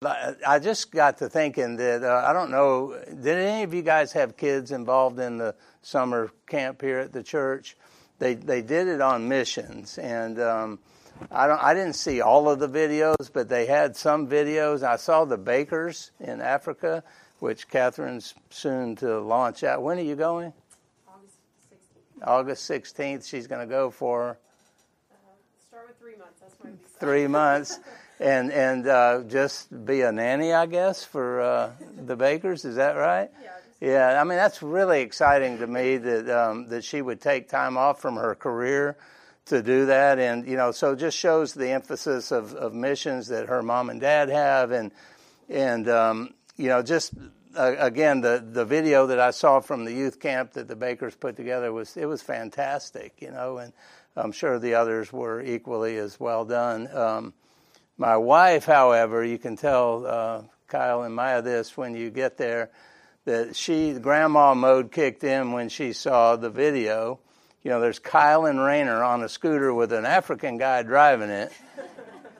I 0.00 0.60
just 0.60 0.92
got 0.92 1.18
to 1.18 1.28
thinking 1.28 1.76
that 1.76 2.04
uh, 2.04 2.24
I 2.24 2.32
don't 2.32 2.52
know. 2.52 2.96
Did 3.08 3.36
any 3.36 3.64
of 3.64 3.74
you 3.74 3.82
guys 3.82 4.12
have 4.12 4.36
kids 4.36 4.70
involved 4.70 5.18
in 5.18 5.38
the 5.38 5.56
summer 5.82 6.30
camp 6.46 6.82
here 6.82 7.00
at 7.00 7.12
the 7.12 7.24
church? 7.24 7.76
They 8.20 8.34
they 8.34 8.62
did 8.62 8.86
it 8.86 9.00
on 9.00 9.28
missions, 9.28 9.98
and 9.98 10.40
um, 10.40 10.78
I 11.32 11.48
don't. 11.48 11.60
I 11.60 11.74
didn't 11.74 11.94
see 11.94 12.20
all 12.20 12.48
of 12.48 12.60
the 12.60 12.68
videos, 12.68 13.32
but 13.32 13.48
they 13.48 13.66
had 13.66 13.96
some 13.96 14.28
videos. 14.28 14.84
I 14.84 14.96
saw 14.96 15.24
the 15.24 15.36
Bakers 15.38 16.12
in 16.20 16.40
Africa, 16.40 17.02
which 17.40 17.68
Catherine's 17.68 18.34
soon 18.50 18.94
to 18.96 19.18
launch 19.18 19.64
out. 19.64 19.82
When 19.82 19.98
are 19.98 20.02
you 20.02 20.14
going? 20.14 20.52
August 21.08 21.38
16th. 21.72 22.26
August 22.26 22.70
16th. 22.70 23.28
She's 23.28 23.48
going 23.48 23.66
to 23.66 23.72
go 23.72 23.90
for 23.90 24.38
Uh, 25.10 25.16
start 25.68 25.88
with 25.88 25.98
three 25.98 26.16
months. 26.16 26.38
That's 26.40 26.54
my 26.62 26.70
three 27.00 27.26
months, 27.26 27.80
and 28.20 28.52
and 28.52 28.86
uh, 28.86 29.22
just 29.28 29.84
be 29.84 30.02
a 30.02 30.12
nanny, 30.12 30.52
I 30.52 30.66
guess, 30.66 31.04
for 31.04 31.40
uh, 31.40 31.70
the 31.96 32.16
Bakers. 32.16 32.64
Is 32.64 32.76
that 32.76 32.96
right? 32.96 33.30
Yeah, 33.42 33.50
Yeah, 33.80 34.20
I 34.20 34.24
mean 34.24 34.38
that's 34.38 34.62
really 34.62 35.00
exciting 35.02 35.58
to 35.58 35.66
me 35.66 35.96
that 35.98 36.28
um, 36.28 36.68
that 36.68 36.84
she 36.84 37.00
would 37.02 37.20
take 37.20 37.48
time 37.48 37.76
off 37.76 38.00
from 38.00 38.16
her 38.16 38.34
career 38.34 38.96
to 39.46 39.62
do 39.62 39.86
that, 39.86 40.18
and 40.18 40.46
you 40.46 40.56
know, 40.56 40.72
so 40.72 40.92
it 40.92 40.96
just 40.96 41.16
shows 41.16 41.54
the 41.54 41.70
emphasis 41.70 42.30
of, 42.30 42.54
of 42.54 42.74
missions 42.74 43.28
that 43.28 43.48
her 43.48 43.62
mom 43.62 43.90
and 43.90 44.00
dad 44.00 44.28
have, 44.28 44.72
and 44.72 44.92
and 45.48 45.88
um, 45.88 46.34
you 46.56 46.68
know, 46.68 46.82
just 46.82 47.14
uh, 47.56 47.74
again 47.78 48.20
the 48.20 48.44
the 48.52 48.64
video 48.64 49.06
that 49.06 49.20
I 49.20 49.30
saw 49.30 49.60
from 49.60 49.84
the 49.84 49.92
youth 49.92 50.20
camp 50.20 50.52
that 50.52 50.68
the 50.68 50.76
Bakers 50.76 51.14
put 51.14 51.36
together 51.36 51.72
was 51.72 51.96
it 51.96 52.06
was 52.06 52.20
fantastic, 52.20 53.14
you 53.20 53.30
know, 53.30 53.58
and 53.58 53.72
I'm 54.16 54.32
sure 54.32 54.58
the 54.58 54.74
others 54.74 55.12
were 55.12 55.40
equally 55.40 55.96
as 55.96 56.18
well 56.18 56.44
done. 56.44 56.88
Um, 56.94 57.34
my 57.98 58.16
wife, 58.16 58.64
however, 58.64 59.24
you 59.24 59.38
can 59.38 59.56
tell 59.56 60.06
uh, 60.06 60.42
Kyle 60.68 61.02
and 61.02 61.14
Maya 61.14 61.42
this 61.42 61.76
when 61.76 61.96
you 61.96 62.10
get 62.10 62.38
there 62.38 62.70
that 63.24 63.56
she 63.56 63.92
grandma 63.92 64.54
mode 64.54 64.92
kicked 64.92 65.24
in 65.24 65.52
when 65.52 65.68
she 65.68 65.92
saw 65.92 66.36
the 66.36 66.48
video. 66.48 67.18
You 67.62 67.72
know, 67.72 67.80
there's 67.80 67.98
Kyle 67.98 68.46
and 68.46 68.60
Rayner 68.60 69.02
on 69.02 69.22
a 69.22 69.28
scooter 69.28 69.74
with 69.74 69.92
an 69.92 70.06
African 70.06 70.58
guy 70.58 70.84
driving 70.84 71.28
it, 71.28 71.52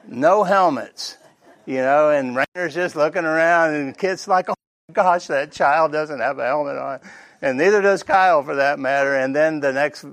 no 0.07 0.43
helmets. 0.43 1.17
You 1.65 1.77
know, 1.77 2.09
and 2.09 2.35
Rayner's 2.35 2.73
just 2.73 2.95
looking 2.95 3.25
around, 3.25 3.75
and 3.75 3.95
Kit's 3.95 4.27
like, 4.27 4.49
"Oh 4.49 4.55
gosh, 4.91 5.27
that 5.27 5.51
child 5.51 5.91
doesn't 5.91 6.19
have 6.19 6.39
a 6.39 6.45
helmet 6.45 6.77
on," 6.77 6.99
and 7.43 7.59
neither 7.59 7.81
does 7.81 8.01
Kyle 8.01 8.41
for 8.41 8.55
that 8.55 8.79
matter. 8.79 9.13
And 9.13 9.35
then 9.35 9.59
the 9.59 9.71
next 9.71 10.03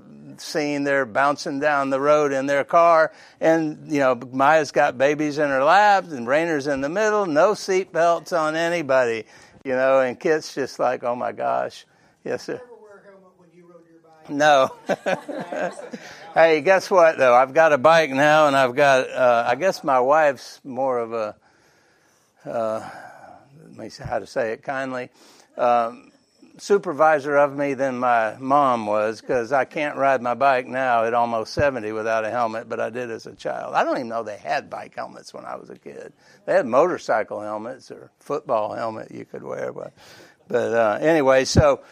scene, 0.41 0.85
they're 0.85 1.07
bouncing 1.07 1.61
down 1.61 1.91
the 1.91 2.01
road 2.01 2.33
in 2.33 2.47
their 2.47 2.65
car, 2.65 3.13
and 3.41 3.91
you 3.93 4.01
know, 4.01 4.15
Maya's 4.15 4.73
got 4.73 4.99
babies 4.99 5.39
in 5.39 5.49
her 5.49 5.63
lap, 5.63 6.05
and 6.11 6.27
Rayner's 6.27 6.67
in 6.67 6.81
the 6.81 6.89
middle, 6.89 7.27
no 7.27 7.55
seat 7.55 7.93
belts 7.93 8.33
on 8.33 8.57
anybody. 8.57 9.25
You 9.65 9.73
know, 9.73 10.01
and 10.01 10.19
Kit's 10.19 10.55
just 10.55 10.79
like, 10.79 11.03
"Oh 11.03 11.17
my 11.17 11.33
gosh, 11.33 11.87
yes 12.25 12.45
sir." 12.45 12.55
Never 12.55 12.67
wear 12.81 13.03
a 13.03 13.09
helmet 13.09 13.33
when 13.37 13.49
you 13.53 13.67
rode 13.67 13.83
your 13.91 14.01
bike. 14.01 14.31
No. 14.31 15.73
hey, 16.35 16.61
guess 16.61 16.91
what 16.91 17.19
though? 17.19 17.35
I've 17.35 17.53
got 17.53 17.73
a 17.73 17.79
bike 17.79 18.11
now, 18.11 18.47
and 18.47 18.57
I've 18.57 18.77
got. 18.77 19.11
Uh, 19.11 19.45
I 19.47 19.57
guess 19.57 19.83
my 19.83 20.01
wife's 20.01 20.61
more 20.63 20.99
of 20.99 21.13
a. 21.13 21.37
Uh, 22.45 22.89
let 23.69 23.77
me 23.77 23.89
see 23.89 24.05
how 24.05 24.19
to 24.19 24.27
say 24.27 24.53
it 24.53 24.63
kindly. 24.63 25.11
Um, 25.57 26.06
supervisor 26.59 27.37
of 27.37 27.57
me 27.57 27.75
than 27.75 27.99
my 27.99 28.37
mom 28.39 28.87
was 28.87 29.21
because 29.21 29.53
I 29.53 29.65
can't 29.65 29.97
ride 29.97 30.23
my 30.23 30.35
bike 30.35 30.67
now 30.67 31.05
at 31.05 31.15
almost 31.15 31.53
70 31.55 31.93
without 31.93 32.25
a 32.25 32.31
helmet, 32.31 32.69
but 32.69 32.81
I 32.81 32.91
did 32.91 33.11
as 33.11 33.27
a 33.27 33.35
child. 33.35 33.75
I 33.75 33.85
don't 33.85 33.97
even 33.97 34.09
know 34.09 34.23
they 34.23 34.39
had 34.39 34.71
bike 34.71 34.95
helmets 34.95 35.35
when 35.35 35.45
I 35.45 35.57
was 35.57 35.71
a 35.71 35.79
kid. 35.79 36.13
They 36.47 36.55
had 36.55 36.67
motorcycle 36.67 37.41
helmets 37.41 37.91
or 37.91 38.11
football 38.21 38.75
helmet 38.75 39.11
you 39.11 39.25
could 39.25 39.43
wear, 39.43 39.73
but 39.73 39.93
but 40.49 40.73
uh, 40.73 40.99
anyway, 41.01 41.45
so 41.45 41.83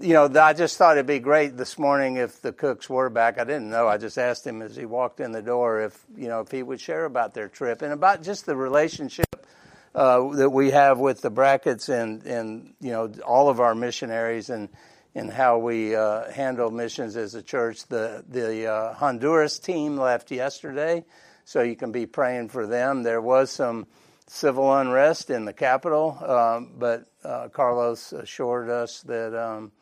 you 0.00 0.12
know, 0.12 0.28
I 0.40 0.52
just 0.52 0.76
thought 0.76 0.96
it'd 0.96 1.06
be 1.06 1.20
great 1.20 1.56
this 1.56 1.78
morning 1.78 2.16
if 2.16 2.42
the 2.42 2.52
Cooks 2.52 2.90
were 2.90 3.10
back. 3.10 3.38
I 3.38 3.44
didn't 3.44 3.70
know. 3.70 3.86
I 3.86 3.96
just 3.96 4.18
asked 4.18 4.44
him 4.44 4.60
as 4.60 4.74
he 4.74 4.86
walked 4.86 5.20
in 5.20 5.30
the 5.30 5.42
door 5.42 5.82
if 5.82 6.04
you 6.16 6.28
know 6.28 6.40
if 6.40 6.50
he 6.50 6.62
would 6.62 6.80
share 6.80 7.04
about 7.04 7.34
their 7.34 7.48
trip 7.48 7.82
and 7.82 7.92
about 7.92 8.22
just 8.22 8.46
the 8.46 8.56
relationship 8.56 9.46
uh, 9.94 10.28
that 10.36 10.50
we 10.50 10.70
have 10.70 10.98
with 10.98 11.20
the 11.20 11.30
Bracketts 11.30 11.88
and 11.88 12.24
and 12.24 12.74
you 12.80 12.90
know 12.90 13.12
all 13.26 13.48
of 13.48 13.60
our 13.60 13.74
missionaries 13.74 14.50
and 14.50 14.68
and 15.14 15.30
how 15.30 15.58
we 15.58 15.94
uh, 15.94 16.30
handle 16.32 16.70
missions 16.70 17.16
as 17.16 17.34
a 17.34 17.42
church. 17.42 17.86
The 17.86 18.24
the 18.28 18.66
uh, 18.66 18.94
Honduras 18.94 19.58
team 19.58 19.96
left 19.96 20.30
yesterday, 20.30 21.04
so 21.44 21.62
you 21.62 21.76
can 21.76 21.92
be 21.92 22.06
praying 22.06 22.48
for 22.48 22.66
them. 22.66 23.02
There 23.02 23.20
was 23.20 23.50
some 23.50 23.86
civil 24.26 24.74
unrest 24.74 25.30
in 25.30 25.44
the 25.44 25.52
capital, 25.52 26.18
um, 26.26 26.72
but 26.78 27.06
uh, 27.22 27.48
Carlos 27.48 28.12
assured 28.12 28.70
us 28.70 29.02
that. 29.02 29.34
Um, 29.34 29.72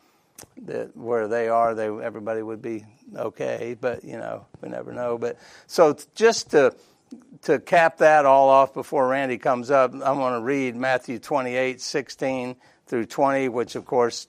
that 0.62 0.96
where 0.96 1.28
they 1.28 1.48
are, 1.48 1.72
they 1.72 1.86
everybody 1.86 2.42
would 2.42 2.60
be 2.60 2.84
okay, 3.14 3.76
but 3.80 4.02
you 4.02 4.16
know 4.16 4.46
we 4.60 4.68
never 4.68 4.92
know. 4.92 5.16
But 5.16 5.38
so 5.68 5.96
just 6.16 6.50
to 6.50 6.74
to 7.42 7.58
cap 7.58 7.98
that 7.98 8.24
all 8.24 8.48
off 8.48 8.74
before 8.74 9.08
Randy 9.08 9.38
comes 9.38 9.70
up, 9.70 9.92
I'm 9.92 10.00
going 10.00 10.34
to 10.34 10.40
read 10.40 10.76
Matthew 10.76 11.18
28, 11.18 11.80
16 11.80 12.56
through 12.86 13.06
20, 13.06 13.48
which 13.48 13.74
of 13.74 13.84
course 13.84 14.26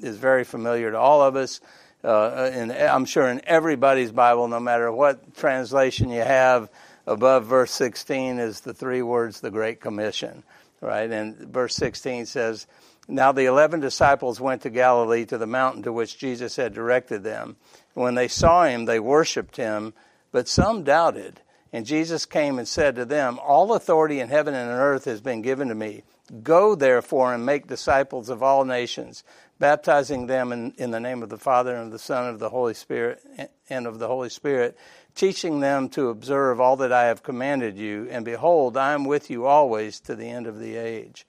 is 0.00 0.16
very 0.16 0.44
familiar 0.44 0.90
to 0.90 0.98
all 0.98 1.22
of 1.22 1.36
us. 1.36 1.60
Uh, 2.02 2.50
and 2.52 2.72
I'm 2.72 3.04
sure 3.04 3.28
in 3.28 3.40
everybody's 3.44 4.10
Bible, 4.10 4.48
no 4.48 4.58
matter 4.58 4.90
what 4.90 5.36
translation 5.36 6.10
you 6.10 6.22
have, 6.22 6.68
above 7.06 7.46
verse 7.46 7.70
16 7.72 8.38
is 8.38 8.60
the 8.60 8.74
three 8.74 9.02
words, 9.02 9.40
the 9.40 9.50
Great 9.50 9.80
Commission, 9.80 10.42
right? 10.80 11.10
And 11.10 11.36
verse 11.36 11.76
16 11.76 12.26
says, 12.26 12.66
Now 13.08 13.32
the 13.32 13.44
eleven 13.44 13.80
disciples 13.80 14.40
went 14.40 14.62
to 14.62 14.70
Galilee 14.70 15.24
to 15.26 15.38
the 15.38 15.46
mountain 15.46 15.82
to 15.84 15.92
which 15.92 16.18
Jesus 16.18 16.56
had 16.56 16.74
directed 16.74 17.22
them. 17.22 17.56
When 17.94 18.14
they 18.14 18.28
saw 18.28 18.64
him, 18.64 18.84
they 18.84 19.00
worshiped 19.00 19.56
him, 19.56 19.94
but 20.32 20.48
some 20.48 20.82
doubted. 20.82 21.40
And 21.72 21.86
Jesus 21.86 22.26
came 22.26 22.58
and 22.58 22.68
said 22.68 22.96
to 22.96 23.04
them, 23.04 23.38
All 23.42 23.72
authority 23.74 24.20
in 24.20 24.28
heaven 24.28 24.54
and 24.54 24.70
on 24.70 24.76
earth 24.76 25.06
has 25.06 25.20
been 25.20 25.40
given 25.40 25.68
to 25.68 25.74
me. 25.74 26.02
Go 26.42 26.74
therefore 26.74 27.34
and 27.34 27.46
make 27.46 27.66
disciples 27.66 28.28
of 28.28 28.42
all 28.42 28.64
nations, 28.64 29.24
baptizing 29.58 30.26
them 30.26 30.52
in, 30.52 30.72
in 30.76 30.90
the 30.90 31.00
name 31.00 31.22
of 31.22 31.30
the 31.30 31.38
Father 31.38 31.74
and 31.74 31.86
of 31.86 31.92
the 31.92 31.98
Son 31.98 32.24
and 32.24 32.34
of 32.34 32.40
the 32.40 32.50
Holy 32.50 32.74
Spirit 32.74 33.22
and 33.70 33.86
of 33.86 33.98
the 33.98 34.06
Holy 34.06 34.28
Spirit, 34.28 34.76
teaching 35.14 35.60
them 35.60 35.88
to 35.90 36.08
observe 36.08 36.60
all 36.60 36.76
that 36.76 36.92
I 36.92 37.06
have 37.06 37.22
commanded 37.22 37.78
you. 37.78 38.06
And 38.10 38.24
behold, 38.24 38.76
I 38.76 38.92
am 38.92 39.04
with 39.04 39.30
you 39.30 39.46
always 39.46 40.00
to 40.00 40.14
the 40.14 40.28
end 40.28 40.46
of 40.46 40.58
the 40.58 40.76
age. 40.76 41.26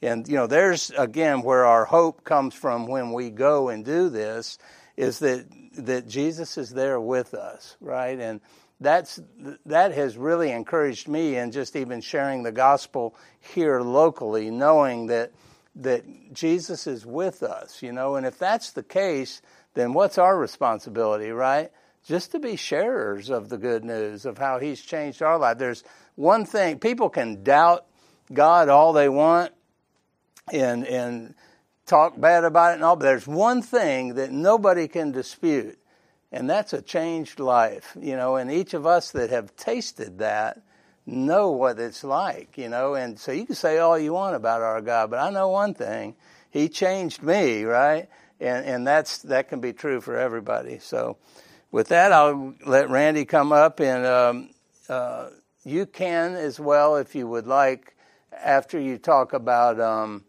And 0.00 0.26
you 0.26 0.34
know, 0.34 0.46
there's 0.46 0.90
again 0.90 1.42
where 1.42 1.64
our 1.64 1.84
hope 1.84 2.24
comes 2.24 2.54
from 2.54 2.86
when 2.86 3.12
we 3.12 3.30
go 3.30 3.68
and 3.68 3.84
do 3.84 4.08
this, 4.08 4.58
is 4.96 5.20
that 5.20 5.46
that 5.78 6.08
Jesus 6.08 6.58
is 6.58 6.70
there 6.70 7.00
with 7.00 7.34
us, 7.34 7.76
right? 7.80 8.18
And 8.18 8.40
that's 8.82 9.20
that 9.66 9.92
has 9.92 10.16
really 10.16 10.50
encouraged 10.50 11.08
me 11.08 11.36
in 11.36 11.52
just 11.52 11.76
even 11.76 12.00
sharing 12.00 12.42
the 12.42 12.52
gospel 12.52 13.14
here 13.40 13.80
locally, 13.80 14.50
knowing 14.50 15.06
that 15.06 15.32
that 15.76 16.34
Jesus 16.34 16.86
is 16.86 17.06
with 17.06 17.42
us, 17.42 17.82
you 17.82 17.92
know, 17.92 18.16
and 18.16 18.26
if 18.26 18.38
that's 18.38 18.72
the 18.72 18.82
case, 18.82 19.40
then 19.74 19.94
what's 19.94 20.18
our 20.18 20.38
responsibility, 20.38 21.30
right? 21.30 21.70
Just 22.04 22.32
to 22.32 22.38
be 22.38 22.56
sharers 22.56 23.30
of 23.30 23.48
the 23.48 23.56
good 23.56 23.84
news 23.84 24.26
of 24.26 24.36
how 24.36 24.58
he's 24.58 24.82
changed 24.82 25.22
our 25.22 25.38
life. 25.38 25.58
There's 25.58 25.84
one 26.14 26.44
thing 26.44 26.78
people 26.78 27.08
can 27.08 27.42
doubt 27.42 27.86
God 28.32 28.68
all 28.68 28.92
they 28.92 29.08
want 29.08 29.52
and 30.52 30.86
and 30.86 31.34
talk 31.86 32.20
bad 32.20 32.44
about 32.44 32.72
it 32.72 32.74
and 32.74 32.84
all, 32.84 32.96
but 32.96 33.04
there's 33.04 33.26
one 33.26 33.62
thing 33.62 34.14
that 34.14 34.30
nobody 34.30 34.88
can 34.88 35.12
dispute 35.12 35.78
and 36.32 36.48
that's 36.48 36.72
a 36.72 36.80
changed 36.80 37.38
life, 37.38 37.96
you 38.00 38.16
know, 38.16 38.36
and 38.36 38.50
each 38.50 38.72
of 38.72 38.86
us 38.86 39.10
that 39.12 39.30
have 39.30 39.54
tasted 39.54 40.18
that 40.18 40.62
know 41.04 41.50
what 41.50 41.78
it's 41.78 42.02
like, 42.02 42.56
you 42.56 42.68
know, 42.68 42.94
and 42.94 43.18
so 43.18 43.32
you 43.32 43.44
can 43.44 43.54
say 43.54 43.78
all 43.78 43.98
you 43.98 44.14
want 44.14 44.34
about 44.34 44.62
our 44.62 44.80
God, 44.80 45.10
but 45.10 45.18
I 45.18 45.30
know 45.30 45.48
one 45.48 45.74
thing. 45.74 46.16
He 46.50 46.68
changed 46.68 47.22
me, 47.22 47.64
right? 47.64 48.08
And 48.40 48.64
and 48.64 48.86
that's 48.86 49.18
that 49.22 49.48
can 49.48 49.60
be 49.60 49.72
true 49.72 50.00
for 50.00 50.16
everybody. 50.16 50.78
So 50.78 51.18
with 51.70 51.88
that 51.88 52.12
I'll 52.12 52.54
let 52.66 52.88
Randy 52.88 53.24
come 53.24 53.52
up 53.52 53.80
and 53.80 54.06
um, 54.06 54.50
uh, 54.88 55.28
you 55.64 55.86
can 55.86 56.34
as 56.34 56.58
well 56.58 56.96
if 56.96 57.14
you 57.14 57.26
would 57.26 57.46
like 57.46 57.94
after 58.32 58.80
you 58.80 58.98
talk 58.98 59.32
about 59.32 59.80
um, 59.80 60.24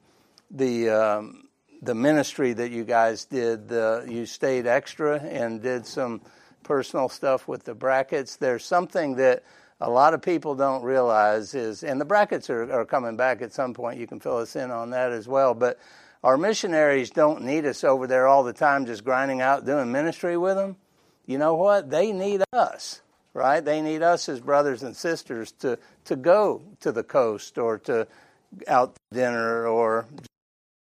the 0.51 0.89
um, 0.89 1.42
the 1.83 1.95
ministry 1.95 2.53
that 2.53 2.71
you 2.71 2.83
guys 2.83 3.25
did, 3.25 3.67
the, 3.67 4.05
you 4.09 4.25
stayed 4.25 4.67
extra 4.67 5.19
and 5.19 5.61
did 5.61 5.85
some 5.85 6.21
personal 6.63 7.09
stuff 7.09 7.47
with 7.47 7.65
the 7.65 7.75
Bracketts. 7.75 8.37
There's 8.37 8.63
something 8.63 9.15
that 9.17 9.43
a 9.81 9.89
lot 9.89 10.13
of 10.13 10.21
people 10.21 10.55
don't 10.55 10.83
realize 10.83 11.53
is, 11.55 11.83
and 11.83 11.99
the 11.99 12.05
Bracketts 12.05 12.49
are, 12.49 12.71
are 12.71 12.85
coming 12.85 13.17
back 13.17 13.41
at 13.41 13.53
some 13.53 13.73
point. 13.73 13.99
You 13.99 14.07
can 14.07 14.19
fill 14.19 14.37
us 14.37 14.55
in 14.55 14.71
on 14.71 14.91
that 14.91 15.11
as 15.11 15.27
well. 15.27 15.53
But 15.53 15.79
our 16.23 16.37
missionaries 16.37 17.09
don't 17.09 17.43
need 17.43 17.65
us 17.65 17.83
over 17.83 18.07
there 18.07 18.27
all 18.27 18.43
the 18.43 18.53
time 18.53 18.85
just 18.85 19.03
grinding 19.03 19.41
out 19.41 19.65
doing 19.65 19.91
ministry 19.91 20.37
with 20.37 20.55
them. 20.55 20.77
You 21.25 21.37
know 21.37 21.55
what? 21.55 21.89
They 21.89 22.13
need 22.13 22.43
us, 22.53 23.01
right? 23.33 23.63
They 23.63 23.81
need 23.81 24.01
us 24.01 24.29
as 24.29 24.39
brothers 24.39 24.83
and 24.83 24.95
sisters 24.95 25.51
to, 25.59 25.77
to 26.05 26.15
go 26.15 26.61
to 26.79 26.91
the 26.91 27.03
coast 27.03 27.57
or 27.57 27.77
to 27.79 28.07
out 28.67 28.95
to 28.95 29.01
dinner 29.13 29.67
or, 29.67 30.05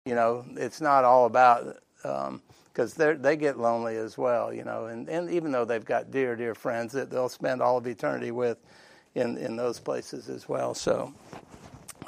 you 0.05 0.15
know, 0.15 0.45
it's 0.55 0.81
not 0.81 1.03
all 1.03 1.25
about, 1.25 1.77
because 2.01 2.99
um, 2.99 3.21
they 3.21 3.35
get 3.35 3.59
lonely 3.59 3.95
as 3.97 4.17
well, 4.17 4.53
you 4.53 4.63
know, 4.63 4.85
and, 4.85 5.07
and 5.09 5.29
even 5.29 5.51
though 5.51 5.65
they've 5.65 5.85
got 5.85 6.11
dear, 6.11 6.35
dear 6.35 6.55
friends 6.55 6.93
that 6.93 7.09
they'll 7.09 7.29
spend 7.29 7.61
all 7.61 7.77
of 7.77 7.85
eternity 7.85 8.31
with 8.31 8.57
in, 9.13 9.37
in 9.37 9.55
those 9.55 9.79
places 9.79 10.29
as 10.29 10.49
well. 10.49 10.73
So, 10.73 11.13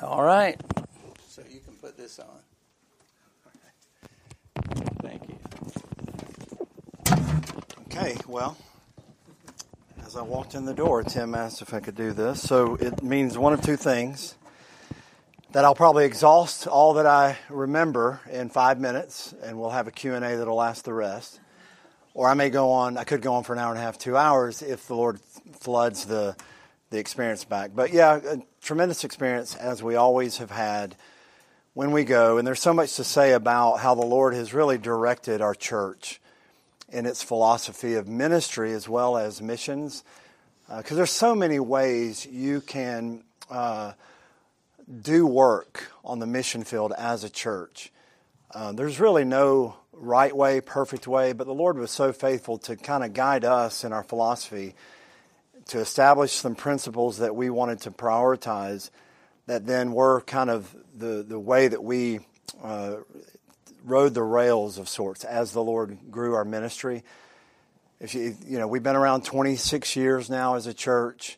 all 0.02 0.24
right. 0.24 0.60
So 1.28 1.44
you 1.50 1.60
can 1.60 1.76
put 1.76 1.98
this 1.98 2.20
on. 2.20 2.40
Thank 5.02 5.24
you. 5.28 5.36
Okay, 7.88 8.16
well, 8.28 8.58
as 10.06 10.16
I 10.16 10.22
walked 10.24 10.56
in 10.56 10.66
the 10.66 10.74
door, 10.74 11.04
Tim 11.04 11.36
asked 11.36 11.62
if 11.62 11.74
I 11.74 11.80
could 11.80 11.96
do 11.96 12.12
this. 12.12 12.42
So 12.42 12.76
it 12.76 13.04
means 13.04 13.38
one 13.38 13.54
of 13.54 13.62
two 13.62 13.76
things 13.76 14.36
that 15.54 15.66
I'll 15.66 15.76
probably 15.76 16.06
exhaust 16.06 16.66
all 16.66 16.96
that 16.96 17.06
I 17.06 17.38
remember 17.48 18.20
in 18.32 18.50
five 18.50 18.80
minutes, 18.80 19.36
and 19.44 19.60
we'll 19.60 19.70
have 19.70 19.88
a 19.88 19.92
Q&A 19.92 20.20
that'll 20.20 20.56
last 20.56 20.84
the 20.84 20.94
rest. 20.94 21.40
Or 22.16 22.28
I 22.28 22.34
may 22.34 22.50
go 22.50 22.72
on, 22.72 22.98
I 22.98 23.04
could 23.04 23.22
go 23.22 23.36
on 23.36 23.44
for 23.44 23.54
an 23.54 23.60
hour 23.60 23.70
and 23.70 23.78
a 23.78 23.82
half, 23.82 24.00
two 24.00 24.18
hours, 24.18 24.64
if 24.64 24.88
the 24.88 24.96
Lord 24.96 25.20
floods 25.60 26.06
the, 26.06 26.36
the 26.90 26.98
experience 26.98 27.46
back. 27.46 27.70
But 27.76 27.94
yeah, 27.94 28.20
tremendous 28.64 29.04
experience, 29.04 29.56
as 29.56 29.84
we 29.84 29.96
always 29.96 30.40
have 30.40 30.50
had 30.50 30.96
when 31.76 31.92
we 31.92 32.04
go. 32.04 32.40
And 32.40 32.48
there's 32.48 32.62
so 32.62 32.74
much 32.74 32.96
to 32.96 33.04
say 33.04 33.34
about 33.34 33.78
how 33.78 33.94
the 33.94 34.06
Lord 34.06 34.34
has 34.34 34.56
really 34.56 34.80
directed 34.80 35.40
our 35.40 35.54
church 35.54 36.20
in 36.92 37.06
its 37.06 37.22
philosophy 37.22 37.94
of 37.94 38.08
ministry 38.08 38.74
as 38.74 38.90
well 38.90 39.18
as 39.18 39.40
missions. 39.40 40.04
Because 40.68 40.94
uh, 40.94 40.96
there's 40.96 41.12
so 41.12 41.36
many 41.36 41.60
ways 41.60 42.26
you 42.26 42.60
can 42.60 43.24
uh, 43.52 43.94
do 45.02 45.26
work 45.26 45.92
on 46.04 46.20
the 46.20 46.28
mission 46.28 46.64
field 46.64 46.94
as 46.98 47.24
a 47.24 47.30
church. 47.30 47.92
Uh, 48.54 48.72
there's 48.72 49.00
really 49.00 49.24
no 49.24 49.76
right 49.94 50.36
way, 50.36 50.62
perfect 50.62 51.08
way, 51.08 51.34
but 51.34 51.48
the 51.48 51.54
Lord 51.54 51.78
was 51.78 51.92
so 51.92 52.12
faithful 52.12 52.58
to 52.60 52.76
kind 52.76 53.04
of 53.04 53.14
guide 53.14 53.46
us 53.46 53.84
in 53.84 53.94
our 53.94 54.04
philosophy 54.04 54.76
to 55.68 55.80
establish 55.80 56.34
some 56.34 56.56
principles 56.56 57.20
that 57.20 57.36
we 57.36 57.50
wanted 57.50 57.82
to 57.82 57.92
prioritize 57.92 58.90
that 59.46 59.66
then 59.66 59.94
were 59.94 60.22
kind 60.22 60.50
of 60.50 60.76
the, 60.96 61.24
the 61.28 61.40
way 61.40 61.68
that 61.68 61.84
we 61.84 62.20
uh, 62.62 62.96
rode 63.84 64.14
the 64.14 64.24
rails 64.24 64.78
of 64.78 64.88
sorts 64.88 65.24
as 65.24 65.52
the 65.52 65.64
Lord 65.64 65.98
grew 66.12 66.34
our 66.36 66.46
ministry. 66.46 67.04
If 68.00 68.16
you, 68.16 68.36
you 68.46 68.58
know, 68.58 68.68
we've 68.68 68.84
been 68.84 68.96
around 68.96 69.24
26 69.24 69.96
years 69.96 70.30
now 70.30 70.56
as 70.56 70.68
a 70.68 70.74
church. 70.74 71.38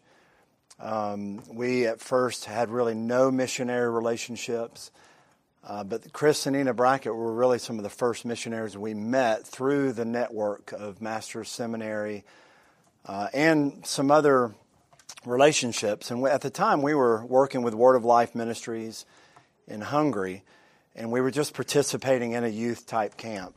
Um, 0.79 1.41
we 1.53 1.87
at 1.87 1.99
first 1.99 2.45
had 2.45 2.69
really 2.69 2.93
no 2.93 3.31
missionary 3.31 3.89
relationships, 3.89 4.91
uh, 5.63 5.83
but 5.83 6.11
Chris 6.13 6.45
and 6.45 6.55
Nina 6.55 6.73
Brackett 6.73 7.15
were 7.15 7.33
really 7.33 7.59
some 7.59 7.77
of 7.77 7.83
the 7.83 7.89
first 7.89 8.25
missionaries 8.25 8.77
we 8.77 8.93
met 8.93 9.47
through 9.47 9.93
the 9.93 10.05
network 10.05 10.71
of 10.73 11.01
Master's 11.01 11.49
Seminary 11.49 12.23
uh, 13.05 13.29
and 13.33 13.85
some 13.85 14.11
other 14.11 14.53
relationships. 15.25 16.11
And 16.11 16.21
we, 16.21 16.29
at 16.29 16.41
the 16.41 16.49
time, 16.49 16.81
we 16.81 16.93
were 16.93 17.25
working 17.25 17.61
with 17.61 17.73
Word 17.73 17.95
of 17.95 18.05
Life 18.05 18.35
Ministries 18.35 19.05
in 19.67 19.81
Hungary 19.81 20.43
and 20.95 21.11
we 21.11 21.21
were 21.21 21.31
just 21.31 21.53
participating 21.53 22.31
in 22.31 22.43
a 22.43 22.49
youth 22.49 22.87
type 22.87 23.17
camp. 23.17 23.55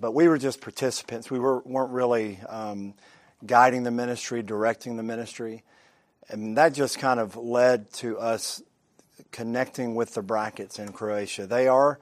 But 0.00 0.12
we 0.12 0.26
were 0.26 0.38
just 0.38 0.60
participants. 0.60 1.30
We 1.30 1.38
were, 1.38 1.60
weren't 1.60 1.92
really 1.92 2.40
um, 2.48 2.94
guiding 3.44 3.82
the 3.82 3.90
ministry, 3.90 4.42
directing 4.42 4.96
the 4.96 5.02
ministry. 5.02 5.62
And 6.28 6.56
that 6.56 6.74
just 6.74 6.98
kind 6.98 7.20
of 7.20 7.36
led 7.36 7.92
to 7.94 8.18
us 8.18 8.62
connecting 9.30 9.94
with 9.94 10.14
the 10.14 10.22
Bracketts 10.22 10.78
in 10.78 10.92
Croatia. 10.92 11.46
They 11.46 11.68
are 11.68 11.98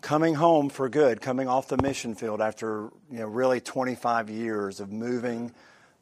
coming 0.00 0.34
home 0.34 0.68
for 0.68 0.88
good, 0.88 1.20
coming 1.20 1.48
off 1.48 1.68
the 1.68 1.80
mission 1.80 2.14
field 2.14 2.40
after 2.40 2.90
you 3.10 3.18
know 3.18 3.26
really 3.26 3.60
25 3.60 4.30
years 4.30 4.80
of 4.80 4.90
moving 4.90 5.52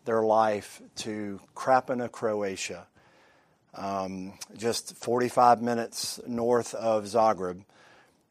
their 0.06 0.22
life 0.22 0.80
to 0.96 1.40
Krapina, 1.54 2.10
Croatia, 2.10 2.86
um, 3.74 4.32
just 4.56 4.96
45 4.96 5.60
minutes 5.60 6.18
north 6.26 6.74
of 6.74 7.04
Zagreb 7.04 7.62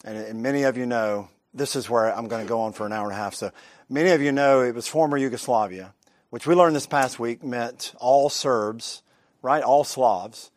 and, 0.03 0.17
and 0.17 0.41
many 0.41 0.63
of 0.63 0.77
you 0.77 0.85
know 0.85 1.29
this 1.53 1.75
is 1.75 1.89
where 1.89 2.15
I'm 2.15 2.27
going 2.27 2.43
to 2.43 2.47
go 2.47 2.61
on 2.61 2.73
for 2.73 2.85
an 2.85 2.93
hour 2.93 3.05
and 3.05 3.13
a 3.13 3.15
half. 3.15 3.33
So 3.35 3.51
many 3.89 4.11
of 4.11 4.21
you 4.21 4.31
know 4.31 4.61
it 4.61 4.75
was 4.75 4.87
former 4.87 5.17
Yugoslavia, 5.17 5.93
which 6.29 6.45
we 6.45 6.55
learned 6.55 6.75
this 6.75 6.87
past 6.87 7.19
week 7.19 7.43
meant 7.43 7.93
all 7.97 8.29
Serbs, 8.29 9.01
right? 9.41 9.63
All 9.63 9.83
Slavs, 9.83 10.51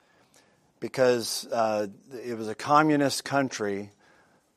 because 0.80 1.46
uh, 1.52 1.86
it 2.24 2.36
was 2.36 2.48
a 2.48 2.54
communist 2.54 3.24
country, 3.24 3.90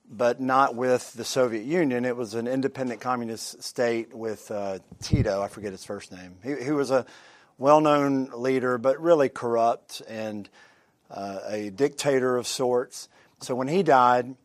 but 0.09 0.39
not 0.39 0.75
with 0.75 1.13
the 1.13 1.25
Soviet 1.25 1.65
Union. 1.65 2.05
It 2.05 2.15
was 2.15 2.33
an 2.33 2.47
independent 2.47 3.01
communist 3.01 3.63
state 3.63 4.13
with 4.13 4.49
uh, 4.51 4.79
Tito. 5.01 5.41
I 5.41 5.47
forget 5.47 5.71
his 5.71 5.85
first 5.85 6.11
name. 6.11 6.35
He, 6.43 6.55
he 6.63 6.71
was 6.71 6.91
a 6.91 7.05
well-known 7.57 8.31
leader, 8.35 8.77
but 8.77 9.01
really 9.01 9.29
corrupt 9.29 10.01
and 10.07 10.49
uh, 11.09 11.39
a 11.47 11.69
dictator 11.69 12.37
of 12.37 12.47
sorts. 12.47 13.07
So 13.41 13.55
when 13.55 13.67
he 13.67 13.83
died, 13.83 14.35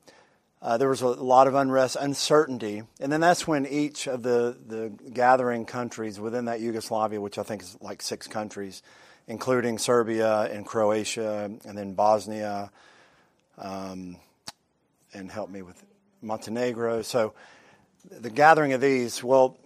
uh, 0.63 0.77
there 0.77 0.89
was 0.89 1.01
a 1.01 1.09
lot 1.09 1.47
of 1.47 1.55
unrest, 1.55 1.97
uncertainty, 1.99 2.83
and 3.01 3.11
then 3.11 3.21
that's 3.21 3.47
when 3.47 3.67
each 3.67 4.07
of 4.07 4.23
the, 4.23 4.57
the 4.67 4.93
gathering 5.13 5.65
countries 5.65 6.21
within 6.21 6.45
that 6.45 6.61
Yugoslavia, 6.61 7.21
which 7.21 7.39
I 7.39 7.43
think 7.43 7.63
is 7.63 7.79
like 7.81 8.03
six 8.03 8.27
countries, 8.27 8.83
including 9.31 9.79
Serbia 9.79 10.43
and 10.53 10.67
Croatia, 10.67 11.49
and 11.65 11.79
then 11.79 11.95
Bosnia, 11.95 12.73
um, 13.57 14.17
and 15.15 15.31
help 15.31 15.49
me 15.49 15.63
with 15.63 15.81
Montenegro. 16.21 17.03
So 17.03 17.35
the 18.11 18.29
gathering 18.29 18.73
of 18.73 18.81
these, 18.81 19.23
well, 19.23 19.57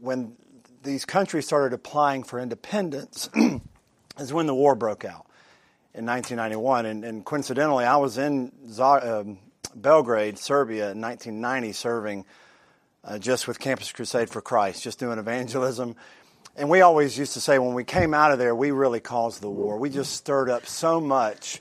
when 0.00 0.36
these 0.82 1.06
countries 1.06 1.46
started 1.46 1.72
applying 1.72 2.24
for 2.24 2.38
independence, 2.38 3.30
is 4.18 4.34
when 4.34 4.46
the 4.46 4.54
war 4.54 4.74
broke 4.74 5.06
out 5.06 5.26
in 5.94 6.04
1991, 6.04 6.84
and, 6.84 7.02
and 7.02 7.24
coincidentally, 7.24 7.86
I 7.86 7.96
was 7.96 8.18
in. 8.18 8.52
Um, 8.78 9.38
Belgrade, 9.74 10.38
Serbia 10.38 10.92
in 10.92 11.02
1990 11.02 11.72
serving 11.72 12.24
uh, 13.04 13.18
just 13.18 13.46
with 13.46 13.58
Campus 13.58 13.92
Crusade 13.92 14.30
for 14.30 14.40
Christ, 14.40 14.82
just 14.82 14.98
doing 14.98 15.18
evangelism. 15.18 15.96
And 16.56 16.70
we 16.70 16.80
always 16.80 17.18
used 17.18 17.34
to 17.34 17.40
say 17.40 17.58
when 17.58 17.74
we 17.74 17.84
came 17.84 18.14
out 18.14 18.32
of 18.32 18.38
there, 18.38 18.54
we 18.54 18.70
really 18.70 19.00
caused 19.00 19.42
the 19.42 19.50
war. 19.50 19.76
We 19.76 19.90
just 19.90 20.14
stirred 20.14 20.48
up 20.48 20.66
so 20.66 21.00
much 21.00 21.60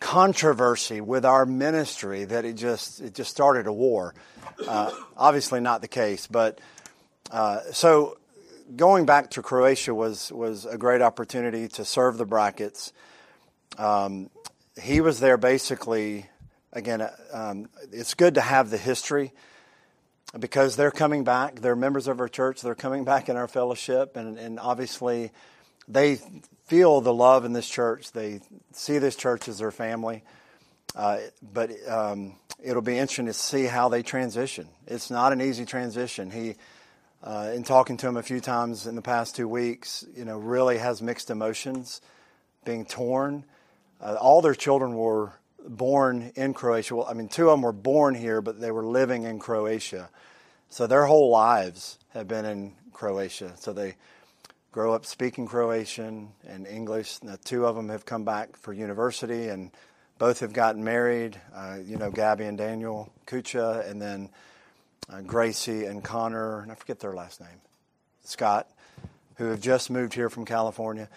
controversy 0.00 1.00
with 1.00 1.24
our 1.24 1.46
ministry 1.46 2.24
that 2.24 2.44
it 2.44 2.52
just 2.52 3.00
it 3.00 3.14
just 3.14 3.30
started 3.30 3.66
a 3.66 3.72
war. 3.72 4.14
Uh, 4.66 4.90
obviously, 5.16 5.60
not 5.60 5.80
the 5.80 5.88
case, 5.88 6.26
but 6.26 6.60
uh, 7.30 7.60
so 7.72 8.18
going 8.76 9.06
back 9.06 9.30
to 9.30 9.42
Croatia 9.42 9.94
was 9.94 10.30
was 10.30 10.66
a 10.66 10.76
great 10.76 11.00
opportunity 11.00 11.66
to 11.68 11.84
serve 11.84 12.18
the 12.18 12.26
Bracketts. 12.26 12.92
Um, 13.78 14.28
he 14.80 15.00
was 15.00 15.20
there 15.20 15.38
basically 15.38 16.26
again, 16.72 17.00
uh, 17.00 17.10
um, 17.32 17.68
it's 17.92 18.14
good 18.14 18.34
to 18.34 18.40
have 18.40 18.70
the 18.70 18.78
history 18.78 19.32
because 20.38 20.76
they're 20.76 20.90
coming 20.90 21.24
back. 21.24 21.60
They're 21.60 21.76
members 21.76 22.08
of 22.08 22.20
our 22.20 22.28
church. 22.28 22.60
They're 22.60 22.74
coming 22.74 23.04
back 23.04 23.28
in 23.28 23.36
our 23.36 23.48
fellowship, 23.48 24.16
and, 24.16 24.38
and 24.38 24.58
obviously, 24.58 25.30
they 25.86 26.20
feel 26.66 27.00
the 27.00 27.14
love 27.14 27.44
in 27.44 27.52
this 27.52 27.68
church. 27.68 28.12
They 28.12 28.40
see 28.72 28.98
this 28.98 29.16
church 29.16 29.48
as 29.48 29.58
their 29.58 29.70
family. 29.70 30.22
Uh, 30.94 31.18
but 31.52 31.70
um, 31.88 32.34
it'll 32.62 32.82
be 32.82 32.98
interesting 32.98 33.26
to 33.26 33.32
see 33.32 33.64
how 33.64 33.88
they 33.88 34.02
transition. 34.02 34.68
It's 34.86 35.10
not 35.10 35.32
an 35.32 35.40
easy 35.40 35.64
transition. 35.64 36.30
He, 36.30 36.56
uh, 37.22 37.52
in 37.54 37.64
talking 37.64 37.96
to 37.98 38.08
him 38.08 38.16
a 38.16 38.22
few 38.22 38.40
times 38.40 38.86
in 38.86 38.96
the 38.96 39.02
past 39.02 39.36
two 39.36 39.48
weeks, 39.48 40.04
you 40.16 40.24
know, 40.24 40.38
really 40.38 40.78
has 40.78 41.00
mixed 41.00 41.30
emotions, 41.30 42.00
being 42.64 42.84
torn. 42.84 43.44
Uh, 44.00 44.16
all 44.20 44.42
their 44.42 44.54
children 44.54 44.94
were 44.94 45.32
born 45.66 46.32
in 46.34 46.54
Croatia. 46.54 46.96
Well, 46.96 47.06
I 47.08 47.14
mean, 47.14 47.28
two 47.28 47.48
of 47.48 47.54
them 47.54 47.62
were 47.62 47.72
born 47.72 48.14
here, 48.14 48.40
but 48.40 48.60
they 48.60 48.70
were 48.70 48.84
living 48.84 49.24
in 49.24 49.38
Croatia. 49.38 50.10
So 50.70 50.86
their 50.86 51.06
whole 51.06 51.30
lives 51.30 51.98
have 52.10 52.28
been 52.28 52.44
in 52.44 52.74
Croatia. 52.92 53.52
So 53.56 53.72
they 53.72 53.96
grow 54.72 54.92
up 54.92 55.06
speaking 55.06 55.46
Croatian 55.46 56.28
and 56.46 56.66
English. 56.66 57.22
Now, 57.22 57.36
two 57.42 57.66
of 57.66 57.76
them 57.76 57.88
have 57.88 58.04
come 58.04 58.24
back 58.24 58.56
for 58.56 58.72
university, 58.72 59.48
and 59.48 59.70
both 60.18 60.40
have 60.40 60.52
gotten 60.52 60.84
married. 60.84 61.40
Uh, 61.54 61.78
you 61.82 61.96
know, 61.96 62.10
Gabby 62.10 62.44
and 62.44 62.58
Daniel 62.58 63.12
Kucha, 63.26 63.88
and 63.88 64.00
then 64.00 64.28
uh, 65.10 65.22
Gracie 65.22 65.86
and 65.86 66.04
Connor, 66.04 66.60
and 66.60 66.70
I 66.70 66.74
forget 66.74 67.00
their 67.00 67.14
last 67.14 67.40
name, 67.40 67.60
Scott, 68.24 68.68
who 69.36 69.46
have 69.46 69.60
just 69.60 69.90
moved 69.90 70.12
here 70.14 70.28
from 70.28 70.44
California. 70.44 71.08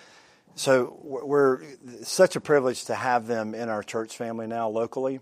So 0.56 1.00
we're 1.02 1.64
such 2.04 2.36
a 2.36 2.42
privilege 2.42 2.86
to 2.86 2.96
have 2.96 3.26
them 3.26 3.56
in 3.56 3.70
our 3.70 3.84
church 3.84 4.18
family 4.18 4.48
now 4.48 4.68
locally, 4.68 5.22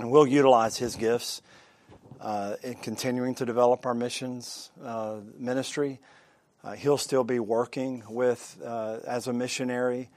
and 0.00 0.10
we'll 0.10 0.26
utilize 0.26 0.76
his 0.76 0.96
gifts 0.96 1.42
uh, 2.20 2.56
in 2.64 2.74
continuing 2.74 3.36
to 3.36 3.46
develop 3.46 3.86
our 3.86 3.94
missions 3.94 4.70
uh, 4.84 5.18
ministry. 5.38 6.00
Uh, 6.64 6.72
he'll 6.72 6.98
still 6.98 7.22
be 7.22 7.38
working 7.38 8.02
with 8.08 8.60
uh, 8.64 8.98
as 9.06 9.28
a 9.28 9.32
missionary 9.32 10.10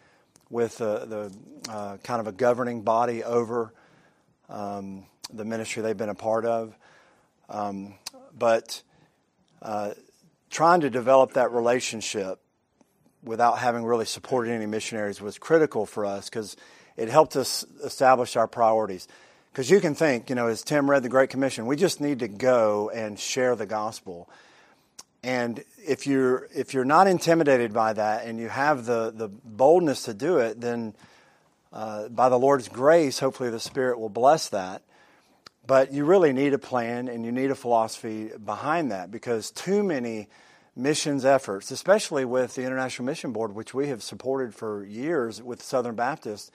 with 0.50 0.80
the 0.80 1.32
uh, 1.70 1.98
kind 2.04 2.20
of 2.20 2.26
a 2.26 2.32
governing 2.32 2.82
body 2.82 3.24
over 3.24 3.72
um, 4.50 5.06
the 5.32 5.46
ministry 5.46 5.84
they've 5.84 5.96
been 5.96 6.10
a 6.10 6.16
part 6.16 6.46
of. 6.46 6.76
Um, 7.48 7.94
but 8.38 8.82
uh, 9.62 9.92
trying 10.50 10.82
to 10.82 10.90
develop 10.90 11.34
that 11.34 11.52
relationship 11.52 12.40
without 13.24 13.60
having 13.60 13.84
really 13.84 14.06
supported 14.06 14.52
any 14.52 14.66
missionaries 14.66 15.22
was 15.22 15.38
critical 15.38 15.86
for 15.86 16.06
us 16.06 16.30
because 16.30 16.56
it 16.98 17.10
helped 17.10 17.36
us 17.36 17.66
establish 17.84 18.36
our 18.36 18.48
priorities. 18.48 19.08
Because 19.52 19.70
you 19.70 19.80
can 19.82 19.96
think, 19.96 20.30
you 20.30 20.36
know, 20.36 20.48
as 20.48 20.64
Tim 20.64 20.90
read 20.90 21.04
the 21.04 21.10
Great 21.10 21.30
Commission, 21.30 21.66
we 21.66 21.76
just 21.76 22.00
need 22.00 22.20
to 22.20 22.28
go 22.28 22.90
and 22.90 23.20
share 23.20 23.56
the 23.56 23.66
gospel. 23.66 24.30
And 25.24 25.64
if 25.78 26.08
you're 26.08 26.48
if 26.56 26.74
you're 26.74 26.86
not 26.86 27.08
intimidated 27.08 27.74
by 27.74 27.94
that 27.94 28.26
and 28.26 28.40
you 28.40 28.50
have 28.50 28.86
the 28.86 29.12
the 29.16 29.28
boldness 29.28 30.04
to 30.04 30.14
do 30.14 30.38
it, 30.38 30.60
then 30.60 30.96
uh, 31.74 32.08
by 32.10 32.30
the 32.30 32.40
Lord's 32.40 32.70
grace, 32.70 33.20
hopefully 33.20 33.50
the 33.50 33.60
Spirit 33.60 34.00
will 34.00 34.10
bless 34.10 34.50
that. 34.50 34.82
But 35.68 35.94
you 35.94 36.06
really 36.06 36.34
need 36.34 36.54
a 36.54 36.58
plan 36.58 37.08
and 37.08 37.24
you 37.24 37.32
need 37.32 37.52
a 37.52 37.56
philosophy 37.56 38.32
behind 38.44 38.92
that 38.92 39.12
because 39.12 39.52
too 39.52 39.84
many 39.84 40.28
missions 40.82 41.26
efforts, 41.26 41.72
especially 41.72 42.26
with 42.26 42.56
the 42.56 42.64
International 42.64 43.06
Mission 43.06 43.32
Board, 43.32 43.54
which 43.54 43.74
we 43.74 43.88
have 43.88 44.02
supported 44.02 44.56
for 44.56 44.84
years 44.84 45.42
with 45.42 45.62
Southern 45.62 45.96
Baptist, 45.96 46.52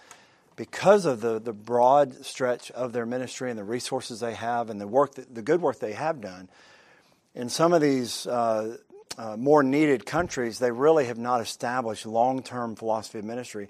because 0.57 1.05
of 1.05 1.21
the, 1.21 1.39
the 1.39 1.53
broad 1.53 2.25
stretch 2.25 2.71
of 2.71 2.93
their 2.93 3.07
ministry 3.07 3.51
and 3.51 3.59
the 3.59 3.65
resources 3.65 4.21
they 4.21 4.35
have 4.35 4.71
and 4.71 4.81
the 4.81 4.87
work 4.87 5.15
that, 5.15 5.35
the 5.35 5.43
good 5.43 5.61
work 5.61 5.79
they 5.79 5.93
have 5.93 6.21
done. 6.21 6.49
In 7.35 7.49
some 7.51 7.73
of 7.73 7.83
these 7.83 8.27
uh, 8.27 8.79
uh, 9.19 9.37
more 9.37 9.63
needed 9.63 10.07
countries, 10.07 10.59
they 10.59 10.71
really 10.71 11.07
have 11.07 11.19
not 11.19 11.41
established 11.41 12.07
long 12.07 12.43
term 12.43 12.75
philosophy 12.75 13.19
of 13.19 13.25
ministry 13.25 13.69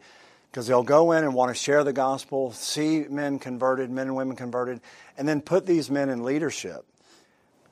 because 0.50 0.68
they'll 0.68 0.84
go 0.84 1.12
in 1.12 1.24
and 1.24 1.34
want 1.34 1.50
to 1.50 1.54
share 1.54 1.84
the 1.84 1.92
gospel, 1.92 2.52
see 2.52 3.04
men 3.10 3.38
converted, 3.38 3.90
men 3.90 4.06
and 4.06 4.16
women 4.16 4.36
converted, 4.36 4.80
and 5.18 5.28
then 5.28 5.40
put 5.40 5.66
these 5.66 5.90
men 5.90 6.08
in 6.08 6.22
leadership 6.22 6.86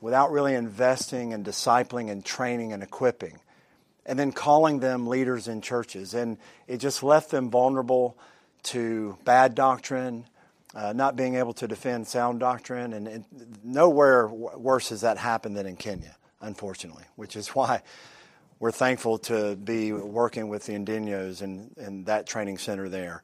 without 0.01 0.31
really 0.31 0.53
investing 0.53 1.33
and 1.33 1.45
discipling 1.45 2.09
and 2.09 2.23
training 2.23 2.73
and 2.73 2.83
equipping, 2.83 3.39
and 4.05 4.17
then 4.19 4.31
calling 4.31 4.79
them 4.79 5.07
leaders 5.07 5.47
in 5.47 5.61
churches. 5.61 6.13
And 6.13 6.37
it 6.67 6.77
just 6.77 7.03
left 7.03 7.31
them 7.31 7.49
vulnerable 7.49 8.17
to 8.63 9.17
bad 9.23 9.55
doctrine, 9.55 10.25
uh, 10.73 10.93
not 10.93 11.15
being 11.15 11.35
able 11.35 11.53
to 11.53 11.67
defend 11.67 12.07
sound 12.07 12.39
doctrine, 12.39 12.93
and, 12.93 13.07
and 13.07 13.25
nowhere 13.63 14.27
worse 14.27 14.89
has 14.89 15.01
that 15.01 15.17
happened 15.17 15.55
than 15.55 15.65
in 15.65 15.75
Kenya, 15.75 16.15
unfortunately, 16.41 17.05
which 17.15 17.35
is 17.35 17.49
why 17.49 17.81
we're 18.59 18.71
thankful 18.71 19.17
to 19.19 19.55
be 19.55 19.91
working 19.91 20.47
with 20.49 20.65
the 20.65 20.73
Indinos 20.73 21.41
and, 21.41 21.75
and 21.77 22.05
that 22.07 22.25
training 22.25 22.57
center 22.57 22.89
there 22.89 23.21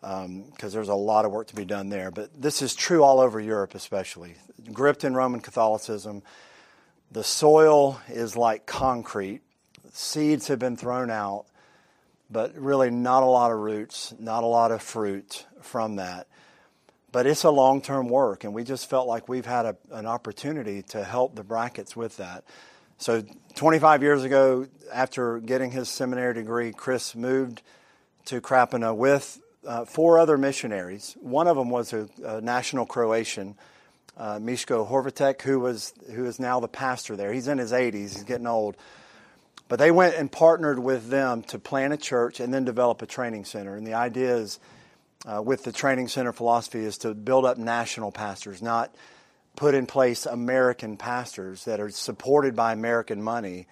because 0.00 0.24
um, 0.24 0.70
there's 0.70 0.88
a 0.88 0.94
lot 0.94 1.24
of 1.24 1.32
work 1.32 1.48
to 1.48 1.54
be 1.54 1.64
done 1.64 1.88
there. 1.90 2.10
But 2.10 2.30
this 2.40 2.62
is 2.62 2.74
true 2.74 3.02
all 3.02 3.20
over 3.20 3.38
Europe, 3.38 3.74
especially. 3.74 4.34
Gripped 4.72 5.04
in 5.04 5.14
Roman 5.14 5.40
Catholicism, 5.40 6.22
the 7.10 7.24
soil 7.24 8.00
is 8.08 8.36
like 8.36 8.66
concrete. 8.66 9.42
Seeds 9.92 10.48
have 10.48 10.58
been 10.58 10.76
thrown 10.76 11.10
out, 11.10 11.46
but 12.30 12.56
really 12.56 12.90
not 12.90 13.22
a 13.22 13.26
lot 13.26 13.50
of 13.50 13.58
roots, 13.58 14.14
not 14.18 14.44
a 14.44 14.46
lot 14.46 14.70
of 14.70 14.80
fruit 14.80 15.44
from 15.60 15.96
that. 15.96 16.26
But 17.12 17.26
it's 17.26 17.42
a 17.42 17.50
long 17.50 17.82
term 17.82 18.08
work, 18.08 18.44
and 18.44 18.54
we 18.54 18.62
just 18.62 18.88
felt 18.88 19.08
like 19.08 19.28
we've 19.28 19.46
had 19.46 19.66
a, 19.66 19.76
an 19.90 20.06
opportunity 20.06 20.82
to 20.82 21.02
help 21.02 21.34
the 21.34 21.42
Bracketts 21.42 21.96
with 21.96 22.16
that. 22.18 22.44
So 22.98 23.24
25 23.56 24.02
years 24.02 24.22
ago, 24.22 24.68
after 24.92 25.40
getting 25.40 25.72
his 25.72 25.88
seminary 25.88 26.34
degree, 26.34 26.72
Chris 26.72 27.16
moved 27.16 27.62
to 28.26 28.40
Krapina 28.40 28.94
with 28.94 29.40
uh, 29.66 29.84
four 29.84 30.18
other 30.18 30.38
missionaries. 30.38 31.16
One 31.20 31.46
of 31.46 31.56
them 31.56 31.70
was 31.70 31.92
a, 31.92 32.08
a 32.24 32.40
national 32.40 32.86
Croatian, 32.86 33.56
uh, 34.16 34.38
Mishko 34.38 34.88
Horvatek, 34.88 35.42
who 35.42 35.60
was 35.60 35.92
who 36.14 36.24
is 36.26 36.38
now 36.38 36.60
the 36.60 36.68
pastor 36.68 37.16
there. 37.16 37.32
He's 37.32 37.48
in 37.48 37.58
his 37.58 37.72
80s. 37.72 37.92
He's 37.92 38.24
getting 38.24 38.46
old. 38.46 38.76
But 39.68 39.78
they 39.78 39.92
went 39.92 40.16
and 40.16 40.30
partnered 40.30 40.80
with 40.80 41.10
them 41.10 41.42
to 41.44 41.58
plant 41.58 41.92
a 41.92 41.96
church 41.96 42.40
and 42.40 42.52
then 42.52 42.64
develop 42.64 43.02
a 43.02 43.06
training 43.06 43.44
center. 43.44 43.76
And 43.76 43.86
the 43.86 43.94
idea 43.94 44.34
is, 44.34 44.58
uh, 45.24 45.40
with 45.42 45.62
the 45.62 45.70
training 45.70 46.08
center 46.08 46.32
philosophy, 46.32 46.80
is 46.80 46.98
to 46.98 47.14
build 47.14 47.44
up 47.44 47.56
national 47.56 48.10
pastors, 48.10 48.60
not 48.60 48.92
put 49.54 49.74
in 49.74 49.86
place 49.86 50.26
American 50.26 50.96
pastors 50.96 51.64
that 51.66 51.78
are 51.80 51.90
supported 51.90 52.56
by 52.56 52.72
American 52.72 53.22
money 53.22 53.66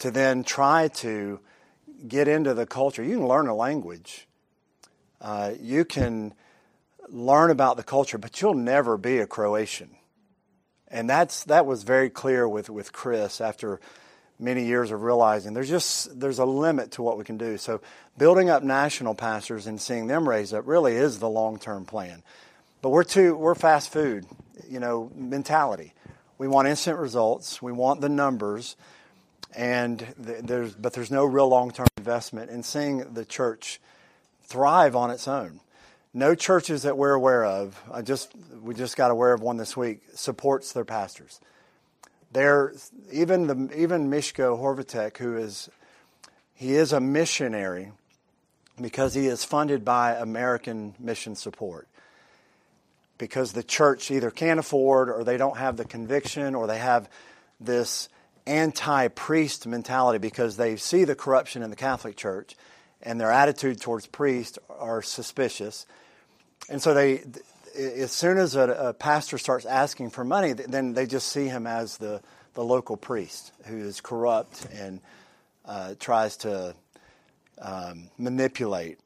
to 0.00 0.10
then 0.10 0.42
try 0.42 0.88
to 0.88 1.38
get 2.06 2.28
into 2.28 2.54
the 2.54 2.66
culture. 2.66 3.02
You 3.02 3.18
can 3.18 3.28
learn 3.28 3.46
a 3.46 3.54
language, 3.54 4.26
uh, 5.20 5.52
you 5.60 5.84
can 5.84 6.34
learn 7.08 7.50
about 7.50 7.76
the 7.76 7.82
culture, 7.82 8.18
but 8.18 8.40
you'll 8.40 8.54
never 8.54 8.96
be 8.96 9.18
a 9.18 9.26
Croatian. 9.26 9.90
And 10.88 11.10
that's 11.10 11.44
that 11.44 11.66
was 11.66 11.82
very 11.82 12.10
clear 12.10 12.48
with, 12.48 12.70
with 12.70 12.92
Chris 12.92 13.40
after 13.40 13.80
many 14.38 14.66
years 14.66 14.90
of 14.90 15.02
realizing 15.02 15.54
there's 15.54 15.68
just 15.68 16.20
there's 16.20 16.38
a 16.38 16.44
limit 16.44 16.92
to 16.92 17.02
what 17.02 17.18
we 17.18 17.24
can 17.24 17.38
do. 17.38 17.56
So 17.56 17.80
building 18.16 18.50
up 18.50 18.62
national 18.62 19.14
pastors 19.14 19.66
and 19.66 19.80
seeing 19.80 20.06
them 20.06 20.28
raise 20.28 20.52
up 20.52 20.66
really 20.66 20.94
is 20.94 21.18
the 21.18 21.28
long 21.28 21.58
term 21.58 21.84
plan. 21.84 22.22
But 22.82 22.90
we're 22.90 23.04
too 23.04 23.34
we're 23.36 23.54
fast 23.54 23.92
food 23.92 24.26
you 24.68 24.80
know, 24.80 25.10
mentality. 25.14 25.92
We 26.38 26.48
want 26.48 26.68
instant 26.68 26.98
results. 26.98 27.62
We 27.62 27.72
want 27.72 28.00
the 28.00 28.08
numbers, 28.08 28.76
and 29.54 30.00
there's 30.18 30.74
but 30.74 30.92
there's 30.92 31.10
no 31.10 31.24
real 31.24 31.48
long-term 31.48 31.86
investment 31.96 32.50
in 32.50 32.62
seeing 32.62 33.14
the 33.14 33.24
church 33.24 33.80
thrive 34.46 34.96
on 34.96 35.10
its 35.10 35.28
own. 35.28 35.60
No 36.14 36.34
churches 36.34 36.82
that 36.82 36.96
we're 36.96 37.12
aware 37.12 37.44
of. 37.44 37.80
I 37.92 38.02
just 38.02 38.32
we 38.62 38.74
just 38.74 38.96
got 38.96 39.10
aware 39.10 39.32
of 39.32 39.42
one 39.42 39.58
this 39.58 39.76
week 39.76 40.02
supports 40.14 40.72
their 40.72 40.84
pastors. 40.84 41.40
There, 42.32 42.72
even 43.12 43.46
the 43.46 43.80
even 43.80 44.10
Mishko 44.10 44.58
Horvatek, 44.58 45.18
who 45.18 45.36
is 45.36 45.68
he 46.54 46.74
is 46.74 46.92
a 46.92 47.00
missionary 47.00 47.92
because 48.80 49.14
he 49.14 49.26
is 49.26 49.44
funded 49.44 49.84
by 49.84 50.14
American 50.14 50.94
mission 50.98 51.34
support 51.34 51.86
because 53.18 53.52
the 53.52 53.62
church 53.62 54.10
either 54.10 54.30
can't 54.30 54.60
afford 54.60 55.10
or 55.10 55.24
they 55.24 55.36
don't 55.36 55.56
have 55.56 55.76
the 55.76 55.84
conviction 55.84 56.54
or 56.54 56.66
they 56.66 56.78
have 56.78 57.08
this 57.60 58.08
anti 58.46 59.08
priest 59.08 59.66
mentality 59.66 60.18
because 60.18 60.56
they 60.56 60.76
see 60.76 61.04
the 61.04 61.14
corruption 61.14 61.62
in 61.62 61.70
the 61.70 61.76
Catholic 61.76 62.16
Church 62.16 62.56
and 63.06 63.20
their 63.20 63.30
attitude 63.30 63.80
towards 63.80 64.06
priests 64.06 64.58
are 64.68 65.00
suspicious. 65.00 65.86
And 66.68 66.82
so 66.82 66.92
they, 66.92 67.22
as 67.78 68.10
soon 68.10 68.36
as 68.36 68.56
a, 68.56 68.62
a, 68.62 68.92
pastor 68.92 69.38
starts 69.38 69.64
asking 69.64 70.10
for 70.10 70.24
money, 70.24 70.52
then 70.52 70.92
they 70.92 71.06
just 71.06 71.28
see 71.28 71.46
him 71.46 71.68
as 71.68 71.98
the, 71.98 72.20
the 72.54 72.64
local 72.64 72.96
priest 72.96 73.52
who 73.66 73.78
is 73.78 74.00
corrupt 74.00 74.66
and 74.74 75.00
uh, 75.64 75.94
tries 76.00 76.36
to 76.38 76.74
um, 77.62 78.10
manipulate 78.18 78.98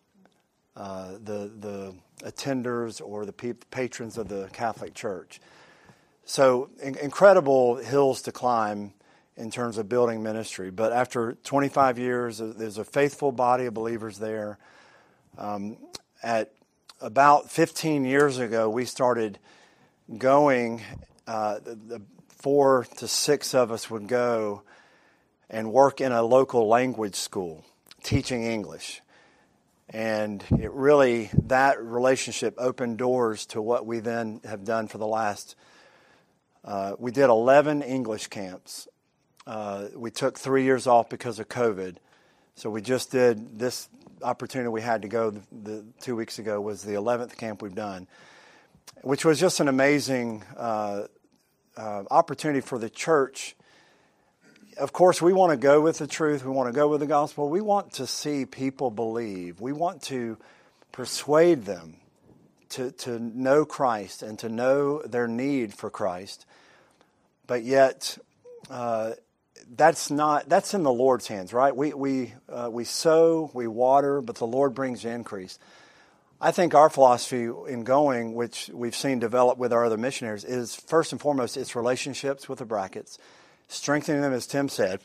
uh, 0.76 1.12
the, 1.22 1.50
the 1.60 1.94
attenders 2.24 3.02
or 3.04 3.26
the 3.26 3.54
patrons 3.70 4.16
of 4.16 4.28
the 4.28 4.48
Catholic 4.54 4.94
Church. 4.94 5.40
So, 6.24 6.70
in- 6.82 6.96
incredible 6.96 7.76
hills 7.76 8.22
to 8.22 8.32
climb 8.32 8.94
in 9.40 9.50
terms 9.50 9.78
of 9.78 9.88
building 9.88 10.22
ministry. 10.22 10.70
But 10.70 10.92
after 10.92 11.32
25 11.44 11.98
years, 11.98 12.38
there's 12.38 12.78
a 12.78 12.84
faithful 12.84 13.32
body 13.32 13.64
of 13.64 13.74
believers 13.74 14.18
there. 14.18 14.58
Um, 15.38 15.78
at 16.22 16.52
about 17.00 17.50
15 17.50 18.04
years 18.04 18.38
ago, 18.38 18.68
we 18.68 18.84
started 18.84 19.38
going, 20.18 20.82
uh, 21.26 21.60
the, 21.60 21.74
the 21.74 22.02
four 22.28 22.86
to 22.98 23.08
six 23.08 23.54
of 23.54 23.72
us 23.72 23.90
would 23.90 24.06
go 24.06 24.62
and 25.48 25.72
work 25.72 26.02
in 26.02 26.12
a 26.12 26.22
local 26.22 26.68
language 26.68 27.16
school 27.16 27.64
teaching 28.02 28.44
English. 28.44 29.00
And 29.88 30.44
it 30.50 30.70
really, 30.72 31.30
that 31.46 31.82
relationship 31.82 32.54
opened 32.58 32.98
doors 32.98 33.46
to 33.46 33.62
what 33.62 33.86
we 33.86 34.00
then 34.00 34.42
have 34.44 34.64
done 34.64 34.86
for 34.86 34.98
the 34.98 35.06
last, 35.06 35.56
uh, 36.62 36.94
we 36.98 37.10
did 37.10 37.24
11 37.24 37.82
English 37.82 38.28
camps. 38.28 38.86
Uh, 39.46 39.86
we 39.94 40.10
took 40.10 40.38
three 40.38 40.64
years 40.64 40.86
off 40.86 41.08
because 41.08 41.38
of 41.38 41.48
COVID. 41.48 41.96
So 42.54 42.70
we 42.70 42.82
just 42.82 43.10
did 43.10 43.58
this 43.58 43.88
opportunity 44.22 44.68
we 44.68 44.82
had 44.82 45.02
to 45.02 45.08
go 45.08 45.30
the, 45.30 45.40
the 45.50 45.84
two 46.00 46.14
weeks 46.14 46.38
ago 46.38 46.60
was 46.60 46.82
the 46.82 46.92
11th 46.92 47.36
camp 47.36 47.62
we've 47.62 47.74
done, 47.74 48.06
which 49.02 49.24
was 49.24 49.40
just 49.40 49.60
an 49.60 49.68
amazing 49.68 50.44
uh, 50.56 51.04
uh 51.76 52.02
opportunity 52.10 52.60
for 52.60 52.78
the 52.78 52.90
church 52.90 53.56
of 54.80 54.92
course, 54.92 55.20
we 55.20 55.32
want 55.32 55.50
to 55.52 55.56
go 55.56 55.80
with 55.80 55.98
the 55.98 56.06
truth. 56.06 56.44
We 56.44 56.50
want 56.50 56.68
to 56.68 56.72
go 56.72 56.88
with 56.88 57.00
the 57.00 57.06
gospel. 57.06 57.48
We 57.48 57.60
want 57.60 57.92
to 57.94 58.06
see 58.06 58.46
people 58.46 58.90
believe. 58.90 59.60
We 59.60 59.72
want 59.72 60.02
to 60.04 60.38
persuade 60.90 61.64
them 61.66 61.96
to, 62.70 62.90
to 62.92 63.18
know 63.18 63.64
Christ 63.64 64.22
and 64.22 64.38
to 64.38 64.48
know 64.48 65.02
their 65.02 65.28
need 65.28 65.74
for 65.74 65.90
Christ. 65.90 66.46
But 67.46 67.62
yet, 67.62 68.16
uh, 68.70 69.12
that's 69.76 70.10
not 70.10 70.48
that's 70.48 70.74
in 70.74 70.82
the 70.82 70.92
Lord's 70.92 71.26
hands, 71.28 71.52
right? 71.52 71.74
We 71.74 71.92
we 71.94 72.34
uh, 72.48 72.68
we 72.70 72.84
sow, 72.84 73.50
we 73.54 73.66
water, 73.66 74.20
but 74.20 74.36
the 74.36 74.46
Lord 74.46 74.74
brings 74.74 75.04
increase. 75.04 75.58
I 76.40 76.52
think 76.52 76.74
our 76.74 76.88
philosophy 76.88 77.50
in 77.68 77.84
going, 77.84 78.34
which 78.34 78.70
we've 78.72 78.96
seen 78.96 79.18
develop 79.18 79.58
with 79.58 79.72
our 79.72 79.84
other 79.84 79.98
missionaries, 79.98 80.42
is 80.42 80.74
first 80.74 81.12
and 81.12 81.20
foremost 81.20 81.56
its 81.56 81.76
relationships 81.76 82.48
with 82.48 82.60
the 82.60 82.64
Bracketts, 82.64 83.18
strengthening 83.68 84.22
them, 84.22 84.32
as 84.32 84.46
Tim 84.46 84.70
said, 84.70 85.00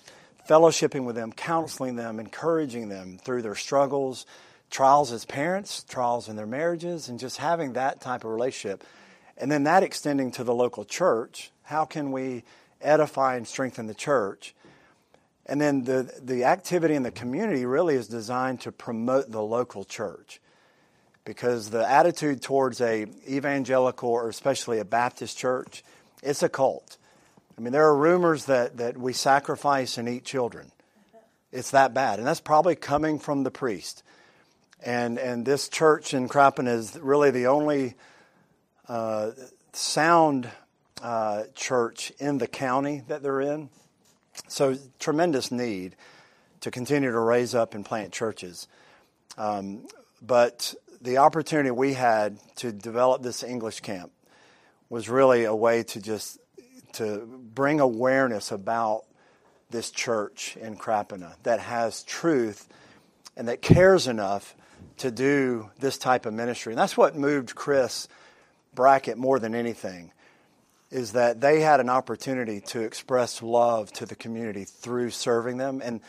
fellowshipping 0.49 1.03
with 1.03 1.15
them, 1.15 1.33
counseling 1.33 1.97
them, 1.97 2.21
encouraging 2.21 2.87
them 2.87 3.17
through 3.17 3.41
their 3.41 3.55
struggles, 3.55 4.25
trials 4.71 5.11
as 5.11 5.25
parents, 5.25 5.83
trials 5.83 6.29
in 6.29 6.37
their 6.37 6.47
marriages, 6.47 7.09
and 7.09 7.19
just 7.19 7.37
having 7.37 7.73
that 7.73 7.99
type 7.99 8.23
of 8.23 8.31
relationship. 8.31 8.85
And 9.37 9.51
then 9.51 9.63
that 9.63 9.83
extending 9.83 10.31
to 10.31 10.45
the 10.45 10.55
local 10.55 10.85
church. 10.85 11.51
How 11.63 11.83
can 11.83 12.13
we 12.13 12.45
edify 12.81 13.35
and 13.35 13.47
strengthen 13.47 13.87
the 13.87 13.93
church? 13.93 14.55
And 15.45 15.61
then 15.61 15.83
the, 15.83 16.11
the 16.21 16.45
activity 16.45 16.95
in 16.95 17.03
the 17.03 17.11
community 17.11 17.65
really 17.65 17.95
is 17.95 18.07
designed 18.07 18.61
to 18.61 18.71
promote 18.71 19.31
the 19.31 19.41
local 19.41 19.83
church. 19.83 20.41
Because 21.23 21.69
the 21.69 21.89
attitude 21.89 22.41
towards 22.41 22.81
a 22.81 23.07
evangelical 23.27 24.09
or 24.09 24.29
especially 24.29 24.79
a 24.79 24.85
Baptist 24.85 25.37
church, 25.37 25.83
it's 26.21 26.43
a 26.43 26.49
cult. 26.49 26.97
I 27.57 27.61
mean, 27.61 27.71
there 27.71 27.85
are 27.87 27.95
rumors 27.95 28.45
that, 28.45 28.77
that 28.77 28.97
we 28.97 29.13
sacrifice 29.13 29.97
and 29.97 30.09
eat 30.09 30.25
children. 30.25 30.71
It's 31.51 31.71
that 31.71 31.93
bad. 31.93 32.19
And 32.19 32.27
that's 32.27 32.41
probably 32.41 32.75
coming 32.75 33.17
from 33.17 33.43
the 33.43 33.51
priest. 33.51 34.03
And, 34.83 35.17
and 35.17 35.45
this 35.45 35.69
church 35.69 36.13
in 36.13 36.27
Krapina 36.27 36.75
is 36.75 36.97
really 36.97 37.31
the 37.31 37.47
only 37.47 37.95
uh, 38.87 39.31
sound 39.73 40.49
uh, 41.01 41.43
church 41.55 42.11
in 42.19 42.37
the 42.37 42.47
county 42.47 43.03
that 43.07 43.21
they're 43.21 43.41
in. 43.41 43.69
So, 44.47 44.77
tremendous 44.99 45.51
need 45.51 45.95
to 46.61 46.71
continue 46.71 47.11
to 47.11 47.19
raise 47.19 47.55
up 47.55 47.73
and 47.73 47.85
plant 47.85 48.11
churches. 48.11 48.67
Um, 49.37 49.87
but 50.21 50.73
the 51.01 51.17
opportunity 51.17 51.71
we 51.71 51.93
had 51.93 52.37
to 52.57 52.71
develop 52.71 53.21
this 53.21 53.43
English 53.43 53.81
camp 53.81 54.11
was 54.89 55.09
really 55.09 55.43
a 55.43 55.55
way 55.55 55.83
to 55.83 56.01
just 56.01 56.39
to 56.93 57.27
bring 57.53 57.79
awareness 57.79 58.51
about 58.51 59.03
this 59.69 59.91
church 59.91 60.57
in 60.57 60.77
Krapina 60.77 61.35
that 61.43 61.59
has 61.59 62.03
truth 62.03 62.67
and 63.35 63.47
that 63.47 63.61
cares 63.61 64.07
enough 64.07 64.55
to 64.97 65.11
do 65.11 65.69
this 65.79 65.97
type 65.97 66.25
of 66.25 66.33
ministry. 66.33 66.71
And 66.73 66.79
that's 66.79 66.95
what 66.95 67.15
moved 67.15 67.55
Chris 67.55 68.07
Brackett 68.73 69.17
more 69.17 69.39
than 69.39 69.53
anything 69.53 70.11
is 70.95 71.11
that 71.11 71.41
they 71.41 71.59
had 71.59 71.81
an 71.81 71.89
opportunity 71.89 72.61
to 72.61 72.79
express 72.79 73.43
love 73.43 73.91
to 73.91 74.05
the 74.05 74.15
community 74.15 74.63
through 74.63 75.09
serving 75.09 75.57
them. 75.57 75.81
And 75.83 75.99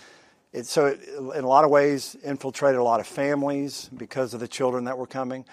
it, 0.52 0.64
so 0.66 0.86
it, 0.86 1.00
in 1.08 1.42
a 1.42 1.48
lot 1.48 1.64
of 1.64 1.70
ways 1.70 2.16
infiltrated 2.22 2.78
a 2.78 2.84
lot 2.84 3.00
of 3.00 3.06
families 3.08 3.90
because 3.96 4.32
of 4.32 4.38
the 4.38 4.46
children 4.46 4.84
that 4.84 4.96
were 4.96 5.08
coming. 5.08 5.44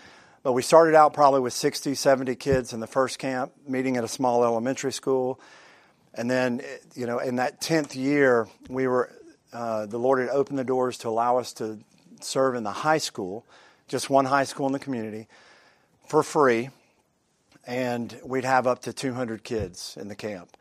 But 0.43 0.53
we 0.53 0.61
started 0.61 0.93
out 0.93 1.15
probably 1.15 1.39
with 1.39 1.53
60 1.53 1.95
70 1.95 2.35
kids 2.35 2.73
in 2.73 2.79
the 2.79 2.85
first 2.85 3.17
camp 3.17 3.51
meeting 3.67 3.97
at 3.97 4.03
a 4.03 4.07
small 4.07 4.43
elementary 4.43 4.93
school. 4.93 5.39
And 6.13 6.29
then 6.29 6.61
you 6.93 7.07
know 7.07 7.17
in 7.17 7.37
that 7.37 7.59
10th 7.59 7.95
year 7.95 8.47
we 8.69 8.85
were 8.85 9.09
uh, 9.51 9.87
the 9.87 9.97
lord 9.97 10.19
had 10.19 10.29
opened 10.29 10.59
the 10.59 10.63
doors 10.63 10.99
to 10.99 11.09
allow 11.09 11.39
us 11.39 11.53
to 11.53 11.79
serve 12.21 12.53
in 12.53 12.63
the 12.63 12.71
high 12.71 12.99
school 12.99 13.47
just 13.87 14.11
one 14.11 14.25
high 14.25 14.43
school 14.43 14.67
in 14.67 14.73
the 14.73 14.79
community 14.79 15.27
for 16.07 16.21
free 16.21 16.69
and 17.65 18.17
we'd 18.23 18.45
have 18.45 18.67
up 18.67 18.83
to 18.83 18.93
200 18.93 19.43
kids 19.43 19.97
in 19.99 20.07
the 20.07 20.15
camp. 20.15 20.55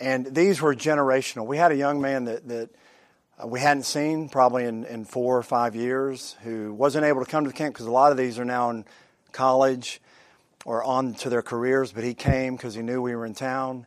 And 0.00 0.26
these 0.34 0.60
were 0.60 0.74
generational. 0.74 1.46
We 1.46 1.56
had 1.56 1.72
a 1.72 1.76
young 1.76 2.00
man 2.00 2.24
that, 2.24 2.46
that 2.48 2.70
uh, 3.42 3.46
we 3.46 3.60
hadn't 3.60 3.84
seen 3.84 4.28
probably 4.28 4.64
in, 4.64 4.84
in 4.84 5.04
four 5.04 5.36
or 5.36 5.42
five 5.42 5.74
years 5.74 6.36
who 6.42 6.72
wasn't 6.72 7.04
able 7.04 7.24
to 7.24 7.30
come 7.30 7.44
to 7.44 7.50
the 7.50 7.56
camp 7.56 7.74
because 7.74 7.86
a 7.86 7.90
lot 7.90 8.12
of 8.12 8.18
these 8.18 8.38
are 8.38 8.44
now 8.44 8.70
in 8.70 8.84
college 9.32 10.00
or 10.64 10.82
on 10.84 11.14
to 11.14 11.30
their 11.30 11.42
careers, 11.42 11.92
but 11.92 12.04
he 12.04 12.14
came 12.14 12.56
because 12.56 12.74
he 12.74 12.82
knew 12.82 13.00
we 13.00 13.14
were 13.14 13.26
in 13.26 13.34
town. 13.34 13.86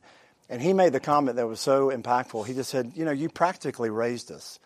And 0.50 0.62
he 0.62 0.74
made 0.74 0.92
the 0.92 1.00
comment 1.00 1.38
that 1.38 1.48
was 1.48 1.62
so 1.62 1.90
impactful. 1.90 2.46
He 2.46 2.54
just 2.54 2.70
said, 2.70 2.92
You 2.96 3.06
know, 3.06 3.12
you 3.12 3.30
practically 3.30 3.90
raised 3.90 4.32
us 4.32 4.60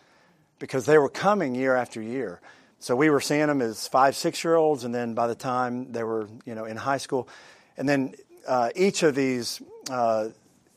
because 0.58 0.86
they 0.86 0.98
were 0.98 1.08
coming 1.08 1.54
year 1.54 1.76
after 1.76 2.02
year. 2.02 2.40
So 2.78 2.96
we 2.96 3.08
were 3.08 3.20
seeing 3.20 3.46
them 3.46 3.62
as 3.62 3.86
five, 3.86 4.16
six 4.16 4.42
year 4.42 4.56
olds, 4.56 4.84
and 4.84 4.94
then 4.94 5.14
by 5.14 5.26
the 5.26 5.34
time 5.34 5.92
they 5.92 6.02
were, 6.02 6.28
you 6.44 6.54
know, 6.54 6.64
in 6.64 6.76
high 6.76 6.98
school, 6.98 7.28
and 7.76 7.88
then 7.88 8.14
uh, 8.46 8.70
each 8.74 9.02
of 9.02 9.14
these 9.14 9.60
uh, 9.90 10.28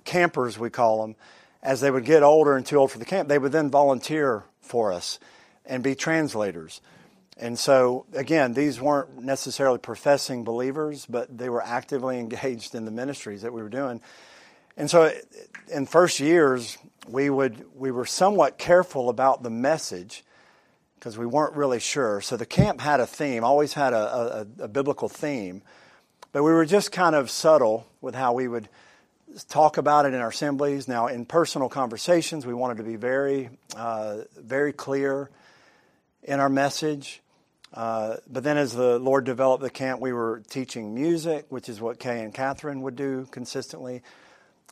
campers, 0.05 0.57
we 0.57 0.69
call 0.69 1.01
them, 1.01 1.15
as 1.61 1.81
they 1.81 1.91
would 1.91 2.05
get 2.05 2.23
older 2.23 2.55
and 2.55 2.65
too 2.65 2.77
old 2.77 2.91
for 2.91 2.99
the 2.99 3.05
camp, 3.05 3.29
they 3.29 3.37
would 3.37 3.51
then 3.51 3.69
volunteer 3.69 4.43
for 4.61 4.91
us 4.91 5.19
and 5.65 5.83
be 5.83 5.95
translators. 5.95 6.81
And 7.37 7.57
so, 7.57 8.05
again, 8.13 8.53
these 8.53 8.81
weren't 8.81 9.21
necessarily 9.21 9.77
professing 9.77 10.43
believers, 10.43 11.05
but 11.05 11.37
they 11.37 11.49
were 11.49 11.61
actively 11.61 12.19
engaged 12.19 12.75
in 12.75 12.85
the 12.85 12.91
ministries 12.91 13.41
that 13.43 13.53
we 13.53 13.61
were 13.61 13.69
doing. 13.69 14.01
And 14.75 14.89
so, 14.89 15.13
in 15.71 15.85
first 15.85 16.19
years, 16.19 16.77
we 17.07 17.29
would 17.29 17.65
we 17.75 17.91
were 17.91 18.05
somewhat 18.05 18.57
careful 18.57 19.09
about 19.09 19.43
the 19.43 19.49
message 19.49 20.23
because 20.95 21.17
we 21.17 21.25
weren't 21.25 21.55
really 21.55 21.79
sure. 21.79 22.21
So 22.21 22.37
the 22.37 22.45
camp 22.45 22.81
had 22.81 22.99
a 22.99 23.07
theme, 23.07 23.43
always 23.43 23.73
had 23.73 23.93
a, 23.93 24.45
a, 24.59 24.63
a 24.63 24.67
biblical 24.67 25.09
theme. 25.09 25.61
But 26.31 26.43
we 26.43 26.51
were 26.51 26.65
just 26.65 26.91
kind 26.91 27.15
of 27.15 27.31
subtle 27.31 27.87
with 28.01 28.13
how 28.13 28.33
we 28.33 28.47
would 28.47 28.69
talk 29.47 29.77
about 29.77 30.05
it 30.05 30.13
in 30.13 30.21
our 30.21 30.29
assemblies. 30.29 30.87
Now, 30.87 31.07
in 31.07 31.25
personal 31.25 31.69
conversations, 31.69 32.45
we 32.45 32.53
wanted 32.53 32.77
to 32.77 32.83
be 32.83 32.97
very, 32.97 33.49
uh, 33.75 34.19
very 34.37 34.71
clear 34.71 35.31
in 36.21 36.39
our 36.39 36.49
message. 36.49 37.23
Uh, 37.73 38.17
but 38.27 38.43
then, 38.43 38.57
as 38.57 38.73
the 38.73 38.99
Lord 38.99 39.25
developed 39.25 39.63
the 39.63 39.71
camp, 39.71 40.01
we 40.01 40.13
were 40.13 40.43
teaching 40.49 40.93
music, 40.93 41.47
which 41.49 41.67
is 41.67 41.81
what 41.81 41.97
Kay 41.97 42.23
and 42.23 42.31
Catherine 42.31 42.83
would 42.83 42.95
do 42.95 43.27
consistently. 43.31 44.03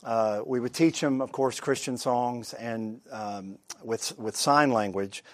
Uh, 0.04 0.42
we 0.46 0.60
would 0.60 0.74
teach 0.74 1.00
them, 1.00 1.20
of 1.20 1.32
course, 1.32 1.58
Christian 1.58 1.98
songs 1.98 2.54
and 2.54 3.00
um, 3.10 3.58
with 3.82 4.16
with 4.16 4.36
sign 4.36 4.70
language, 4.70 5.24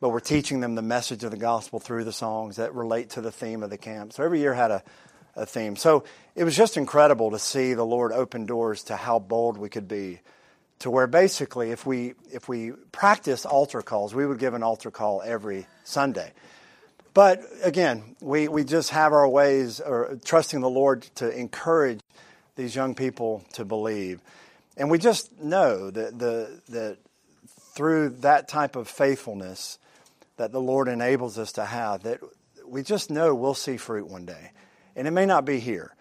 but 0.00 0.10
we're 0.10 0.20
teaching 0.20 0.60
them 0.60 0.76
the 0.76 0.82
message 0.82 1.24
of 1.24 1.32
the 1.32 1.36
gospel 1.36 1.80
through 1.80 2.04
the 2.04 2.12
songs 2.12 2.56
that 2.56 2.72
relate 2.74 3.10
to 3.10 3.20
the 3.20 3.32
theme 3.32 3.64
of 3.64 3.70
the 3.70 3.78
camp. 3.78 4.12
So 4.12 4.22
every 4.22 4.38
year 4.38 4.54
had 4.54 4.70
a 4.70 4.84
a 5.36 5.46
theme. 5.46 5.76
So 5.76 6.04
it 6.34 6.44
was 6.44 6.56
just 6.56 6.76
incredible 6.76 7.30
to 7.30 7.38
see 7.38 7.74
the 7.74 7.84
Lord 7.84 8.12
open 8.12 8.46
doors 8.46 8.84
to 8.84 8.96
how 8.96 9.18
bold 9.18 9.58
we 9.58 9.68
could 9.68 9.88
be. 9.88 10.20
To 10.80 10.90
where 10.90 11.06
basically, 11.06 11.70
if 11.70 11.86
we 11.86 12.14
if 12.32 12.48
we 12.48 12.72
practice 12.92 13.46
altar 13.46 13.80
calls, 13.80 14.14
we 14.14 14.26
would 14.26 14.38
give 14.38 14.54
an 14.54 14.62
altar 14.62 14.90
call 14.90 15.22
every 15.24 15.66
Sunday. 15.84 16.32
But 17.14 17.42
again, 17.62 18.16
we, 18.20 18.48
we 18.48 18.64
just 18.64 18.90
have 18.90 19.12
our 19.12 19.26
ways, 19.28 19.80
or 19.80 20.18
trusting 20.24 20.60
the 20.60 20.68
Lord 20.68 21.02
to 21.14 21.30
encourage 21.30 22.00
these 22.56 22.74
young 22.74 22.96
people 22.96 23.44
to 23.52 23.64
believe, 23.64 24.20
and 24.76 24.90
we 24.90 24.98
just 24.98 25.40
know 25.40 25.90
that 25.90 26.18
the 26.18 26.60
that 26.68 26.98
through 27.74 28.10
that 28.20 28.48
type 28.48 28.74
of 28.74 28.88
faithfulness 28.88 29.78
that 30.36 30.50
the 30.50 30.60
Lord 30.60 30.88
enables 30.88 31.38
us 31.38 31.52
to 31.52 31.64
have, 31.64 32.02
that 32.02 32.20
we 32.66 32.82
just 32.82 33.10
know 33.10 33.34
we'll 33.34 33.54
see 33.54 33.76
fruit 33.76 34.08
one 34.08 34.26
day 34.26 34.50
and 34.96 35.08
it 35.08 35.10
may 35.10 35.26
not 35.26 35.44
be 35.44 35.60
here. 35.60 35.94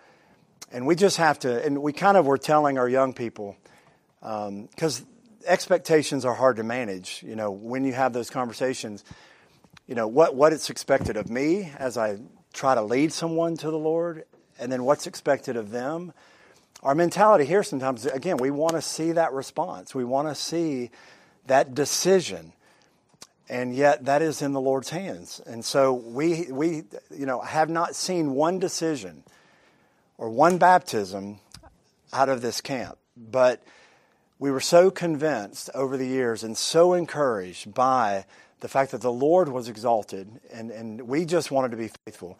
And 0.71 0.87
we 0.87 0.95
just 0.95 1.17
have 1.17 1.39
to, 1.39 1.63
and 1.63 1.81
we 1.81 1.93
kind 1.93 2.17
of 2.17 2.25
were 2.25 2.37
telling 2.37 2.77
our 2.77 2.89
young 2.89 3.13
people, 3.13 3.55
because 4.19 5.01
um, 5.01 5.07
expectations 5.45 6.25
are 6.25 6.33
hard 6.33 6.57
to 6.57 6.63
manage. 6.63 7.23
You 7.25 7.35
know, 7.35 7.51
when 7.51 7.85
you 7.85 7.93
have 7.93 8.13
those 8.13 8.29
conversations, 8.29 9.03
you 9.87 9.95
know, 9.95 10.07
what, 10.07 10.35
what 10.35 10.53
it's 10.53 10.69
expected 10.69 11.17
of 11.17 11.29
me 11.29 11.71
as 11.77 11.97
I 11.97 12.19
try 12.53 12.75
to 12.75 12.81
lead 12.81 13.11
someone 13.13 13.57
to 13.57 13.69
the 13.69 13.77
Lord, 13.77 14.23
and 14.59 14.71
then 14.71 14.83
what's 14.83 15.07
expected 15.07 15.57
of 15.57 15.71
them. 15.71 16.13
Our 16.81 16.95
mentality 16.95 17.45
here 17.45 17.63
sometimes, 17.63 18.05
again, 18.05 18.37
we 18.37 18.51
want 18.51 18.73
to 18.73 18.81
see 18.81 19.13
that 19.13 19.33
response. 19.33 19.95
We 19.95 20.03
want 20.03 20.27
to 20.27 20.35
see 20.35 20.91
that 21.47 21.73
decision 21.73 22.53
and 23.49 23.75
yet 23.75 24.05
that 24.05 24.21
is 24.21 24.41
in 24.41 24.53
the 24.53 24.61
Lord's 24.61 24.89
hands. 24.89 25.41
And 25.45 25.63
so 25.63 25.93
we, 25.93 26.47
we 26.51 26.83
you 27.15 27.25
know, 27.25 27.41
have 27.41 27.69
not 27.69 27.95
seen 27.95 28.35
one 28.35 28.59
decision 28.59 29.23
or 30.17 30.29
one 30.29 30.57
baptism 30.57 31.39
out 32.11 32.29
of 32.29 32.41
this 32.41 32.61
camp, 32.61 32.97
but 33.17 33.63
we 34.39 34.51
were 34.51 34.61
so 34.61 34.91
convinced 34.91 35.69
over 35.73 35.97
the 35.97 36.07
years 36.07 36.43
and 36.43 36.57
so 36.57 36.93
encouraged 36.93 37.73
by 37.73 38.25
the 38.61 38.67
fact 38.67 38.91
that 38.91 39.01
the 39.01 39.11
Lord 39.11 39.49
was 39.49 39.67
exalted 39.67 40.39
and, 40.51 40.71
and 40.71 41.01
we 41.07 41.25
just 41.25 41.51
wanted 41.51 41.71
to 41.71 41.77
be 41.77 41.89
faithful. 42.05 42.37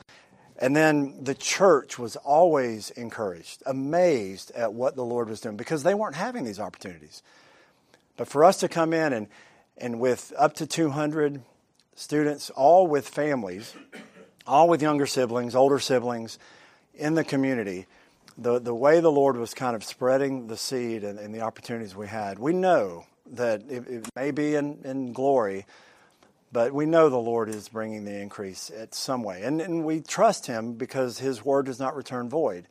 And 0.57 0.75
then 0.75 1.23
the 1.23 1.33
church 1.33 1.97
was 1.97 2.15
always 2.15 2.91
encouraged, 2.91 3.63
amazed 3.65 4.51
at 4.51 4.73
what 4.73 4.95
the 4.95 5.03
Lord 5.03 5.27
was 5.27 5.41
doing 5.41 5.57
because 5.57 5.83
they 5.83 5.93
weren't 5.93 6.15
having 6.15 6.45
these 6.45 6.59
opportunities. 6.59 7.23
But 8.15 8.27
for 8.27 8.45
us 8.45 8.59
to 8.59 8.69
come 8.69 8.93
in 8.93 9.11
and 9.11 9.27
and 9.77 9.99
with 9.99 10.33
up 10.37 10.53
to 10.55 10.67
200 10.67 11.41
students, 11.95 12.49
all 12.51 12.87
with 12.87 13.07
families, 13.07 13.75
all 14.45 14.67
with 14.67 14.81
younger 14.81 15.05
siblings, 15.05 15.55
older 15.55 15.79
siblings 15.79 16.39
in 16.93 17.15
the 17.15 17.23
community, 17.23 17.85
the, 18.37 18.59
the 18.59 18.73
way 18.73 18.99
the 18.99 19.11
Lord 19.11 19.37
was 19.37 19.53
kind 19.53 19.75
of 19.75 19.83
spreading 19.83 20.47
the 20.47 20.57
seed 20.57 21.03
and, 21.03 21.19
and 21.19 21.33
the 21.33 21.41
opportunities 21.41 21.95
we 21.95 22.07
had, 22.07 22.39
we 22.39 22.53
know 22.53 23.05
that 23.31 23.61
it, 23.69 23.87
it 23.87 24.09
may 24.15 24.31
be 24.31 24.55
in, 24.55 24.79
in 24.83 25.13
glory, 25.13 25.65
but 26.51 26.73
we 26.73 26.85
know 26.85 27.09
the 27.09 27.17
Lord 27.17 27.49
is 27.49 27.69
bringing 27.69 28.05
the 28.05 28.19
increase 28.19 28.71
at 28.75 28.93
some 28.93 29.23
way. 29.23 29.43
And, 29.43 29.61
and 29.61 29.83
we 29.83 30.01
trust 30.01 30.45
Him 30.47 30.73
because 30.73 31.19
His 31.19 31.43
word 31.43 31.65
does 31.65 31.79
not 31.79 31.95
return 31.95 32.29
void. 32.29 32.67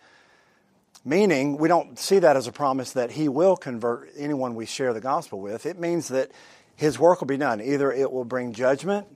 Meaning, 1.04 1.58
we 1.58 1.66
don't 1.66 1.98
see 1.98 2.20
that 2.20 2.36
as 2.36 2.46
a 2.46 2.52
promise 2.52 2.92
that 2.92 3.12
He 3.12 3.28
will 3.28 3.56
convert 3.56 4.10
anyone 4.16 4.54
we 4.54 4.66
share 4.66 4.92
the 4.92 5.00
gospel 5.00 5.40
with. 5.40 5.66
It 5.66 5.78
means 5.78 6.08
that 6.08 6.30
His 6.76 6.98
work 6.98 7.20
will 7.20 7.28
be 7.28 7.36
done. 7.36 7.60
Either 7.60 7.92
it 7.92 8.10
will 8.10 8.24
bring 8.24 8.52
judgment 8.52 9.06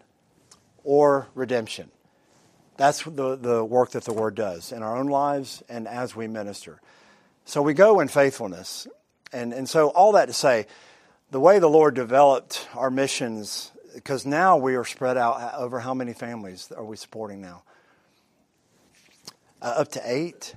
or 0.85 1.29
redemption. 1.35 1.91
That's 2.77 3.03
the, 3.03 3.37
the 3.37 3.65
work 3.65 3.93
that 3.93 4.05
the 4.05 4.13
Word 4.13 4.35
does 4.35 4.73
in 4.73 4.83
our 4.83 4.97
own 4.97 5.07
lives 5.07 5.63
and 5.69 5.89
as 5.89 6.15
we 6.15 6.29
minister. 6.29 6.81
So 7.45 7.63
we 7.63 7.75
go 7.75 8.01
in 8.01 8.09
faithfulness. 8.09 8.87
And, 9.33 9.53
and 9.53 9.69
so, 9.69 9.89
all 9.89 10.13
that 10.13 10.27
to 10.27 10.33
say, 10.33 10.67
the 11.31 11.41
way 11.41 11.59
the 11.59 11.69
Lord 11.69 11.95
developed 11.95 12.69
our 12.75 12.91
missions, 12.91 13.73
because 13.95 14.25
now 14.25 14.57
we 14.57 14.77
are 14.77 14.85
spread 14.85 15.17
out 15.17 15.55
over 15.55 15.81
how 15.81 15.95
many 15.95 16.13
families 16.13 16.71
are 16.71 16.85
we 16.85 16.97
supporting 16.97 17.41
now? 17.41 17.63
Uh, 19.61 19.75
up 19.79 19.91
to 19.93 20.03
eight? 20.05 20.55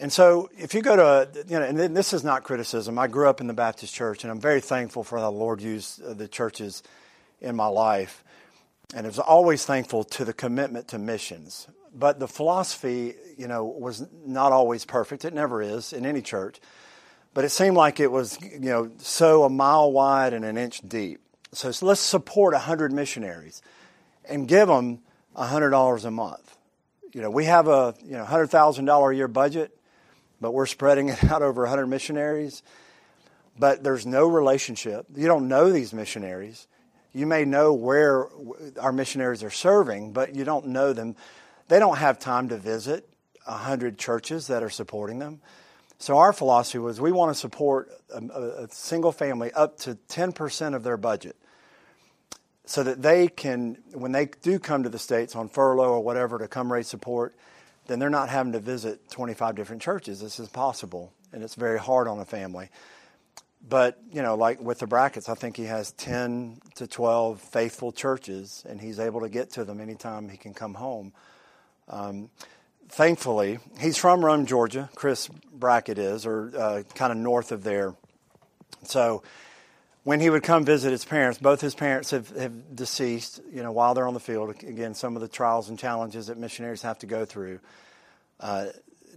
And 0.00 0.12
so, 0.12 0.48
if 0.56 0.74
you 0.74 0.82
go 0.82 0.94
to, 0.94 1.44
you 1.48 1.58
know, 1.58 1.64
and 1.64 1.96
this 1.96 2.12
is 2.12 2.22
not 2.22 2.44
criticism. 2.44 2.98
I 2.98 3.08
grew 3.08 3.28
up 3.28 3.40
in 3.40 3.48
the 3.48 3.52
Baptist 3.52 3.92
church, 3.92 4.22
and 4.22 4.30
I'm 4.30 4.40
very 4.40 4.60
thankful 4.60 5.02
for 5.02 5.18
how 5.18 5.30
the 5.30 5.36
Lord 5.36 5.60
used 5.60 6.02
uh, 6.02 6.14
the 6.14 6.28
churches 6.28 6.84
in 7.40 7.56
my 7.56 7.66
life. 7.66 8.22
And 8.94 9.06
I 9.06 9.08
was 9.08 9.18
always 9.18 9.64
thankful 9.64 10.04
to 10.04 10.24
the 10.24 10.32
commitment 10.32 10.88
to 10.88 10.98
missions. 10.98 11.66
But 11.92 12.20
the 12.20 12.28
philosophy, 12.28 13.14
you 13.36 13.48
know, 13.48 13.64
was 13.64 14.06
not 14.24 14.52
always 14.52 14.84
perfect. 14.84 15.24
It 15.24 15.34
never 15.34 15.60
is 15.62 15.92
in 15.92 16.06
any 16.06 16.22
church. 16.22 16.60
But 17.34 17.44
it 17.44 17.50
seemed 17.50 17.76
like 17.76 17.98
it 17.98 18.10
was, 18.10 18.40
you 18.40 18.60
know, 18.60 18.90
so 18.98 19.42
a 19.42 19.50
mile 19.50 19.90
wide 19.90 20.32
and 20.32 20.44
an 20.44 20.56
inch 20.56 20.80
deep. 20.86 21.20
So, 21.52 21.72
so 21.72 21.86
let's 21.86 22.00
support 22.00 22.52
100 22.52 22.92
missionaries 22.92 23.62
and 24.28 24.46
give 24.46 24.68
them 24.68 25.00
$100 25.36 26.04
a 26.04 26.10
month. 26.10 26.56
You 27.12 27.22
know, 27.22 27.30
we 27.30 27.46
have 27.46 27.68
a, 27.68 27.94
you 28.04 28.12
know, 28.12 28.24
$100,000 28.24 29.12
a 29.12 29.16
year 29.16 29.28
budget 29.28 29.77
but 30.40 30.52
we're 30.52 30.66
spreading 30.66 31.08
it 31.08 31.24
out 31.30 31.42
over 31.42 31.62
100 31.62 31.86
missionaries. 31.86 32.62
But 33.58 33.82
there's 33.82 34.06
no 34.06 34.28
relationship. 34.28 35.06
You 35.14 35.26
don't 35.26 35.48
know 35.48 35.72
these 35.72 35.92
missionaries. 35.92 36.68
You 37.12 37.26
may 37.26 37.44
know 37.44 37.72
where 37.72 38.28
our 38.80 38.92
missionaries 38.92 39.42
are 39.42 39.50
serving, 39.50 40.12
but 40.12 40.34
you 40.34 40.44
don't 40.44 40.68
know 40.68 40.92
them. 40.92 41.16
They 41.66 41.78
don't 41.80 41.98
have 41.98 42.18
time 42.18 42.50
to 42.50 42.56
visit 42.56 43.08
100 43.44 43.98
churches 43.98 44.46
that 44.46 44.62
are 44.62 44.70
supporting 44.70 45.18
them. 45.18 45.40
So 45.98 46.18
our 46.18 46.32
philosophy 46.32 46.78
was 46.78 47.00
we 47.00 47.10
want 47.10 47.34
to 47.34 47.38
support 47.38 47.90
a, 48.14 48.22
a 48.22 48.68
single 48.70 49.10
family 49.10 49.50
up 49.52 49.78
to 49.80 49.96
10% 50.08 50.74
of 50.76 50.84
their 50.84 50.96
budget 50.96 51.36
so 52.64 52.82
that 52.84 53.02
they 53.02 53.28
can, 53.28 53.78
when 53.92 54.12
they 54.12 54.26
do 54.26 54.58
come 54.58 54.84
to 54.84 54.88
the 54.88 54.98
States 54.98 55.34
on 55.34 55.48
furlough 55.48 55.90
or 55.90 56.00
whatever 56.00 56.38
to 56.38 56.46
come 56.46 56.72
raise 56.72 56.86
support, 56.86 57.34
then 57.88 57.98
they're 57.98 58.10
not 58.10 58.28
having 58.28 58.52
to 58.52 58.60
visit 58.60 59.10
25 59.10 59.56
different 59.56 59.82
churches. 59.82 60.20
This 60.20 60.38
is 60.38 60.48
possible, 60.48 61.12
and 61.32 61.42
it's 61.42 61.54
very 61.54 61.78
hard 61.78 62.06
on 62.06 62.20
a 62.20 62.24
family. 62.24 62.68
But, 63.66 63.98
you 64.12 64.22
know, 64.22 64.36
like 64.36 64.60
with 64.60 64.78
the 64.78 64.86
Bracketts, 64.86 65.28
I 65.28 65.34
think 65.34 65.56
he 65.56 65.64
has 65.64 65.90
10 65.92 66.60
to 66.76 66.86
12 66.86 67.40
faithful 67.40 67.90
churches, 67.90 68.64
and 68.68 68.80
he's 68.80 69.00
able 69.00 69.20
to 69.22 69.28
get 69.28 69.50
to 69.52 69.64
them 69.64 69.80
anytime 69.80 70.28
he 70.28 70.36
can 70.36 70.54
come 70.54 70.74
home. 70.74 71.12
Um, 71.88 72.30
thankfully, 72.88 73.58
he's 73.80 73.96
from 73.96 74.24
Rome, 74.24 74.46
Georgia. 74.46 74.90
Chris 74.94 75.28
Brackett 75.52 75.98
is, 75.98 76.24
or 76.24 76.52
uh, 76.56 76.82
kind 76.94 77.10
of 77.10 77.18
north 77.18 77.50
of 77.50 77.64
there. 77.64 77.94
So 78.84 79.22
when 80.08 80.20
he 80.20 80.30
would 80.30 80.42
come 80.42 80.64
visit 80.64 80.90
his 80.90 81.04
parents, 81.04 81.38
both 81.38 81.60
his 81.60 81.74
parents 81.74 82.12
have, 82.12 82.30
have 82.30 82.74
deceased, 82.74 83.42
you 83.52 83.62
know, 83.62 83.70
while 83.70 83.92
they're 83.92 84.08
on 84.08 84.14
the 84.14 84.18
field. 84.18 84.48
Again, 84.48 84.94
some 84.94 85.14
of 85.16 85.20
the 85.20 85.28
trials 85.28 85.68
and 85.68 85.78
challenges 85.78 86.28
that 86.28 86.38
missionaries 86.38 86.80
have 86.80 86.98
to 87.00 87.06
go 87.06 87.26
through. 87.26 87.60
Uh, 88.40 88.68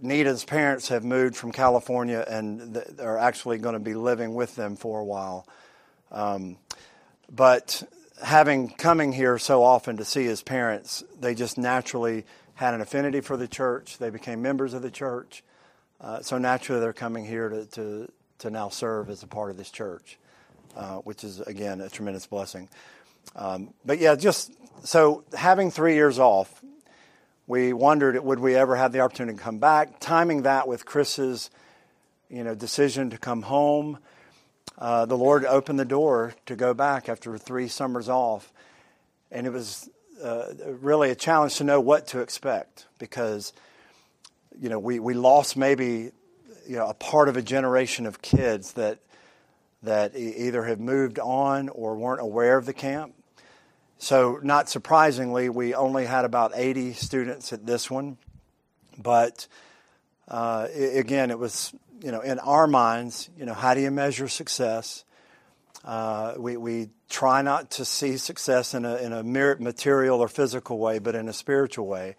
Nita's 0.02 0.44
parents 0.44 0.88
have 0.88 1.02
moved 1.02 1.34
from 1.34 1.50
California 1.50 2.22
and 2.28 2.74
th- 2.74 3.00
are 3.00 3.16
actually 3.16 3.56
going 3.56 3.72
to 3.72 3.80
be 3.80 3.94
living 3.94 4.34
with 4.34 4.54
them 4.54 4.76
for 4.76 5.00
a 5.00 5.04
while. 5.06 5.46
Um, 6.10 6.58
but 7.30 7.82
having 8.22 8.68
coming 8.68 9.12
here 9.12 9.38
so 9.38 9.62
often 9.62 9.96
to 9.96 10.04
see 10.04 10.24
his 10.24 10.42
parents, 10.42 11.02
they 11.18 11.34
just 11.34 11.56
naturally 11.56 12.26
had 12.52 12.74
an 12.74 12.82
affinity 12.82 13.22
for 13.22 13.38
the 13.38 13.48
church. 13.48 13.96
They 13.96 14.10
became 14.10 14.42
members 14.42 14.74
of 14.74 14.82
the 14.82 14.90
church. 14.90 15.42
Uh, 16.02 16.20
so 16.20 16.36
naturally, 16.36 16.82
they're 16.82 16.92
coming 16.92 17.24
here 17.24 17.48
to, 17.48 17.64
to, 17.64 18.12
to 18.40 18.50
now 18.50 18.68
serve 18.68 19.08
as 19.08 19.22
a 19.22 19.26
part 19.26 19.50
of 19.50 19.56
this 19.56 19.70
church. 19.70 20.18
Uh, 20.74 20.96
which 21.00 21.22
is, 21.22 21.38
again, 21.40 21.82
a 21.82 21.90
tremendous 21.90 22.26
blessing. 22.26 22.66
Um, 23.36 23.74
but 23.84 23.98
yeah, 23.98 24.14
just 24.14 24.50
so 24.84 25.22
having 25.34 25.70
three 25.70 25.96
years 25.96 26.18
off, 26.18 26.64
we 27.46 27.74
wondered 27.74 28.18
would 28.18 28.38
we 28.38 28.54
ever 28.54 28.74
have 28.74 28.90
the 28.90 29.00
opportunity 29.00 29.36
to 29.36 29.44
come 29.44 29.58
back. 29.58 30.00
Timing 30.00 30.42
that 30.42 30.66
with 30.66 30.86
Chris's, 30.86 31.50
you 32.30 32.42
know, 32.42 32.54
decision 32.54 33.10
to 33.10 33.18
come 33.18 33.42
home, 33.42 33.98
uh, 34.78 35.04
the 35.04 35.16
Lord 35.16 35.44
opened 35.44 35.78
the 35.78 35.84
door 35.84 36.32
to 36.46 36.56
go 36.56 36.72
back 36.72 37.06
after 37.06 37.36
three 37.36 37.68
summers 37.68 38.08
off, 38.08 38.50
and 39.30 39.46
it 39.46 39.50
was 39.50 39.90
uh, 40.24 40.54
really 40.80 41.10
a 41.10 41.14
challenge 41.14 41.56
to 41.56 41.64
know 41.64 41.80
what 41.80 42.06
to 42.08 42.20
expect 42.20 42.86
because, 42.98 43.52
you 44.58 44.70
know, 44.70 44.78
we 44.78 44.98
we 45.00 45.12
lost 45.12 45.54
maybe, 45.54 46.12
you 46.66 46.76
know, 46.76 46.88
a 46.88 46.94
part 46.94 47.28
of 47.28 47.36
a 47.36 47.42
generation 47.42 48.06
of 48.06 48.22
kids 48.22 48.72
that 48.72 49.00
that 49.82 50.16
either 50.16 50.64
have 50.64 50.80
moved 50.80 51.18
on 51.18 51.68
or 51.68 51.96
weren't 51.96 52.20
aware 52.20 52.56
of 52.56 52.66
the 52.66 52.72
camp. 52.72 53.14
So, 53.98 54.40
not 54.42 54.68
surprisingly, 54.68 55.48
we 55.48 55.74
only 55.74 56.06
had 56.06 56.24
about 56.24 56.52
80 56.54 56.94
students 56.94 57.52
at 57.52 57.66
this 57.66 57.90
one. 57.90 58.16
But 58.98 59.46
uh, 60.28 60.68
again, 60.74 61.30
it 61.30 61.38
was, 61.38 61.72
you 62.02 62.10
know, 62.10 62.20
in 62.20 62.38
our 62.40 62.66
minds, 62.66 63.30
you 63.36 63.44
know, 63.44 63.54
how 63.54 63.74
do 63.74 63.80
you 63.80 63.90
measure 63.90 64.28
success? 64.28 65.04
Uh, 65.84 66.34
we, 66.36 66.56
we 66.56 66.90
try 67.08 67.42
not 67.42 67.70
to 67.72 67.84
see 67.84 68.16
success 68.16 68.74
in 68.74 68.84
a, 68.84 68.96
in 68.96 69.12
a 69.12 69.22
material 69.22 70.20
or 70.20 70.28
physical 70.28 70.78
way, 70.78 70.98
but 70.98 71.14
in 71.14 71.28
a 71.28 71.32
spiritual 71.32 71.86
way. 71.86 72.16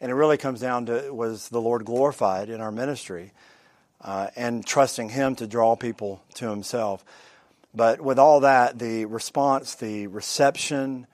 And 0.00 0.10
it 0.10 0.14
really 0.14 0.36
comes 0.36 0.60
down 0.60 0.86
to 0.86 1.12
was 1.12 1.48
the 1.48 1.60
Lord 1.60 1.84
glorified 1.84 2.50
in 2.50 2.60
our 2.60 2.72
ministry? 2.72 3.32
Uh, 4.04 4.28
and 4.36 4.64
trusting 4.64 5.08
Him 5.08 5.34
to 5.36 5.46
draw 5.46 5.74
people 5.74 6.22
to 6.34 6.50
Himself. 6.50 7.04
But 7.74 8.00
with 8.00 8.18
all 8.18 8.40
that, 8.40 8.78
the 8.78 9.06
response, 9.06 9.74
the 9.74 10.06
reception, 10.06 11.06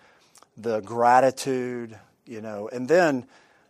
the 0.56 0.80
gratitude, 0.80 1.98
you 2.26 2.40
know, 2.40 2.68
and 2.68 2.86
then 2.86 3.26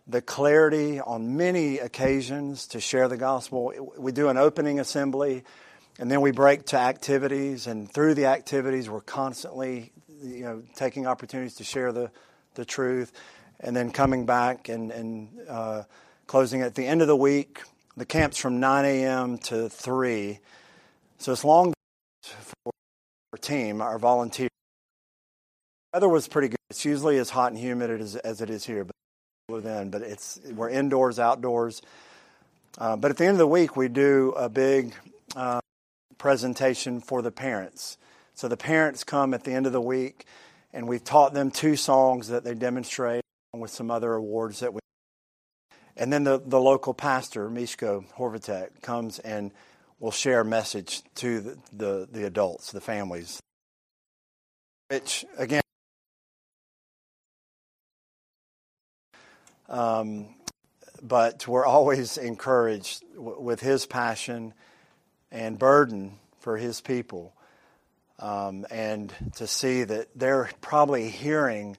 the 0.07 0.21
clarity 0.21 0.99
on 0.99 1.37
many 1.37 1.77
occasions 1.77 2.67
to 2.67 2.81
share 2.81 3.07
the 3.07 3.15
gospel. 3.15 3.71
We 3.97 4.11
do 4.11 4.27
an 4.27 4.37
opening 4.37 4.79
assembly, 4.79 5.43
and 5.99 6.11
then 6.11 6.19
we 6.19 6.31
break 6.31 6.65
to 6.67 6.77
activities, 6.77 7.67
and 7.67 7.89
through 7.89 8.15
the 8.15 8.25
activities, 8.25 8.89
we're 8.89 9.01
constantly, 9.01 9.93
you 10.21 10.43
know, 10.43 10.63
taking 10.75 11.07
opportunities 11.07 11.55
to 11.55 11.63
share 11.63 11.93
the, 11.93 12.11
the 12.55 12.65
truth, 12.65 13.13
and 13.59 13.75
then 13.75 13.91
coming 13.91 14.25
back 14.25 14.67
and, 14.67 14.91
and 14.91 15.29
uh, 15.47 15.83
closing 16.27 16.61
at 16.61 16.75
the 16.75 16.85
end 16.85 17.01
of 17.01 17.07
the 17.07 17.15
week 17.15 17.61
the 17.97 18.05
camp's 18.05 18.37
from 18.37 18.59
9 18.59 18.85
a.m. 18.85 19.37
to 19.39 19.69
3, 19.69 20.39
so 21.17 21.31
it's 21.31 21.43
long 21.43 21.73
for 22.23 22.71
our 23.33 23.37
team, 23.39 23.81
our 23.81 23.99
volunteers. 23.99 24.49
The 25.91 25.97
weather 25.97 26.09
was 26.09 26.27
pretty 26.27 26.49
good. 26.49 26.57
It's 26.69 26.85
usually 26.85 27.17
as 27.17 27.29
hot 27.29 27.51
and 27.51 27.59
humid 27.59 27.89
as, 28.01 28.15
as 28.15 28.41
it 28.41 28.49
is 28.49 28.65
here, 28.65 28.85
but 28.85 28.93
but 29.91 30.01
it's 30.01 30.39
we're 30.55 30.69
indoors, 30.69 31.19
outdoors. 31.19 31.81
Uh, 32.77 32.95
but 32.95 33.11
at 33.11 33.17
the 33.17 33.25
end 33.25 33.33
of 33.33 33.39
the 33.39 33.47
week, 33.47 33.75
we 33.75 33.89
do 33.89 34.33
a 34.37 34.47
big 34.47 34.93
uh, 35.35 35.59
presentation 36.17 37.01
for 37.01 37.21
the 37.21 37.31
parents. 37.31 37.97
So 38.33 38.47
the 38.47 38.57
parents 38.57 39.03
come 39.03 39.33
at 39.33 39.43
the 39.43 39.51
end 39.51 39.65
of 39.65 39.73
the 39.73 39.81
week, 39.81 40.25
and 40.71 40.87
we've 40.87 41.03
taught 41.03 41.33
them 41.33 41.51
two 41.51 41.75
songs 41.75 42.29
that 42.29 42.43
they 42.43 42.53
demonstrate 42.53 43.21
with 43.53 43.71
some 43.71 43.91
other 43.91 44.13
awards 44.13 44.61
that 44.61 44.73
we 44.73 44.80
and 45.97 46.11
then 46.11 46.23
the, 46.23 46.41
the 46.43 46.59
local 46.59 46.93
pastor, 46.93 47.49
Mishko 47.49 48.05
Horvatek, 48.17 48.81
comes 48.81 49.19
and 49.19 49.51
will 49.99 50.11
share 50.11 50.41
a 50.41 50.45
message 50.45 51.03
to 51.15 51.39
the, 51.41 51.57
the, 51.73 52.07
the 52.11 52.25
adults, 52.25 52.71
the 52.71 52.81
families. 52.81 53.39
Which, 54.89 55.25
again, 55.37 55.61
um, 59.69 60.35
but 61.01 61.47
we're 61.47 61.65
always 61.65 62.17
encouraged 62.17 63.03
w- 63.15 63.39
with 63.39 63.61
his 63.61 63.85
passion 63.85 64.53
and 65.31 65.57
burden 65.57 66.19
for 66.39 66.57
his 66.57 66.81
people. 66.81 67.33
Um, 68.19 68.65
and 68.69 69.13
to 69.35 69.47
see 69.47 69.83
that 69.83 70.09
they're 70.15 70.49
probably 70.61 71.09
hearing 71.09 71.77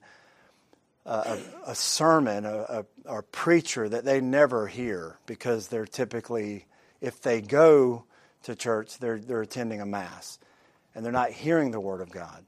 a, 1.05 1.37
a 1.67 1.75
sermon, 1.75 2.45
a, 2.45 2.85
a, 3.05 3.17
a 3.17 3.21
preacher 3.23 3.89
that 3.89 4.05
they 4.05 4.21
never 4.21 4.67
hear 4.67 5.17
because 5.25 5.67
they're 5.67 5.85
typically, 5.85 6.65
if 7.01 7.21
they 7.21 7.41
go 7.41 8.05
to 8.43 8.55
church, 8.55 8.99
they're, 8.99 9.19
they're 9.19 9.41
attending 9.41 9.81
a 9.81 9.85
mass. 9.85 10.39
and 10.95 11.03
they're 11.03 11.11
not 11.11 11.31
hearing 11.31 11.71
the 11.71 11.79
Word 11.79 12.01
of 12.01 12.11
God. 12.11 12.43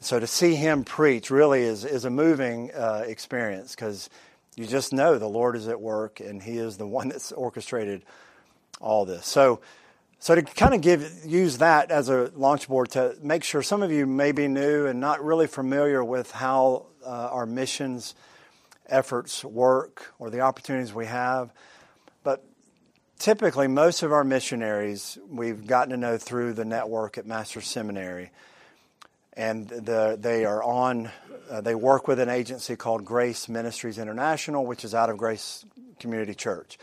So 0.00 0.20
to 0.20 0.26
see 0.26 0.54
him 0.54 0.84
preach 0.84 1.30
really 1.30 1.62
is, 1.62 1.84
is 1.84 2.04
a 2.04 2.10
moving 2.10 2.70
uh, 2.72 3.04
experience 3.06 3.74
because 3.74 4.08
you 4.56 4.66
just 4.66 4.92
know 4.92 5.18
the 5.18 5.28
Lord 5.28 5.56
is 5.56 5.68
at 5.68 5.80
work 5.80 6.20
and 6.20 6.42
He 6.42 6.58
is 6.58 6.76
the 6.76 6.86
one 6.98 7.08
that's 7.08 7.32
orchestrated 7.32 8.02
all 8.80 9.04
this. 9.04 9.26
So, 9.26 9.60
so 10.20 10.34
to 10.34 10.42
kind 10.42 10.74
of 10.74 10.80
give 10.80 11.24
use 11.24 11.58
that 11.58 11.90
as 11.90 12.08
a 12.08 12.32
launch 12.34 12.68
board 12.68 12.90
to 12.92 13.16
make 13.22 13.44
sure 13.44 13.62
some 13.62 13.82
of 13.82 13.92
you 13.92 14.06
may 14.06 14.32
be 14.32 14.48
new 14.48 14.86
and 14.86 14.98
not 15.00 15.24
really 15.24 15.46
familiar 15.46 16.02
with 16.02 16.30
how 16.32 16.86
uh, 17.06 17.28
our 17.30 17.46
missions 17.46 18.14
efforts 18.88 19.44
work 19.44 20.12
or 20.18 20.30
the 20.30 20.40
opportunities 20.40 20.92
we 20.92 21.06
have. 21.06 21.52
But 22.24 22.44
typically, 23.18 23.68
most 23.68 24.02
of 24.02 24.12
our 24.12 24.24
missionaries 24.24 25.18
we've 25.28 25.66
gotten 25.66 25.90
to 25.90 25.96
know 25.96 26.18
through 26.18 26.54
the 26.54 26.64
network 26.64 27.16
at 27.16 27.26
Master's 27.26 27.66
Seminary. 27.66 28.30
And 29.34 29.68
the, 29.68 30.18
they 30.20 30.44
are 30.44 30.64
on, 30.64 31.12
uh, 31.48 31.60
they 31.60 31.76
work 31.76 32.08
with 32.08 32.18
an 32.18 32.28
agency 32.28 32.74
called 32.74 33.04
Grace 33.04 33.48
Ministries 33.48 33.98
International, 33.98 34.66
which 34.66 34.84
is 34.84 34.96
out 34.96 35.10
of 35.10 35.16
Grace 35.16 35.64
Community 36.00 36.34
Church. 36.34 36.76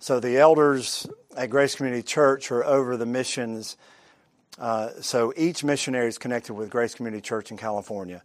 So 0.00 0.20
the 0.20 0.38
elders 0.38 1.08
at 1.36 1.50
Grace 1.50 1.74
Community 1.74 2.02
Church 2.02 2.52
are 2.52 2.64
over 2.64 2.96
the 2.96 3.06
missions. 3.06 3.76
Uh, 4.58 4.90
so 5.00 5.32
each 5.36 5.64
missionary 5.64 6.06
is 6.06 6.18
connected 6.18 6.54
with 6.54 6.70
Grace 6.70 6.94
Community 6.94 7.20
Church 7.20 7.50
in 7.50 7.56
California. 7.56 8.22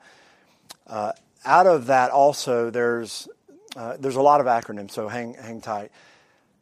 Uh, 0.85 1.13
out 1.43 1.65
of 1.65 1.87
that, 1.87 2.11
also 2.11 2.69
there's 2.69 3.27
uh, 3.75 3.97
there's 3.99 4.17
a 4.17 4.21
lot 4.21 4.39
of 4.39 4.45
acronyms. 4.45 4.91
So 4.91 5.07
hang 5.07 5.33
hang 5.33 5.61
tight. 5.61 5.91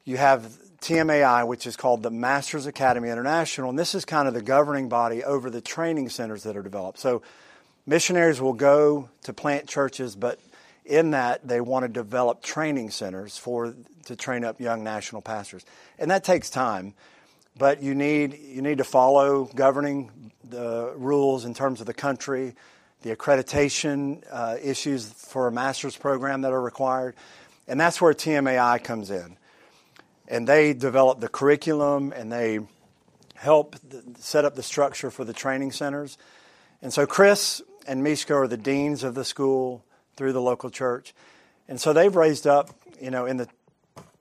You 0.05 0.15
have 0.15 0.57
TMAI, 0.81 1.45
which 1.45 1.67
is 1.67 1.75
called 1.75 2.03
the 2.03 2.09
Masters 2.09 2.65
Academy 2.65 3.09
International, 3.09 3.69
and 3.69 3.77
this 3.77 3.93
is 3.93 4.05
kind 4.05 4.29
of 4.29 4.33
the 4.33 4.41
governing 4.41 4.87
body 4.87 5.23
over 5.23 5.49
the 5.49 5.61
training 5.61 6.07
centers 6.09 6.43
that 6.43 6.55
are 6.55 6.63
developed. 6.63 6.99
So 6.99 7.21
missionaries 7.85 8.39
will 8.39 8.53
go 8.53 9.09
to 9.23 9.33
plant 9.33 9.67
churches, 9.67 10.15
but 10.15 10.39
in 10.91 11.11
that 11.11 11.47
they 11.47 11.61
want 11.61 11.83
to 11.83 11.89
develop 11.89 12.43
training 12.43 12.91
centers 12.91 13.37
for 13.37 13.73
to 14.05 14.15
train 14.15 14.43
up 14.43 14.59
young 14.59 14.83
national 14.83 15.21
pastors, 15.21 15.65
and 15.97 16.11
that 16.11 16.23
takes 16.23 16.49
time. 16.49 16.93
But 17.57 17.81
you 17.81 17.95
need 17.95 18.37
you 18.37 18.61
need 18.61 18.77
to 18.79 18.83
follow 18.83 19.45
governing 19.55 20.31
the 20.43 20.93
rules 20.95 21.45
in 21.45 21.53
terms 21.53 21.79
of 21.79 21.87
the 21.87 21.93
country, 21.93 22.55
the 23.01 23.15
accreditation 23.15 24.23
uh, 24.29 24.57
issues 24.61 25.11
for 25.11 25.47
a 25.47 25.51
master's 25.51 25.95
program 25.95 26.41
that 26.41 26.51
are 26.51 26.61
required, 26.61 27.15
and 27.67 27.79
that's 27.79 28.01
where 28.01 28.13
TMAI 28.13 28.83
comes 28.83 29.09
in 29.09 29.37
and 30.31 30.47
they 30.47 30.73
develop 30.73 31.19
the 31.19 31.27
curriculum 31.27 32.13
and 32.15 32.31
they 32.31 32.59
help 33.35 33.75
set 34.17 34.45
up 34.45 34.55
the 34.55 34.63
structure 34.63 35.11
for 35.11 35.25
the 35.25 35.33
training 35.33 35.73
centers. 35.73 36.17
And 36.81 36.93
so 36.93 37.05
Chris 37.05 37.61
and 37.85 38.03
Mishko 38.03 38.35
are 38.35 38.47
the 38.47 38.57
deans 38.57 39.03
of 39.03 39.13
the 39.13 39.25
school 39.25 39.83
through 40.15 40.33
the 40.33 40.41
local 40.41 40.69
church. 40.69 41.13
And 41.67 41.79
so 41.79 41.93
they've 41.93 42.15
raised 42.15 42.47
up, 42.47 42.69
you 42.99 43.11
know, 43.11 43.25
in 43.25 43.37
the 43.37 43.47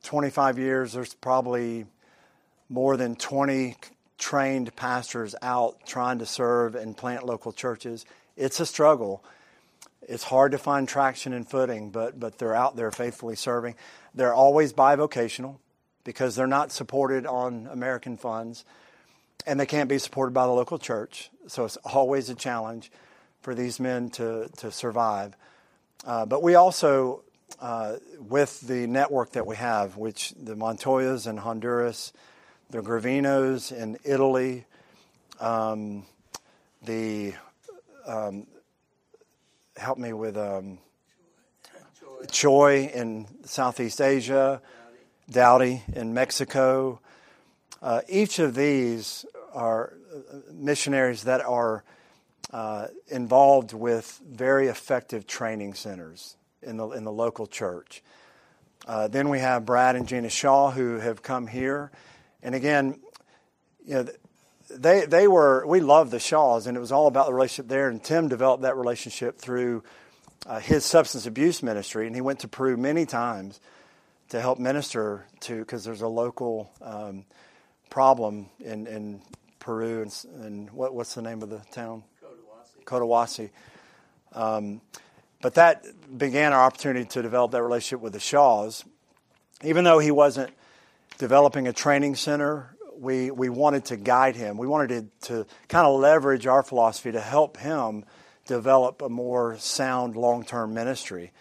25 0.03 0.59
years, 0.59 0.92
there's 0.92 1.14
probably 1.14 1.87
more 2.68 2.96
than 2.96 3.16
20 3.16 3.76
trained 4.18 4.74
pastors 4.76 5.35
out 5.42 5.76
trying 5.87 6.18
to 6.18 6.26
serve 6.26 6.74
and 6.74 6.96
plant 6.96 7.26
local 7.26 7.53
churches. 7.53 8.05
It's 8.37 8.61
a 8.61 8.66
struggle. 8.66 9.24
It's 10.03 10.24
hard 10.24 10.53
to 10.53 10.59
find 10.59 10.88
traction 10.88 11.33
and 11.33 11.48
footing, 11.48 11.90
but, 11.90 12.18
but 12.18 12.38
they're 12.38 12.55
out 12.55 12.76
there 12.76 12.90
faithfully 12.90 13.37
serving. 13.37 13.74
They're 14.14 14.35
always 14.35 14.72
bivocational 14.72 15.57
because 16.05 16.37
they're 16.37 16.46
not 16.46 16.72
supported 16.72 17.26
on 17.26 17.68
American 17.70 18.16
funds 18.16 18.64
and 19.46 19.59
they 19.59 19.66
can't 19.66 19.88
be 19.88 19.98
supported 19.98 20.33
by 20.33 20.46
the 20.46 20.53
local 20.53 20.79
church. 20.79 21.31
So 21.46 21.64
it's 21.64 21.76
always 21.79 22.29
a 22.29 22.35
challenge 22.35 22.90
for 23.40 23.55
these 23.55 23.81
men 23.81 24.11
to, 24.11 24.48
to 24.59 24.70
survive. 24.70 25.35
Uh, 26.05 26.25
but 26.25 26.43
we 26.43 26.55
also, 26.55 27.23
uh, 27.61 27.97
with 28.19 28.61
the 28.63 28.87
network 28.87 29.33
that 29.33 29.47
we 29.47 29.57
have, 29.57 29.97
which 29.97 30.33
the 30.43 30.55
Montoyas 30.55 31.27
in 31.27 31.37
Honduras, 31.37 32.13
the 32.71 32.81
Gravinos 32.81 33.71
in 33.71 33.99
Italy, 34.05 34.65
um, 35.41 36.07
the 36.83 37.35
um, 38.07 38.47
help 39.77 39.99
me 39.99 40.13
with 40.13 40.39
um, 40.39 40.79
Choi 42.31 42.91
in 42.95 43.27
Southeast 43.45 44.01
Asia, 44.01 44.63
Dowdy 45.31 45.83
in 45.95 46.15
Mexico. 46.15 47.01
Uh, 47.83 48.01
each 48.09 48.39
of 48.39 48.55
these 48.55 49.27
are 49.53 49.93
missionaries 50.53 51.25
that 51.25 51.41
are 51.45 51.85
uh, 52.53 52.89
involved 53.09 53.73
with 53.73 54.21
very 54.29 54.69
effective 54.69 55.27
training 55.27 55.75
centers 55.75 56.37
in 56.63 56.77
the, 56.77 56.89
in 56.91 57.05
the 57.05 57.13
local 57.13 57.47
church. 57.47 58.03
Uh, 58.87 59.09
then 59.09 59.29
we 59.29 59.39
have 59.39 59.65
Brad 59.65 59.97
and 59.97 60.09
Gina 60.09 60.31
Shaw 60.31 60.71
who 60.71 60.99
have 60.99 61.23
come 61.23 61.47
here. 61.47 61.91
And 62.43 62.55
again, 62.55 63.01
you 63.87 63.95
know, 63.95 64.07
they, 64.71 65.05
they 65.05 65.27
were, 65.29 65.67
we 65.67 65.81
love 65.81 66.11
the 66.11 66.21
Shaws, 66.21 66.67
and 66.67 66.77
it 66.77 66.81
was 66.81 66.93
all 66.93 67.07
about 67.07 67.27
the 67.27 67.35
relationship 67.35 67.69
there. 67.69 67.89
And 67.89 68.03
Tim 68.03 68.29
developed 68.29 68.63
that 68.63 68.77
relationship 68.77 69.39
through 69.39 69.83
uh, 70.47 70.61
his 70.61 70.85
substance 70.85 71.27
abuse 71.27 71.63
ministry, 71.63 72.07
and 72.07 72.15
he 72.15 72.21
went 72.21 72.41
to 72.41 72.49
Peru 72.49 72.77
many 72.77 73.05
times 73.05 73.61
to 74.31 74.41
help 74.41 74.59
minister 74.59 75.27
to 75.41 75.59
because 75.59 75.85
there's 75.85 76.03
a 76.03 76.09
local 76.09 76.71
um, 76.81 77.25
problem 77.91 78.49
in, 78.61 78.87
in 78.87 79.21
Peru 79.59 80.03
and, 80.03 80.45
and 80.45 80.71
what, 80.71 80.95
what's 80.95 81.15
the 81.15 81.23
name 81.23 81.43
of 81.43 81.51
the 81.51 81.61
town? 81.73 82.05
Cotahuasi. 82.85 83.51
Um, 84.33 84.81
but 85.43 85.55
that 85.55 85.85
began 86.16 86.53
our 86.53 86.62
opportunity 86.62 87.07
to 87.07 87.23
develop 87.23 87.53
that 87.53 87.62
relationship 87.62 88.01
with 88.01 88.12
the 88.12 88.21
Shaws. 88.21 88.85
Even 89.62 89.85
though 89.85 89.99
he 89.99 90.11
wasn't 90.11 90.53
developing 91.19 91.66
a 91.66 91.73
training 91.73 92.16
center, 92.16 92.75
we, 92.99 93.31
we 93.31 93.49
wanted 93.49 93.87
to 93.87 93.97
guide 93.97 94.37
him. 94.37 94.59
We 94.59 94.66
wanted 94.66 95.12
to, 95.23 95.29
to 95.29 95.47
kind 95.69 95.87
of 95.87 95.99
leverage 95.99 96.47
our 96.47 96.62
philosophy 96.62 97.12
to 97.12 97.21
help 97.21 97.57
him 97.57 98.05
develop 98.47 99.01
a 99.01 99.09
more 99.09 99.57
sound 99.59 100.16
long 100.16 100.45
term 100.45 100.75
ministry. 100.75 101.33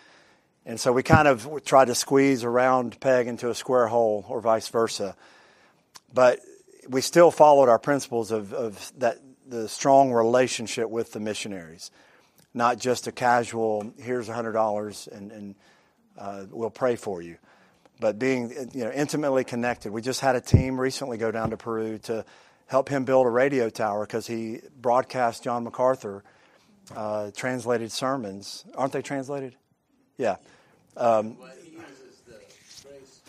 And 0.66 0.80
so 0.80 0.94
we 0.94 1.04
kind 1.04 1.28
of 1.28 1.64
tried 1.66 1.86
to 1.86 1.96
squeeze 1.96 2.44
a 2.44 2.50
round 2.50 3.00
peg 3.00 3.28
into 3.28 3.50
a 3.50 3.56
square 3.56 3.88
hole 3.88 4.26
or 4.30 4.40
vice 4.40 4.68
versa. 4.68 5.16
But 6.14 6.40
we 6.88 7.02
still 7.02 7.32
followed 7.32 7.70
our 7.70 7.80
principles 7.80 8.32
of, 8.32 8.54
of 8.54 8.92
that 9.00 9.18
the 9.50 9.68
strong 9.68 10.12
relationship 10.12 10.90
with 10.90 11.12
the 11.12 11.20
missionaries, 11.20 11.92
not 12.54 12.80
just 12.80 13.08
a 13.08 13.12
casual 13.12 13.94
here's 14.00 14.30
a 14.30 14.34
hundred 14.34 14.54
dollars 14.54 15.08
and, 15.12 15.32
and 15.32 15.56
uh, 16.18 16.46
we'll 16.52 16.70
pray 16.70 16.96
for 16.96 17.22
you, 17.22 17.38
but 18.00 18.20
being 18.20 18.52
you 18.74 18.84
know 18.84 18.92
intimately 18.92 19.44
connected. 19.44 19.92
We 19.92 20.02
just 20.02 20.22
had 20.22 20.36
a 20.36 20.42
team 20.42 20.80
recently 20.80 21.18
go 21.18 21.32
down 21.32 21.52
to 21.52 21.58
Peru 21.58 21.98
to 22.00 22.26
help 22.68 22.90
him 22.90 23.04
build 23.04 23.26
a 23.26 23.30
radio 23.30 23.70
tower 23.70 24.06
because 24.06 24.28
he 24.28 24.62
broadcast 24.80 25.44
John 25.44 25.64
MacArthur 25.64 26.24
uh, 26.96 27.32
translated 27.36 27.92
sermons. 27.92 28.66
Aren't 28.76 28.94
they 28.94 29.02
translated? 29.02 29.56
Yeah. 30.18 30.36
Um, 30.98 31.38
well, 31.38 31.50
he 31.64 31.72
uses 31.72 32.20
the 32.28 32.34
grace 32.34 33.22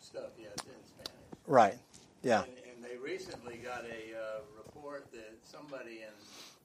stuff, 0.00 0.30
yes, 0.38 0.52
in 0.56 0.86
Spanish. 0.86 1.12
Right. 1.46 1.78
Yeah. 2.22 2.42
And, 2.42 2.52
and 2.74 2.84
they 2.84 2.96
recently 2.96 3.56
got 3.56 3.84
a 3.84 4.07
somebody 5.68 6.00
in 6.00 6.14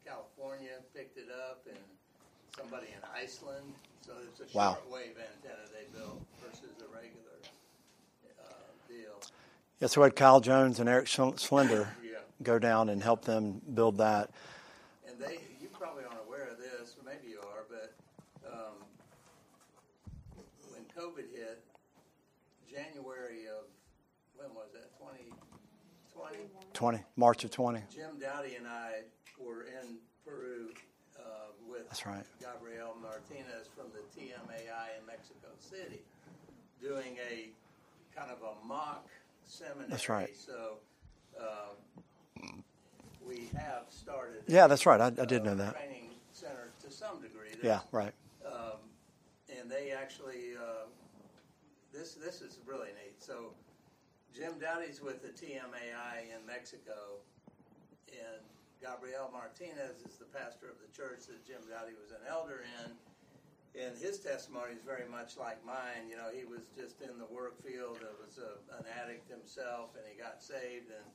California 0.06 0.80
picked 0.96 1.18
it 1.18 1.28
up, 1.50 1.66
and 1.68 1.78
somebody 2.58 2.88
in 2.88 3.04
Iceland. 3.14 3.74
So 4.02 4.14
it's 4.28 4.40
a 4.40 4.58
Wow. 4.58 4.78
shortwave 4.78 5.18
antenna 5.18 5.68
they 5.74 5.86
built 5.92 6.22
versus 6.42 6.72
a 6.82 6.88
regular 6.88 7.40
uh, 8.40 8.44
deal. 8.88 9.20
Yeah, 9.80 9.88
so 9.88 10.02
we 10.02 10.06
had 10.06 10.16
Kyle 10.16 10.40
Jones 10.40 10.80
and 10.80 10.88
Eric 10.88 11.08
Slender 11.08 11.94
Yeah. 12.02 12.20
go 12.44 12.60
down 12.60 12.90
and 12.90 13.04
help 13.04 13.24
them 13.26 13.60
build 13.74 13.98
that. 13.98 14.30
And 15.06 15.20
they, 15.20 15.40
you 15.60 15.68
probably 15.70 16.06
aren't 16.06 16.22
aware 16.26 16.48
of 16.48 16.58
this, 16.58 16.96
or 16.98 17.04
maybe 17.04 17.28
you 17.28 17.40
are, 17.42 17.66
but 17.70 17.94
um, 18.48 18.76
when 20.72 20.86
COVID 20.96 21.30
hit, 21.36 21.62
January 22.70 23.48
of, 23.48 23.66
when 24.36 24.54
was 24.56 24.72
that, 24.74 24.98
2020? 24.98 26.50
20, 26.84 27.00
March 27.16 27.46
of 27.46 27.52
20. 27.52 27.80
Jim 27.90 28.20
Dowdy 28.20 28.56
and 28.56 28.68
I 28.68 29.04
were 29.40 29.62
in 29.62 30.00
Peru 30.26 30.72
uh, 31.18 31.22
with 31.66 31.88
That's 31.88 32.06
right. 32.06 32.26
Gabriel 32.42 32.94
Martinez 33.02 33.70
from 33.74 33.86
the 33.94 34.02
TMAI 34.20 35.00
in 35.00 35.06
Mexico 35.08 35.48
City 35.60 36.02
doing 36.82 37.18
a 37.32 37.52
kind 38.14 38.30
of 38.30 38.40
a 38.42 38.68
mock 38.68 39.08
seminary. 39.46 39.88
That's 39.92 40.10
right. 40.10 40.36
So 40.36 40.80
um, 41.40 42.66
we 43.26 43.48
have 43.56 43.86
started. 43.88 44.44
Yeah, 44.50 44.68
that's 44.68 44.86
right. 44.86 45.00
I, 45.00 45.06
I 45.06 45.26
did 45.26 45.46
know 45.46 45.56
that. 45.56 45.76
Training 45.76 46.10
center 46.34 46.72
to 46.84 46.92
some 46.92 47.22
degree. 47.22 47.48
Yeah, 47.64 47.80
right. 47.94 48.12
um, 48.46 48.80
and 49.58 49.72
they 49.72 49.92
actually 49.92 50.58
uh, 50.62 50.88
this 51.94 52.16
this 52.16 52.42
is 52.42 52.60
really 52.66 52.90
neat. 52.90 53.24
So 53.24 53.54
Jim 54.34 54.58
Dowdy's 54.58 54.98
with 54.98 55.22
the 55.22 55.30
TMAI 55.30 56.34
in 56.34 56.42
Mexico, 56.50 57.22
and 58.10 58.42
Gabriel 58.82 59.30
Martinez 59.30 60.02
is 60.02 60.18
the 60.18 60.26
pastor 60.26 60.74
of 60.74 60.82
the 60.82 60.90
church 60.90 61.30
that 61.30 61.46
Jim 61.46 61.62
Dowdy 61.70 61.94
was 62.02 62.10
an 62.10 62.26
elder 62.26 62.66
in. 62.82 62.98
And 63.74 63.94
his 63.98 64.20
testimony 64.20 64.74
is 64.74 64.82
very 64.82 65.06
much 65.06 65.38
like 65.38 65.62
mine. 65.66 66.10
You 66.10 66.18
know, 66.18 66.30
he 66.34 66.46
was 66.46 66.70
just 66.74 67.02
in 67.02 67.18
the 67.18 67.30
work 67.30 67.62
field. 67.62 68.02
Was 68.22 68.38
a, 68.38 68.58
an 68.78 68.86
addict 69.02 69.30
himself, 69.30 69.94
and 69.98 70.06
he 70.10 70.18
got 70.18 70.42
saved. 70.42 70.90
And 70.90 71.06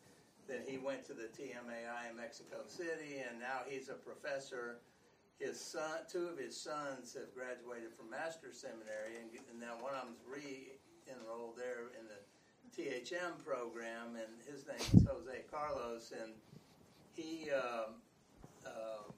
then 0.46 0.62
he 0.66 0.78
went 0.78 1.06
to 1.06 1.14
the 1.14 1.30
TMAI 1.30 2.10
in 2.10 2.16
Mexico 2.16 2.66
City, 2.66 3.22
and 3.22 3.38
now 3.38 3.66
he's 3.66 3.90
a 3.90 3.98
professor. 3.98 4.78
His 5.38 5.58
son, 5.58 6.06
two 6.10 6.26
of 6.26 6.38
his 6.38 6.58
sons 6.58 7.14
have 7.14 7.30
graduated 7.34 7.94
from 7.94 8.10
master's 8.10 8.58
seminary, 8.58 9.22
and, 9.22 9.30
and 9.50 9.58
now 9.58 9.78
one 9.78 9.94
of 9.94 10.02
them's 10.06 10.22
re-enrolled 10.26 11.54
there 11.54 11.94
in 11.94 12.10
the 12.10 12.18
THM 12.78 13.44
program, 13.44 14.14
and 14.14 14.30
his 14.46 14.64
name 14.66 14.78
is 14.94 15.06
Jose 15.06 15.42
Carlos, 15.50 16.12
and 16.12 16.32
he. 17.14 17.50
Uh, 17.50 17.90
uh, 18.66 19.10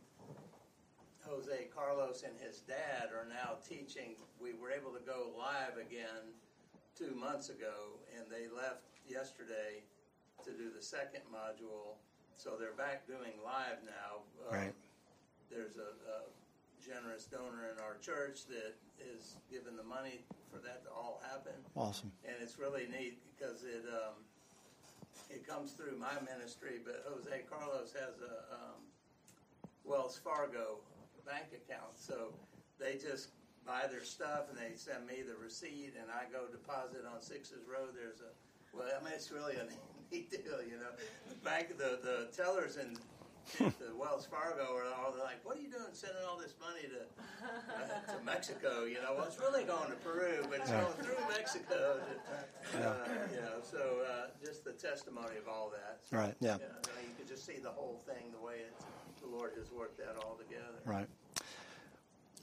Jose 1.28 1.68
Carlos 1.72 2.24
and 2.24 2.32
his 2.40 2.60
dad 2.60 3.10
are 3.14 3.28
now 3.28 3.54
teaching. 3.68 4.16
We 4.42 4.50
were 4.54 4.70
able 4.72 4.90
to 4.90 5.04
go 5.04 5.30
live 5.38 5.78
again 5.78 6.34
two 6.98 7.14
months 7.14 7.50
ago, 7.50 8.00
and 8.16 8.26
they 8.26 8.50
left 8.50 8.82
yesterday 9.06 9.84
to 10.44 10.50
do 10.50 10.70
the 10.74 10.82
second 10.82 11.22
module. 11.30 12.00
So 12.36 12.56
they're 12.58 12.74
back 12.74 13.06
doing 13.06 13.38
live 13.44 13.78
now. 13.84 14.26
Uh, 14.42 14.56
right. 14.56 14.74
There's 15.50 15.76
a, 15.76 15.94
a, 16.08 16.18
generous 16.80 17.24
donor 17.24 17.70
in 17.72 17.78
our 17.78 17.96
church 18.00 18.46
that 18.48 18.74
is 18.98 19.36
giving 19.50 19.76
the 19.76 19.84
money 19.84 20.24
for 20.50 20.58
that 20.58 20.84
to 20.84 20.90
all 20.90 21.20
happen. 21.28 21.54
Awesome. 21.76 22.10
And 22.24 22.34
it's 22.40 22.58
really 22.58 22.88
neat 22.90 23.20
because 23.36 23.62
it 23.64 23.84
um, 23.88 24.16
it 25.30 25.46
comes 25.46 25.72
through 25.72 25.96
my 25.96 26.16
ministry, 26.26 26.80
but 26.84 27.04
Jose 27.06 27.44
Carlos 27.48 27.92
has 27.92 28.18
a 28.20 28.54
um, 28.54 28.80
Wells 29.84 30.18
Fargo 30.22 30.80
bank 31.26 31.54
account. 31.54 31.94
So 31.96 32.34
they 32.78 32.94
just 32.94 33.30
buy 33.66 33.86
their 33.90 34.04
stuff 34.04 34.50
and 34.50 34.58
they 34.58 34.74
send 34.76 35.06
me 35.06 35.22
the 35.22 35.36
receipt, 35.36 35.94
and 36.00 36.10
I 36.10 36.26
go 36.32 36.46
deposit 36.50 37.04
on 37.06 37.20
Sixes 37.20 37.68
Road. 37.68 37.94
There's 37.94 38.20
a 38.20 38.32
well, 38.76 38.86
I 38.88 39.02
mean, 39.02 39.12
it's 39.14 39.30
really 39.30 39.56
a 39.56 39.66
neat 40.12 40.30
deal, 40.30 40.62
you 40.62 40.78
know. 40.78 40.94
The 41.28 41.34
bank, 41.44 41.76
the 41.78 41.98
the 42.02 42.28
tellers 42.34 42.76
the 43.58 43.94
Wells 43.98 44.26
Fargo 44.26 44.74
are 44.76 44.84
all, 44.94 45.12
they're 45.12 45.24
like, 45.24 45.44
"What 45.44 45.56
are 45.56 45.60
you 45.60 45.70
doing, 45.70 45.92
sending 45.92 46.22
all 46.28 46.38
this 46.38 46.54
money 46.60 46.86
to 46.88 47.02
uh, 47.44 48.18
to 48.18 48.24
Mexico?" 48.24 48.84
You 48.84 49.02
know, 49.02 49.14
well, 49.16 49.24
it's 49.24 49.38
really 49.38 49.64
going 49.64 49.90
to 49.90 49.96
Peru, 49.96 50.44
but 50.48 50.60
it's 50.60 50.70
going 50.70 50.92
through 51.02 51.18
Mexico. 51.28 52.00
To, 52.00 52.78
uh, 52.88 52.94
you 53.32 53.40
know, 53.40 53.58
so 53.62 54.02
uh, 54.08 54.26
just 54.44 54.64
the 54.64 54.72
testimony 54.72 55.36
of 55.38 55.48
all 55.48 55.70
that. 55.70 56.00
So, 56.08 56.16
right. 56.16 56.34
Yeah. 56.40 56.54
You, 56.54 56.60
know, 56.60 57.00
you 57.02 57.14
can 57.18 57.28
just 57.28 57.44
see 57.44 57.58
the 57.62 57.70
whole 57.70 58.00
thing, 58.06 58.30
the 58.32 58.44
way 58.44 58.54
it's, 58.68 58.84
the 59.20 59.28
Lord 59.28 59.52
has 59.58 59.70
worked 59.72 59.98
that 59.98 60.16
all 60.24 60.36
together. 60.36 60.78
Right. 60.84 61.06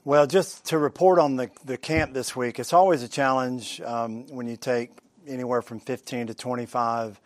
Well, 0.04 0.26
just 0.26 0.66
to 0.66 0.78
report 0.78 1.18
on 1.18 1.36
the, 1.36 1.50
the 1.64 1.76
camp 1.76 2.14
this 2.14 2.34
week, 2.34 2.58
it's 2.58 2.72
always 2.72 3.02
a 3.02 3.08
challenge 3.08 3.80
um, 3.82 4.26
when 4.28 4.46
you 4.46 4.56
take 4.56 4.90
anywhere 5.26 5.60
from 5.60 5.80
15 5.80 6.28
to 6.28 6.34
25 6.34 7.20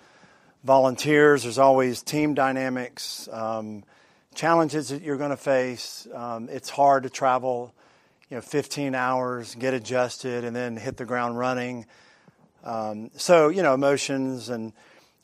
volunteers. 0.65 1.43
There's 1.43 1.59
always 1.59 2.03
team 2.03 2.35
dynamics, 2.35 3.29
um, 3.33 3.85
challenges 4.35 4.89
that 4.91 5.03
you're 5.03 5.17
going 5.17 5.31
to 5.31 5.37
face. 5.37 6.07
Um, 6.15 6.49
it's 6.51 6.71
hard 6.71 7.03
to 7.03 7.11
travel, 7.11 7.75
you 8.29 8.37
know, 8.37 8.41
15 8.41 8.95
hours, 8.95 9.55
get 9.55 9.75
adjusted, 9.75 10.45
and 10.45 10.55
then 10.55 10.77
hit 10.77 10.97
the 10.97 11.05
ground 11.05 11.39
running. 11.39 11.87
Um, 12.65 13.11
so, 13.17 13.49
you 13.49 13.63
know, 13.63 13.75
emotions 13.75 14.49
and 14.49 14.73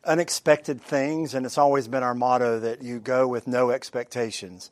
unexpected 0.05 0.81
things, 0.81 1.35
and 1.35 1.47
it's 1.47 1.59
always 1.59 1.87
been 1.89 2.03
our 2.03 2.15
motto 2.15 2.61
that 2.61 2.83
you 2.83 2.99
go 2.99 3.29
with 3.29 3.47
no 3.47 3.71
expectations. 3.71 4.71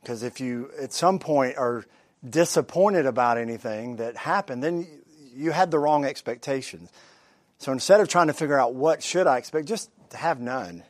Because 0.00 0.22
if 0.22 0.40
you, 0.40 0.70
at 0.80 0.92
some 0.92 1.18
point, 1.18 1.56
are 1.56 1.84
disappointed 2.28 3.06
about 3.06 3.38
anything 3.38 3.96
that 3.96 4.16
happened, 4.16 4.62
then 4.62 4.86
you 5.34 5.50
had 5.50 5.70
the 5.70 5.78
wrong 5.78 6.04
expectations. 6.04 6.90
So 7.58 7.72
instead 7.72 8.00
of 8.00 8.08
trying 8.08 8.28
to 8.28 8.32
figure 8.32 8.58
out 8.58 8.74
what 8.74 9.02
should 9.02 9.26
I 9.26 9.38
expect, 9.38 9.66
just 9.66 9.90
have 10.14 10.40
none. 10.40 10.82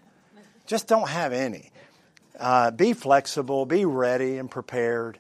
Just 0.67 0.87
don't 0.87 1.09
have 1.09 1.33
any. 1.33 1.71
Uh, 2.39 2.71
be 2.71 2.93
flexible, 2.93 3.67
be 3.67 3.85
ready 3.85 4.39
and 4.39 4.51
prepared. 4.51 5.19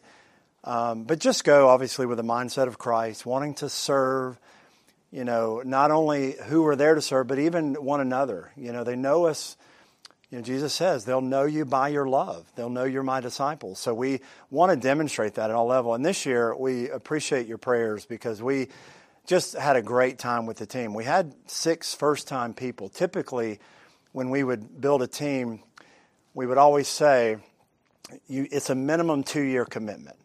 Um, 0.65 1.05
but 1.05 1.19
just 1.19 1.45
go, 1.45 1.69
obviously, 1.69 2.07
with 2.07 2.19
the 2.19 2.25
mindset 2.25 2.67
of 2.67 2.79
Christ, 2.79 3.25
wanting 3.25 3.55
to 3.55 3.69
serve, 3.69 4.39
you 5.11 5.25
know, 5.25 5.63
not 5.65 5.91
only 5.91 6.37
who 6.47 6.63
we're 6.63 6.77
there 6.77 6.95
to 6.95 7.01
serve, 7.01 7.27
but 7.27 7.39
even 7.39 7.75
one 7.75 8.01
another. 8.01 8.53
You 8.57 8.73
know, 8.73 8.85
they 8.85 8.97
know 8.97 9.27
us 9.27 9.57
you 10.31 10.39
know, 10.39 10.45
Jesus 10.45 10.75
says 10.75 11.05
they'll 11.05 11.23
know 11.23 11.45
you 11.45 11.65
by 11.65 11.89
your 11.89 12.07
love. 12.07 12.51
They'll 12.55 12.69
know 12.69 12.85
you're 12.85 13.03
my 13.03 13.21
disciples. 13.21 13.79
So 13.79 13.95
we 13.95 14.21
want 14.51 14.71
to 14.71 14.77
demonstrate 14.77 15.35
that 15.35 15.49
at 15.51 15.57
all 15.57 15.67
level. 15.67 15.95
And 15.95 16.05
this 16.05 16.27
year 16.27 16.55
we 16.55 16.91
appreciate 16.91 17.47
your 17.47 17.59
prayers 17.59 18.05
because 18.05 18.43
we 18.43 18.69
just 19.29 19.57
had 19.57 19.77
a 19.77 19.83
great 19.83 20.19
time 20.19 20.47
with 20.47 20.57
the 20.57 20.67
team. 20.67 20.95
We 20.95 21.05
had 21.05 21.33
six 21.47 21.95
first-time 21.95 22.55
people. 22.55 22.88
Typically, 22.88 23.61
when 24.12 24.31
we 24.31 24.43
would 24.43 24.81
build 24.81 25.03
a 25.03 25.07
team, 25.07 25.62
we 26.35 26.47
would 26.47 26.59
always 26.59 26.88
say 26.88 27.37
you, 28.27 28.49
it's 28.51 28.71
a 28.71 28.75
minimum 28.75 29.23
two-year 29.23 29.67
commitment. 29.67 30.17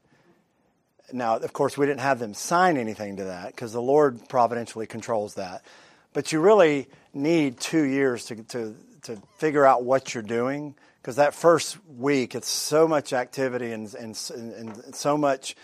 Now, 1.12 1.36
of 1.36 1.54
course, 1.54 1.78
we 1.78 1.86
didn't 1.86 2.00
have 2.00 2.18
them 2.18 2.34
sign 2.34 2.78
anything 2.78 3.18
to 3.18 3.26
that 3.26 3.48
because 3.48 3.74
the 3.74 3.82
Lord 3.82 4.28
providentially 4.30 4.88
controls 4.88 5.36
that. 5.36 5.64
But 6.14 6.32
you 6.32 6.40
really 6.40 6.88
need 7.14 7.60
two 7.60 7.84
years 7.84 8.26
to, 8.26 8.36
to 8.44 8.76
to 9.04 9.22
figure 9.38 9.66
out 9.66 9.84
what 9.84 10.14
you're 10.14 10.24
doing 10.24 10.76
because 11.02 11.18
that 11.18 11.34
first 11.34 11.78
week 11.98 12.36
it's 12.36 12.48
so 12.48 12.88
much 12.88 13.14
activity 13.14 13.72
and, 13.72 13.94
and, 13.96 14.18
and 14.34 14.96
so 14.96 15.18
much 15.18 15.56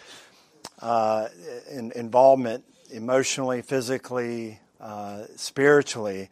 uh, 0.81 1.27
in, 1.71 1.91
involvement 1.93 2.63
emotionally, 2.91 3.61
physically, 3.61 4.59
uh, 4.79 5.23
spiritually 5.35 6.29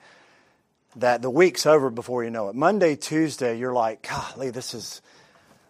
that 0.98 1.22
the 1.22 1.30
week's 1.30 1.65
over 1.65 1.89
before 1.89 2.24
you 2.24 2.30
know 2.30 2.50
it. 2.50 2.56
Monday, 2.56 2.96
Tuesday, 2.96 3.58
you're 3.58 3.74
like, 3.74 4.08
golly, 4.08 4.50
this 4.50 4.74
is. 4.74 5.02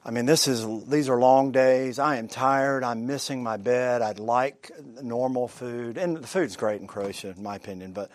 I 0.05 0.11
mean, 0.11 0.25
this 0.25 0.47
is 0.47 0.65
these 0.85 1.09
are 1.09 1.19
long 1.19 1.51
days. 1.51 1.99
I 1.99 2.15
am 2.15 2.29
tired. 2.29 2.85
I'm 2.85 3.07
missing 3.07 3.43
my 3.43 3.57
bed. 3.57 4.01
I'd 4.01 4.19
like 4.19 4.71
normal 5.03 5.49
food, 5.49 5.97
and 5.97 6.15
the 6.15 6.27
food's 6.27 6.55
great 6.55 6.79
in 6.79 6.87
Croatia, 6.87 7.33
in 7.35 7.43
my 7.43 7.57
opinion. 7.57 7.91
But 7.91 8.09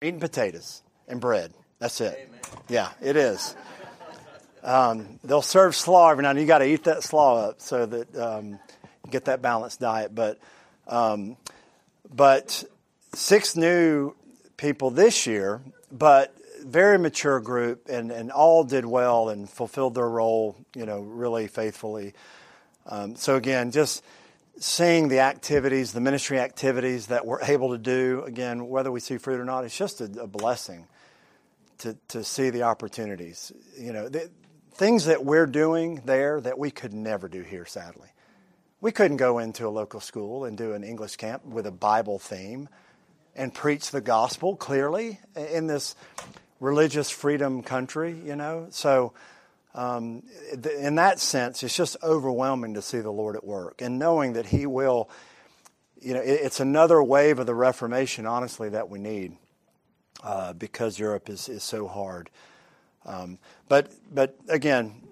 eating 0.00 0.20
potatoes 0.20 0.82
and 1.06 1.20
bread. 1.20 1.52
That's 1.80 2.00
it. 2.00 2.28
Amen. 2.28 2.40
Yeah, 2.68 2.90
it 3.02 3.16
is. 3.16 3.54
Um, 4.62 5.20
they'll 5.22 5.42
serve 5.42 5.76
slaw 5.76 6.10
every 6.10 6.22
now 6.22 6.30
and 6.30 6.38
then. 6.38 6.44
You 6.44 6.48
got 6.48 6.58
to 6.58 6.66
eat 6.66 6.84
that 6.84 7.02
slaw 7.02 7.48
up 7.48 7.60
so 7.60 7.84
that 7.84 8.16
um, 8.16 8.58
you 9.04 9.10
get 9.10 9.26
that 9.26 9.42
balanced 9.42 9.80
diet. 9.80 10.14
But 10.14 10.38
um, 10.86 11.36
but 12.14 12.64
six 13.14 13.56
new 13.56 14.14
people 14.56 14.90
this 14.90 15.26
year, 15.26 15.62
but 15.90 16.34
very 16.64 16.98
mature 16.98 17.40
group, 17.40 17.88
and, 17.88 18.10
and 18.10 18.30
all 18.30 18.64
did 18.64 18.84
well 18.84 19.28
and 19.28 19.48
fulfilled 19.48 19.94
their 19.94 20.08
role, 20.08 20.56
you 20.74 20.84
know, 20.84 21.00
really 21.00 21.46
faithfully. 21.46 22.14
Um, 22.86 23.16
so 23.16 23.36
again, 23.36 23.70
just 23.70 24.02
seeing 24.58 25.08
the 25.08 25.20
activities, 25.20 25.92
the 25.92 26.00
ministry 26.00 26.40
activities 26.40 27.06
that 27.06 27.26
we're 27.26 27.42
able 27.42 27.70
to 27.70 27.78
do, 27.78 28.22
again, 28.26 28.68
whether 28.68 28.90
we 28.90 29.00
see 29.00 29.18
fruit 29.18 29.40
or 29.40 29.44
not, 29.44 29.64
it's 29.64 29.76
just 29.76 30.00
a, 30.00 30.04
a 30.20 30.26
blessing 30.26 30.86
to, 31.78 31.96
to 32.08 32.24
see 32.24 32.50
the 32.50 32.62
opportunities. 32.62 33.52
You 33.78 33.92
know, 33.92 34.08
the, 34.08 34.30
things 34.72 35.06
that 35.06 35.24
we're 35.24 35.46
doing 35.46 36.02
there 36.04 36.40
that 36.40 36.58
we 36.58 36.70
could 36.70 36.92
never 36.92 37.28
do 37.28 37.42
here, 37.42 37.64
sadly. 37.64 38.08
We 38.80 38.92
couldn't 38.92 39.16
go 39.16 39.38
into 39.38 39.66
a 39.66 39.70
local 39.70 40.00
school 40.00 40.44
and 40.44 40.56
do 40.56 40.74
an 40.74 40.84
English 40.84 41.16
camp 41.16 41.44
with 41.46 41.66
a 41.66 41.70
Bible 41.70 42.18
theme 42.18 42.68
and 43.34 43.52
preach 43.52 43.90
the 43.90 44.02
gospel 44.02 44.54
clearly 44.54 45.18
in 45.34 45.66
this 45.66 45.94
religious 46.60 47.08
freedom 47.08 47.62
country, 47.62 48.14
you 48.24 48.36
know. 48.36 48.66
So, 48.70 49.14
um, 49.74 50.22
in 50.78 50.96
that 50.96 51.20
sense, 51.20 51.62
it's 51.62 51.76
just 51.76 51.96
overwhelming 52.02 52.74
to 52.74 52.82
see 52.82 53.00
the 53.00 53.10
Lord 53.10 53.36
at 53.36 53.44
work 53.44 53.80
and 53.80 53.98
knowing 53.98 54.34
that 54.34 54.46
He 54.46 54.66
will, 54.66 55.08
you 56.00 56.14
know, 56.14 56.20
it's 56.22 56.60
another 56.60 57.02
wave 57.02 57.38
of 57.38 57.46
the 57.46 57.54
Reformation, 57.54 58.26
honestly, 58.26 58.68
that 58.70 58.90
we 58.90 58.98
need 58.98 59.36
uh, 60.22 60.52
because 60.52 60.98
Europe 60.98 61.30
is, 61.30 61.48
is 61.48 61.62
so 61.62 61.86
hard. 61.86 62.28
Um, 63.06 63.38
but, 63.68 63.90
but 64.12 64.36
again, 64.48 65.05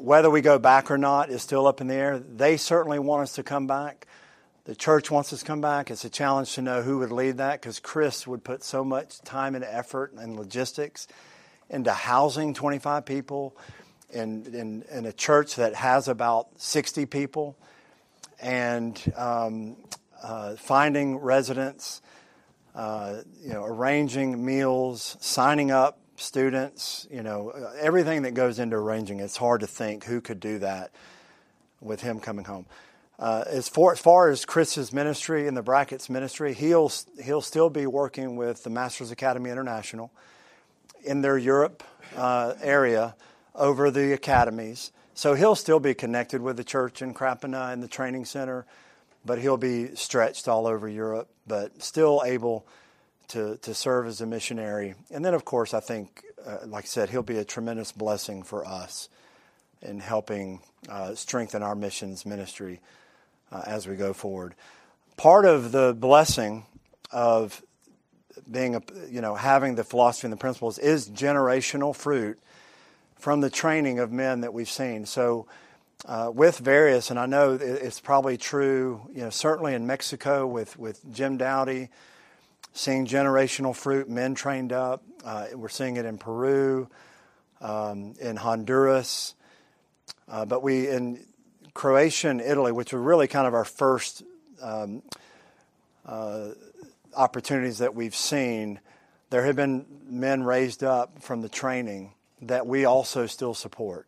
whether 0.00 0.30
we 0.30 0.40
go 0.40 0.58
back 0.58 0.90
or 0.90 0.98
not 0.98 1.30
is 1.30 1.42
still 1.42 1.66
up 1.66 1.80
in 1.80 1.88
the 1.88 1.94
air. 1.94 2.18
They 2.18 2.56
certainly 2.56 2.98
want 2.98 3.22
us 3.22 3.34
to 3.34 3.42
come 3.42 3.66
back. 3.66 4.06
The 4.64 4.74
church 4.74 5.10
wants 5.10 5.32
us 5.32 5.40
to 5.40 5.44
come 5.44 5.60
back. 5.60 5.90
It's 5.90 6.04
a 6.04 6.10
challenge 6.10 6.54
to 6.54 6.62
know 6.62 6.82
who 6.82 6.98
would 6.98 7.10
lead 7.10 7.38
that 7.38 7.60
because 7.60 7.80
Chris 7.80 8.26
would 8.26 8.44
put 8.44 8.62
so 8.62 8.84
much 8.84 9.20
time 9.20 9.54
and 9.54 9.64
effort 9.64 10.12
and 10.12 10.36
logistics 10.36 11.08
into 11.70 11.92
housing 11.92 12.54
25 12.54 13.04
people 13.06 13.56
in, 14.10 14.46
in, 14.54 14.84
in 14.90 15.06
a 15.06 15.12
church 15.12 15.56
that 15.56 15.74
has 15.74 16.08
about 16.08 16.48
60 16.60 17.06
people 17.06 17.56
and 18.40 19.00
um, 19.16 19.76
uh, 20.22 20.56
finding 20.56 21.16
residents 21.16 22.02
uh, 22.74 23.22
you 23.42 23.52
know, 23.52 23.64
arranging 23.64 24.44
meals, 24.44 25.16
signing 25.20 25.70
up 25.70 25.98
students, 26.18 27.06
you 27.10 27.22
know, 27.22 27.50
uh, 27.50 27.72
everything 27.80 28.22
that 28.22 28.34
goes 28.34 28.58
into 28.58 28.76
arranging. 28.76 29.20
It's 29.20 29.36
hard 29.36 29.60
to 29.60 29.66
think 29.66 30.04
who 30.04 30.20
could 30.20 30.40
do 30.40 30.58
that 30.58 30.90
with 31.80 32.00
him 32.02 32.20
coming 32.20 32.44
home. 32.44 32.66
Uh, 33.18 33.44
as, 33.48 33.68
far, 33.68 33.92
as 33.92 33.98
far 33.98 34.28
as 34.28 34.44
Chris's 34.44 34.92
ministry 34.92 35.48
and 35.48 35.56
the 35.56 35.62
Bracketts 35.62 36.08
ministry, 36.08 36.54
he'll 36.54 36.92
he'll 37.22 37.40
still 37.40 37.68
be 37.68 37.86
working 37.86 38.36
with 38.36 38.62
the 38.62 38.70
Masters 38.70 39.10
Academy 39.10 39.50
International 39.50 40.12
in 41.04 41.20
their 41.20 41.36
Europe 41.36 41.82
uh, 42.16 42.54
area 42.62 43.16
over 43.54 43.90
the 43.90 44.12
academies. 44.12 44.92
So 45.14 45.34
he'll 45.34 45.56
still 45.56 45.80
be 45.80 45.94
connected 45.94 46.40
with 46.42 46.56
the 46.56 46.64
church 46.64 47.02
in 47.02 47.12
Krapina 47.12 47.72
and 47.72 47.82
the 47.82 47.88
training 47.88 48.24
center, 48.24 48.66
but 49.24 49.40
he'll 49.40 49.56
be 49.56 49.96
stretched 49.96 50.46
all 50.46 50.68
over 50.68 50.88
Europe, 50.88 51.28
but 51.44 51.82
still 51.82 52.22
able 52.24 52.64
to, 53.28 53.56
to 53.58 53.74
serve 53.74 54.06
as 54.06 54.20
a 54.20 54.26
missionary. 54.26 54.94
And 55.10 55.24
then, 55.24 55.34
of 55.34 55.44
course, 55.44 55.74
I 55.74 55.80
think, 55.80 56.24
uh, 56.44 56.58
like 56.66 56.84
I 56.84 56.86
said, 56.86 57.10
he'll 57.10 57.22
be 57.22 57.38
a 57.38 57.44
tremendous 57.44 57.92
blessing 57.92 58.42
for 58.42 58.66
us 58.66 59.08
in 59.82 60.00
helping 60.00 60.60
uh, 60.88 61.14
strengthen 61.14 61.62
our 61.62 61.74
missions 61.74 62.26
ministry 62.26 62.80
uh, 63.52 63.62
as 63.66 63.86
we 63.86 63.96
go 63.96 64.12
forward. 64.12 64.54
Part 65.16 65.44
of 65.44 65.72
the 65.72 65.94
blessing 65.94 66.64
of 67.10 67.62
being 68.50 68.76
a, 68.76 68.82
you 69.08 69.20
know 69.20 69.34
having 69.34 69.74
the 69.74 69.84
philosophy 69.84 70.26
and 70.26 70.32
the 70.32 70.36
principles 70.36 70.78
is 70.78 71.08
generational 71.08 71.94
fruit 71.94 72.38
from 73.16 73.40
the 73.40 73.50
training 73.50 73.98
of 73.98 74.12
men 74.12 74.42
that 74.42 74.54
we've 74.54 74.68
seen. 74.68 75.06
So, 75.06 75.46
uh, 76.06 76.30
with 76.32 76.58
various, 76.58 77.10
and 77.10 77.18
I 77.18 77.26
know 77.26 77.54
it's 77.60 77.98
probably 77.98 78.36
true, 78.36 79.02
you 79.12 79.22
know, 79.22 79.30
certainly 79.30 79.74
in 79.74 79.86
Mexico 79.86 80.46
with, 80.46 80.78
with 80.78 81.00
Jim 81.12 81.36
Dowdy, 81.36 81.88
seeing 82.72 83.06
generational 83.06 83.74
fruit, 83.74 84.08
men 84.08 84.34
trained 84.34 84.72
up. 84.72 85.02
Uh, 85.24 85.46
we're 85.54 85.68
seeing 85.68 85.96
it 85.96 86.04
in 86.04 86.18
Peru, 86.18 86.88
um, 87.60 88.14
in 88.20 88.36
Honduras, 88.36 89.34
uh, 90.28 90.44
but 90.44 90.62
we 90.62 90.88
in 90.88 91.24
Croatia 91.74 92.28
and 92.28 92.40
Italy, 92.40 92.72
which 92.72 92.92
were 92.92 93.02
really 93.02 93.28
kind 93.28 93.46
of 93.46 93.54
our 93.54 93.64
first 93.64 94.22
um, 94.62 95.02
uh, 96.06 96.48
opportunities 97.16 97.78
that 97.78 97.94
we've 97.94 98.14
seen. 98.14 98.80
There 99.30 99.44
have 99.44 99.56
been 99.56 99.86
men 100.08 100.42
raised 100.42 100.82
up 100.82 101.22
from 101.22 101.42
the 101.42 101.48
training 101.48 102.14
that 102.42 102.66
we 102.66 102.84
also 102.84 103.26
still 103.26 103.54
support. 103.54 104.06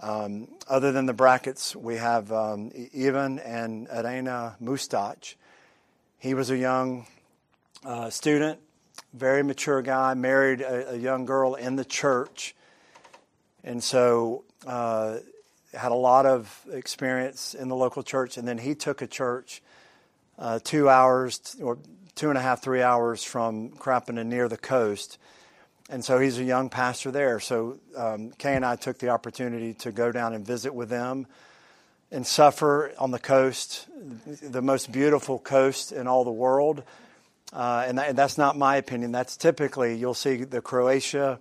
Um, 0.00 0.48
other 0.68 0.92
than 0.92 1.06
the 1.06 1.14
Bracketts, 1.14 1.76
we 1.76 1.96
have 1.96 2.32
um, 2.32 2.72
Ivan 2.96 3.38
and 3.38 3.88
Irena 3.88 4.56
Mustach. 4.60 5.34
He 6.18 6.34
was 6.34 6.50
a 6.50 6.56
young 6.56 7.06
uh, 7.84 8.10
student, 8.10 8.58
very 9.12 9.42
mature 9.42 9.82
guy, 9.82 10.14
married 10.14 10.60
a, 10.60 10.92
a, 10.92 10.96
young 10.96 11.24
girl 11.24 11.54
in 11.54 11.76
the 11.76 11.84
church, 11.84 12.54
and 13.62 13.82
so 13.82 14.44
uh, 14.66 15.18
had 15.72 15.92
a 15.92 15.96
lot 15.96 16.26
of 16.26 16.64
experience 16.70 17.54
in 17.54 17.68
the 17.68 17.76
local 17.76 18.02
church. 18.02 18.36
And 18.36 18.46
then 18.46 18.58
he 18.58 18.74
took 18.74 19.02
a 19.02 19.06
church 19.06 19.62
uh, 20.38 20.58
two 20.62 20.88
hours 20.88 21.56
or 21.62 21.78
two 22.14 22.28
and 22.28 22.38
a 22.38 22.40
half, 22.40 22.62
three 22.62 22.82
hours 22.82 23.22
from 23.22 23.70
Krapina 23.70 24.24
near 24.24 24.48
the 24.48 24.56
coast 24.56 25.18
and 25.90 26.04
so 26.04 26.18
he's 26.18 26.38
a 26.38 26.44
young 26.44 26.70
pastor 26.70 27.10
there. 27.10 27.40
So 27.40 27.78
um, 27.96 28.30
Kay 28.38 28.54
and 28.54 28.64
I 28.64 28.76
took 28.76 28.98
the 28.98 29.10
opportunity 29.10 29.74
to 29.74 29.92
go 29.92 30.12
down 30.12 30.32
and 30.32 30.46
visit 30.46 30.74
with 30.74 30.88
them 30.88 31.26
and 32.10 32.26
suffer 32.26 32.92
on 32.98 33.10
the 33.10 33.18
coast, 33.18 33.86
the 34.42 34.62
most 34.62 34.92
beautiful 34.92 35.38
coast 35.38 35.92
in 35.92 36.06
all 36.06 36.24
the 36.24 36.30
world. 36.30 36.82
Uh, 37.54 37.84
and, 37.86 37.98
that, 37.98 38.08
and, 38.10 38.18
that's 38.18 38.36
not 38.36 38.58
my 38.58 38.76
opinion. 38.76 39.12
That's 39.12 39.36
typically, 39.36 39.96
you'll 39.96 40.12
see 40.12 40.38
the 40.38 40.60
Croatia 40.60 41.38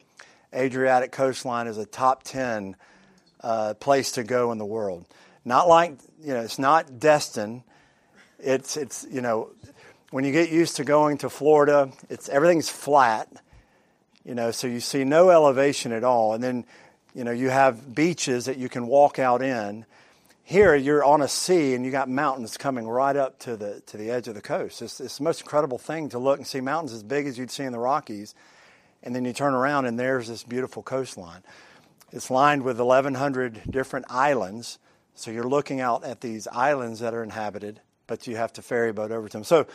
Adriatic 0.54 1.12
coastline 1.12 1.68
is 1.68 1.80
a 1.80 1.86
top 1.86 2.22
10 2.24 2.76
uh, 3.42 3.74
place 3.74 4.14
to 4.14 4.24
go 4.24 4.52
in 4.52 4.60
the 4.60 4.66
world. 4.66 5.06
Not 5.44 5.68
like, 5.68 5.98
you 6.22 6.34
know, 6.34 6.42
it's 6.42 6.60
not 6.60 7.00
destined. 7.00 7.64
It's, 8.38 8.78
it's, 8.78 9.06
you 9.10 9.22
know, 9.22 9.50
when 10.12 10.24
you 10.24 10.32
get 10.32 10.52
used 10.52 10.76
to 10.76 10.84
going 10.84 11.18
to 11.20 11.30
Florida, 11.30 11.92
it's, 12.10 12.30
everything's 12.30 12.70
flat 12.70 13.30
you 14.24 14.36
know, 14.36 14.52
so 14.52 14.68
you 14.68 14.80
see 14.80 15.04
no 15.04 15.30
elevation 15.30 15.92
at 15.92 16.04
all. 16.04 16.34
And 16.34 16.44
then, 16.44 16.66
you 17.14 17.24
know, 17.24 17.32
you 17.32 17.50
have 17.50 17.94
beaches 17.94 18.46
that 18.46 18.58
you 18.58 18.70
can 18.70 18.88
walk 18.88 19.20
out 19.20 19.42
in. 19.42 19.86
Here, 20.46 20.76
you're 20.76 21.06
on 21.06 21.22
a 21.22 21.28
sea 21.30 21.74
and 21.74 21.86
you 21.86 21.92
got 21.92 22.10
mountains 22.10 22.58
coming 22.58 22.86
right 22.86 23.16
up 23.16 23.40
to 23.40 23.56
the, 23.56 23.82
to 23.86 23.96
the 23.96 24.12
edge 24.12 24.28
of 24.28 24.36
the 24.36 24.42
coast. 24.42 24.82
It's, 24.82 25.00
it's 25.00 25.18
the 25.18 25.24
most 25.24 25.40
incredible 25.40 25.78
thing 25.78 26.10
to 26.10 26.20
look 26.20 26.38
and 26.38 26.46
see 26.46 26.60
mountains 26.60 26.92
as 26.92 27.02
big 27.02 27.28
as 27.28 27.38
you'd 27.38 27.50
see 27.50 27.64
in 27.64 27.72
the 27.72 27.80
Rockies. 27.80 28.36
And 29.04 29.16
then 29.16 29.24
you 29.24 29.32
turn 29.32 29.54
around 29.54 29.86
and 29.86 29.98
there's 29.98 30.28
this 30.28 30.44
beautiful 30.44 30.84
coastline. 30.84 31.44
It's 32.12 32.30
lined 32.30 32.64
with 32.64 32.78
1,100 32.78 33.62
different 33.70 34.06
islands. 34.10 34.80
So 35.16 35.32
you're 35.32 35.48
looking 35.48 35.80
out 35.80 36.04
at 36.04 36.20
these 36.20 36.46
islands 36.48 37.00
that 37.00 37.14
are 37.14 37.24
inhabited, 37.24 37.80
but 38.06 38.28
you 38.28 38.36
have 38.36 38.52
to 38.54 38.62
ferry 38.62 38.92
boat 38.92 39.12
over 39.12 39.30
to 39.30 39.38
them. 39.38 39.44
So 39.46 39.66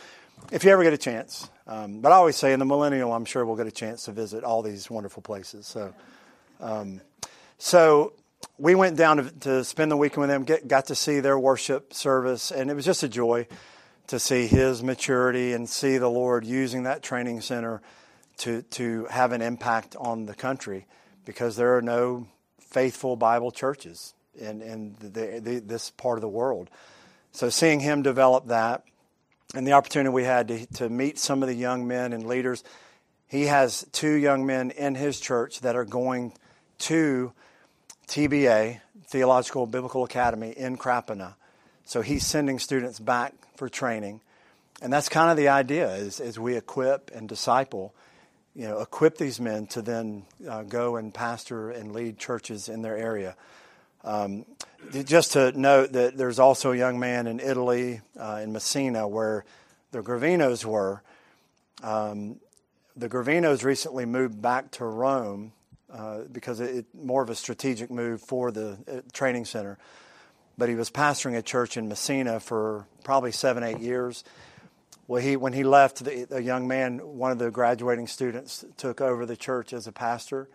if 0.51 0.63
you 0.63 0.69
ever 0.69 0.83
get 0.83 0.93
a 0.93 0.97
chance. 0.97 1.49
Um, 1.65 2.01
but 2.01 2.11
I 2.11 2.15
always 2.15 2.35
say 2.35 2.53
in 2.53 2.59
the 2.59 2.65
millennial, 2.65 3.11
I'm 3.11 3.25
sure 3.25 3.43
we'll 3.43 3.55
get 3.55 3.67
a 3.67 3.71
chance 3.71 4.05
to 4.05 4.11
visit 4.11 4.43
all 4.43 4.61
these 4.61 4.87
wonderful 4.89 5.23
places. 5.23 5.65
So, 5.65 5.95
um, 6.59 7.01
so 7.57 8.13
we 8.57 8.75
went 8.75 8.97
down 8.97 9.17
to, 9.17 9.31
to, 9.39 9.63
spend 9.63 9.91
the 9.91 9.97
weekend 9.97 10.21
with 10.21 10.29
them, 10.29 10.43
get, 10.43 10.67
got 10.67 10.87
to 10.87 10.95
see 10.95 11.19
their 11.19 11.39
worship 11.39 11.93
service, 11.93 12.51
and 12.51 12.69
it 12.69 12.73
was 12.73 12.85
just 12.85 13.03
a 13.03 13.09
joy 13.09 13.47
to 14.07 14.19
see 14.19 14.47
his 14.47 14.83
maturity 14.83 15.53
and 15.53 15.69
see 15.69 15.97
the 15.97 16.09
Lord 16.09 16.45
using 16.45 16.83
that 16.83 17.03
training 17.03 17.41
center 17.41 17.81
to, 18.37 18.63
to 18.63 19.05
have 19.05 19.31
an 19.31 19.41
impact 19.41 19.95
on 19.97 20.25
the 20.25 20.33
country 20.33 20.87
because 21.25 21.55
there 21.55 21.77
are 21.77 21.81
no 21.81 22.27
faithful 22.59 23.15
Bible 23.15 23.51
churches 23.51 24.13
in, 24.35 24.61
in 24.61 24.95
the, 24.99 25.39
the, 25.39 25.59
this 25.59 25.91
part 25.91 26.17
of 26.17 26.21
the 26.21 26.29
world. 26.29 26.69
So 27.31 27.49
seeing 27.49 27.79
him 27.79 28.01
develop 28.01 28.47
that 28.47 28.83
and 29.53 29.65
the 29.65 29.73
opportunity 29.73 30.09
we 30.09 30.23
had 30.23 30.47
to, 30.47 30.65
to 30.73 30.89
meet 30.89 31.17
some 31.19 31.43
of 31.43 31.49
the 31.49 31.55
young 31.55 31.87
men 31.87 32.13
and 32.13 32.25
leaders. 32.25 32.63
He 33.27 33.43
has 33.43 33.85
two 33.91 34.13
young 34.13 34.45
men 34.45 34.71
in 34.71 34.95
his 34.95 35.19
church 35.19 35.61
that 35.61 35.75
are 35.75 35.85
going 35.85 36.33
to 36.79 37.33
TBA, 38.09 38.81
Theological 39.05 39.67
Biblical 39.67 40.03
Academy 40.03 40.49
in 40.49 40.77
Krapina. 40.77 41.35
So 41.85 42.01
he's 42.01 42.25
sending 42.25 42.57
students 42.57 42.99
back 42.99 43.35
for 43.55 43.69
training. 43.69 44.21
And 44.81 44.91
that's 44.91 45.09
kind 45.09 45.29
of 45.29 45.37
the 45.37 45.49
idea 45.49 45.93
is, 45.93 46.19
is 46.19 46.39
we 46.39 46.55
equip 46.55 47.11
and 47.13 47.29
disciple, 47.29 47.93
you 48.55 48.67
know, 48.67 48.79
equip 48.79 49.19
these 49.19 49.39
men 49.39 49.67
to 49.67 49.83
then 49.83 50.25
uh, 50.49 50.63
go 50.63 50.95
and 50.95 51.13
pastor 51.13 51.69
and 51.69 51.93
lead 51.93 52.17
churches 52.17 52.67
in 52.67 52.81
their 52.81 52.97
area. 52.97 53.35
Um, 54.03 54.45
just 54.91 55.33
to 55.33 55.51
note 55.51 55.91
that 55.91 56.17
there's 56.17 56.39
also 56.39 56.71
a 56.71 56.75
young 56.75 56.99
man 56.99 57.27
in 57.27 57.39
Italy, 57.39 58.01
uh, 58.19 58.39
in 58.41 58.51
Messina, 58.53 59.07
where 59.07 59.45
the 59.91 60.01
Gravinos 60.01 60.65
were. 60.65 61.03
Um, 61.83 62.37
the 62.95 63.07
Gravinos 63.07 63.63
recently 63.63 64.05
moved 64.05 64.41
back 64.41 64.71
to 64.71 64.85
Rome 64.85 65.51
uh, 65.91 66.21
because 66.31 66.59
it, 66.59 66.85
more 66.93 67.21
of 67.23 67.29
a 67.29 67.35
strategic 67.35 67.89
move 67.89 68.21
for 68.21 68.51
the 68.51 68.77
uh, 68.87 69.01
training 69.13 69.45
center. 69.45 69.77
But 70.57 70.69
he 70.69 70.75
was 70.75 70.89
pastoring 70.89 71.37
a 71.37 71.41
church 71.41 71.77
in 71.77 71.87
Messina 71.87 72.39
for 72.39 72.85
probably 73.03 73.31
seven, 73.31 73.63
eight 73.63 73.79
years. 73.79 74.23
Well, 75.07 75.21
he, 75.21 75.37
when 75.37 75.53
he 75.53 75.63
left, 75.63 76.03
the, 76.03 76.25
the 76.25 76.43
young 76.43 76.67
man, 76.67 76.99
one 76.99 77.31
of 77.31 77.39
the 77.39 77.49
graduating 77.49 78.07
students, 78.07 78.65
took 78.77 79.01
over 79.01 79.25
the 79.25 79.37
church 79.37 79.73
as 79.73 79.87
a 79.87 79.91
pastor 79.91 80.49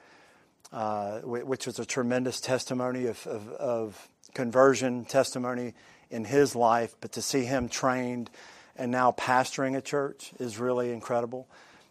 uh, 0.74 1.20
which 1.20 1.66
was 1.66 1.78
a 1.78 1.86
tremendous 1.86 2.40
testimony 2.40 3.06
of, 3.06 3.24
of, 3.28 3.48
of, 3.52 4.08
conversion 4.34 5.04
testimony 5.04 5.74
in 6.10 6.24
his 6.24 6.56
life. 6.56 6.96
But 7.00 7.12
to 7.12 7.22
see 7.22 7.44
him 7.44 7.68
trained 7.68 8.28
and 8.74 8.90
now 8.90 9.12
pastoring 9.12 9.76
a 9.76 9.80
church 9.80 10.32
is 10.40 10.58
really 10.58 10.90
incredible. 10.90 11.46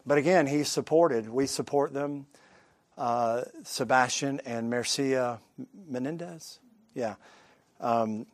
But 0.05 0.17
again, 0.17 0.47
he's 0.47 0.67
supported. 0.67 1.29
We 1.29 1.47
support 1.47 1.93
them. 1.93 2.25
Uh, 2.97 3.41
Sebastian 3.63 4.39
and 4.45 4.69
Mercia 4.69 5.39
Menendez, 5.89 6.59
yeah, 6.93 7.15
um, 7.81 8.27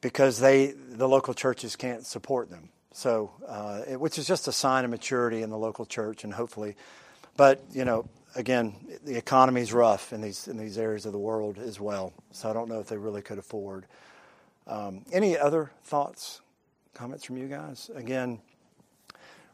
because 0.00 0.40
they 0.40 0.72
the 0.72 1.08
local 1.08 1.34
churches 1.34 1.76
can't 1.76 2.04
support 2.04 2.50
them. 2.50 2.70
So, 2.92 3.30
uh, 3.46 3.82
it, 3.88 4.00
which 4.00 4.18
is 4.18 4.26
just 4.26 4.48
a 4.48 4.52
sign 4.52 4.84
of 4.84 4.90
maturity 4.90 5.42
in 5.42 5.50
the 5.50 5.56
local 5.56 5.86
church, 5.86 6.24
and 6.24 6.32
hopefully, 6.34 6.76
but 7.36 7.62
you 7.72 7.84
know, 7.84 8.08
again, 8.34 8.74
the 9.04 9.16
economy 9.16 9.60
is 9.60 9.72
rough 9.72 10.12
in 10.12 10.20
these 10.20 10.48
in 10.48 10.56
these 10.56 10.78
areas 10.78 11.06
of 11.06 11.12
the 11.12 11.18
world 11.18 11.58
as 11.58 11.78
well. 11.78 12.12
So 12.32 12.50
I 12.50 12.52
don't 12.52 12.68
know 12.68 12.80
if 12.80 12.88
they 12.88 12.98
really 12.98 13.22
could 13.22 13.38
afford. 13.38 13.86
Um, 14.66 15.04
any 15.12 15.38
other 15.38 15.70
thoughts, 15.84 16.40
comments 16.94 17.24
from 17.24 17.36
you 17.36 17.46
guys? 17.46 17.90
Again, 17.94 18.40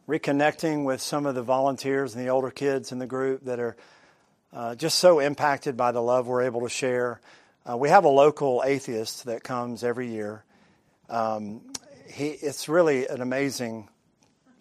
reconnecting 0.09 0.84
with 0.84 1.01
some 1.01 1.26
of 1.26 1.34
the 1.34 1.42
volunteers 1.42 2.14
and 2.14 2.24
the 2.24 2.30
older 2.30 2.51
kids 2.51 2.92
in 2.92 2.99
the 2.99 3.07
group 3.07 3.44
that 3.44 3.61
are 3.61 3.76
uh, 4.53 4.74
just 4.74 4.99
so 4.99 5.18
impacted 5.20 5.76
by 5.76 5.92
the 5.92 6.01
love 6.01 6.26
we're 6.26 6.42
able 6.42 6.62
to 6.62 6.68
share. 6.68 7.20
Uh, 7.68 7.76
we 7.76 7.88
have 7.88 8.05
a 8.05 8.09
local 8.09 8.62
atheist 8.64 9.24
that 9.26 9.44
comes 9.44 9.84
every 9.84 10.09
year. 10.09 10.44
Um, 11.09 11.61
he, 12.07 12.28
it's 12.28 12.68
really 12.68 13.07
an 13.07 13.20
amazing 13.20 13.88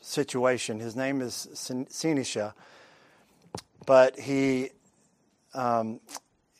situation. 0.01 0.79
His 0.79 0.95
name 0.95 1.21
is 1.21 1.47
Sinisha 1.53 2.53
but 3.87 4.19
he 4.19 4.69
um, 5.55 5.99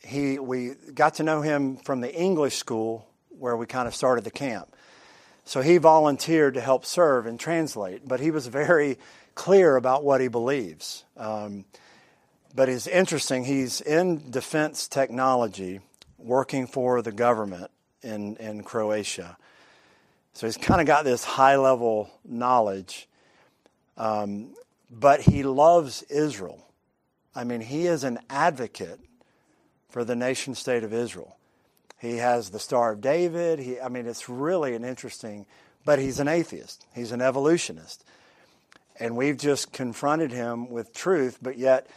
he 0.01 0.39
we 0.39 0.73
got 0.95 1.15
to 1.15 1.23
know 1.23 1.41
him 1.41 1.78
from 1.78 2.01
the 2.01 2.11
English 2.11 2.55
school 2.55 3.07
where 3.30 3.55
we 3.55 3.67
kind 3.67 3.88
of 3.88 3.93
started 3.93 4.23
the 4.23 4.32
camp. 4.32 4.73
So 5.45 5.61
he 5.61 5.78
volunteered 5.78 6.55
to 6.55 6.61
help 6.61 6.86
serve 6.86 7.28
and 7.28 7.39
translate, 7.39 8.07
but 8.07 8.19
he 8.19 8.32
was 8.32 8.47
very 8.47 8.97
clear 9.36 9.75
about 9.75 10.03
what 10.03 10.19
he 10.19 10.28
believes. 10.30 11.05
Um, 11.15 11.65
but 12.58 12.70
it's 12.70 12.88
interesting, 12.88 13.45
he's 13.45 13.82
in 13.82 14.32
defense 14.32 14.88
technology 14.88 15.80
working 16.18 16.66
for 16.66 17.03
the 17.03 17.12
government 17.12 17.70
in, 18.01 18.36
in 18.38 18.64
Croatia. 18.64 19.38
So 20.34 20.47
he's 20.47 20.58
kind 20.58 20.82
of 20.82 20.88
got 20.88 21.03
this 21.03 21.24
high 21.24 21.58
level 21.58 22.10
knowledge. 22.26 23.08
Um, 23.95 24.55
but 24.89 25.22
he 25.22 25.43
loves 25.43 26.01
Israel. 26.10 26.66
I 27.36 27.43
mean, 27.43 27.62
he 27.62 27.86
is 27.86 28.03
an 28.03 28.18
advocate 28.28 29.01
for 29.89 30.03
the 30.03 30.16
nation 30.16 30.55
state 30.55 30.84
of 30.84 30.91
Israel. 30.91 31.38
He 31.99 32.18
has 32.18 32.49
the 32.49 32.60
Star 32.60 32.93
of 32.93 33.01
David. 33.01 33.60
He, 33.60 33.80
I 33.80 33.88
mean, 33.88 34.08
it's 34.08 34.28
really 34.28 34.74
an 34.74 34.84
interesting, 34.84 35.45
but 35.86 35.99
he's 35.99 36.20
an 36.20 36.28
atheist. 36.28 36.88
He's 36.95 37.12
an 37.12 37.22
evolutionist. 37.22 38.03
And 38.99 39.16
we've 39.16 39.38
just 39.38 39.72
confronted 39.74 40.32
him 40.32 40.72
with 40.72 40.91
truth, 40.91 41.38
but 41.39 41.60
yet 41.60 41.88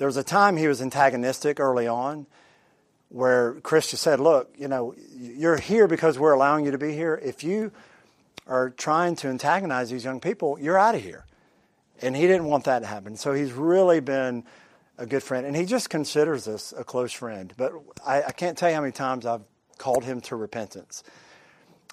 there 0.00 0.06
was 0.06 0.16
a 0.16 0.24
time 0.24 0.56
he 0.56 0.66
was 0.66 0.80
antagonistic 0.80 1.60
early 1.60 1.86
on 1.86 2.26
where 3.10 3.56
Chris 3.60 3.90
just 3.90 4.02
said, 4.02 4.18
Look, 4.18 4.50
you 4.58 4.66
know, 4.66 4.94
you're 5.14 5.58
here 5.58 5.86
because 5.86 6.18
we're 6.18 6.32
allowing 6.32 6.64
you 6.64 6.70
to 6.70 6.78
be 6.78 6.94
here. 6.94 7.20
If 7.22 7.44
you 7.44 7.70
are 8.46 8.70
trying 8.70 9.14
to 9.16 9.28
antagonize 9.28 9.90
these 9.90 10.02
young 10.02 10.18
people, 10.18 10.58
you're 10.58 10.78
out 10.78 10.94
of 10.94 11.02
here. 11.02 11.26
And 12.00 12.16
he 12.16 12.22
didn't 12.22 12.46
want 12.46 12.64
that 12.64 12.78
to 12.78 12.86
happen. 12.86 13.18
So 13.18 13.34
he's 13.34 13.52
really 13.52 14.00
been 14.00 14.44
a 14.96 15.04
good 15.04 15.22
friend. 15.22 15.44
And 15.44 15.54
he 15.54 15.66
just 15.66 15.90
considers 15.90 16.48
us 16.48 16.72
a 16.74 16.82
close 16.82 17.12
friend. 17.12 17.52
But 17.58 17.74
I, 18.02 18.22
I 18.22 18.30
can't 18.30 18.56
tell 18.56 18.70
you 18.70 18.76
how 18.76 18.80
many 18.80 18.92
times 18.92 19.26
I've 19.26 19.44
called 19.76 20.02
him 20.02 20.22
to 20.22 20.36
repentance. 20.36 21.04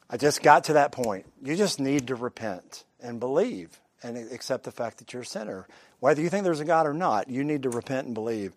I 0.09 0.15
just 0.15 0.41
got 0.41 0.63
to 0.63 0.73
that 0.73 0.93
point. 0.93 1.25
You 1.43 1.57
just 1.57 1.77
need 1.77 2.07
to 2.07 2.15
repent 2.15 2.85
and 3.01 3.19
believe 3.19 3.81
and 4.01 4.15
accept 4.31 4.63
the 4.63 4.71
fact 4.71 4.99
that 4.99 5.11
you're 5.11 5.23
a 5.23 5.25
sinner. 5.25 5.67
Whether 5.99 6.21
you 6.21 6.29
think 6.29 6.43
there's 6.43 6.59
a 6.59 6.65
God 6.65 6.87
or 6.87 6.93
not, 6.93 7.29
you 7.29 7.43
need 7.43 7.63
to 7.63 7.69
repent 7.69 8.05
and 8.07 8.13
believe. 8.13 8.53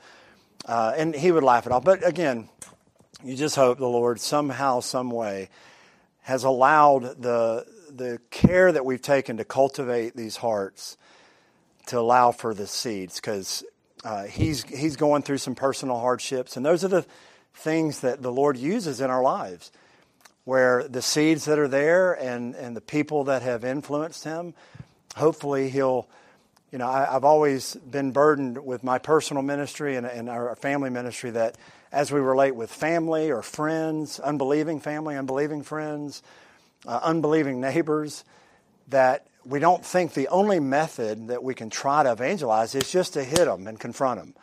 Uh, 0.66 0.92
and 0.96 1.14
he 1.14 1.32
would 1.32 1.42
laugh 1.42 1.66
it 1.66 1.72
off. 1.72 1.84
But 1.84 2.06
again, 2.06 2.48
you 3.24 3.36
just 3.36 3.56
hope 3.56 3.78
the 3.78 3.86
Lord 3.86 4.20
somehow, 4.20 4.80
some 4.80 5.10
way, 5.10 5.48
has 6.22 6.44
allowed 6.44 7.22
the 7.22 7.66
the 7.90 8.20
care 8.30 8.70
that 8.70 8.84
we've 8.84 9.02
taken 9.02 9.38
to 9.38 9.44
cultivate 9.44 10.14
these 10.14 10.36
hearts 10.36 10.96
to 11.86 11.98
allow 11.98 12.30
for 12.30 12.54
the 12.54 12.66
seeds 12.66 13.16
because 13.16 13.64
uh, 14.04 14.24
he's 14.24 14.62
he's 14.64 14.96
going 14.96 15.22
through 15.22 15.38
some 15.38 15.54
personal 15.54 15.98
hardships, 15.98 16.56
and 16.56 16.64
those 16.64 16.84
are 16.84 16.88
the 16.88 17.06
things 17.54 18.00
that 18.00 18.22
the 18.22 18.32
Lord 18.32 18.56
uses 18.56 19.00
in 19.00 19.10
our 19.10 19.22
lives, 19.22 19.70
where 20.44 20.86
the 20.88 21.02
seeds 21.02 21.44
that 21.44 21.58
are 21.58 21.68
there 21.68 22.12
and, 22.12 22.54
and 22.54 22.76
the 22.76 22.80
people 22.80 23.24
that 23.24 23.42
have 23.42 23.64
influenced 23.64 24.24
him, 24.24 24.54
hopefully 25.16 25.68
he'll, 25.68 26.08
you 26.72 26.78
know, 26.78 26.88
I, 26.88 27.06
have 27.06 27.24
always 27.24 27.74
been 27.74 28.12
burdened 28.12 28.64
with 28.64 28.84
my 28.84 28.98
personal 28.98 29.42
ministry 29.42 29.96
and, 29.96 30.06
and 30.06 30.28
our 30.28 30.54
family 30.56 30.90
ministry 30.90 31.30
that 31.30 31.56
as 31.92 32.12
we 32.12 32.20
relate 32.20 32.54
with 32.54 32.70
family 32.70 33.30
or 33.30 33.42
friends, 33.42 34.20
unbelieving 34.20 34.80
family, 34.80 35.16
unbelieving 35.16 35.62
friends, 35.62 36.22
uh, 36.86 37.00
unbelieving 37.02 37.60
neighbors, 37.60 38.24
that 38.88 39.26
we 39.44 39.58
don't 39.58 39.84
think 39.84 40.14
the 40.14 40.28
only 40.28 40.60
method 40.60 41.28
that 41.28 41.42
we 41.42 41.54
can 41.54 41.70
try 41.70 42.02
to 42.02 42.12
evangelize 42.12 42.74
is 42.74 42.90
just 42.90 43.14
to 43.14 43.24
hit 43.24 43.46
them 43.46 43.66
and 43.66 43.80
confront 43.80 44.20
them 44.20 44.34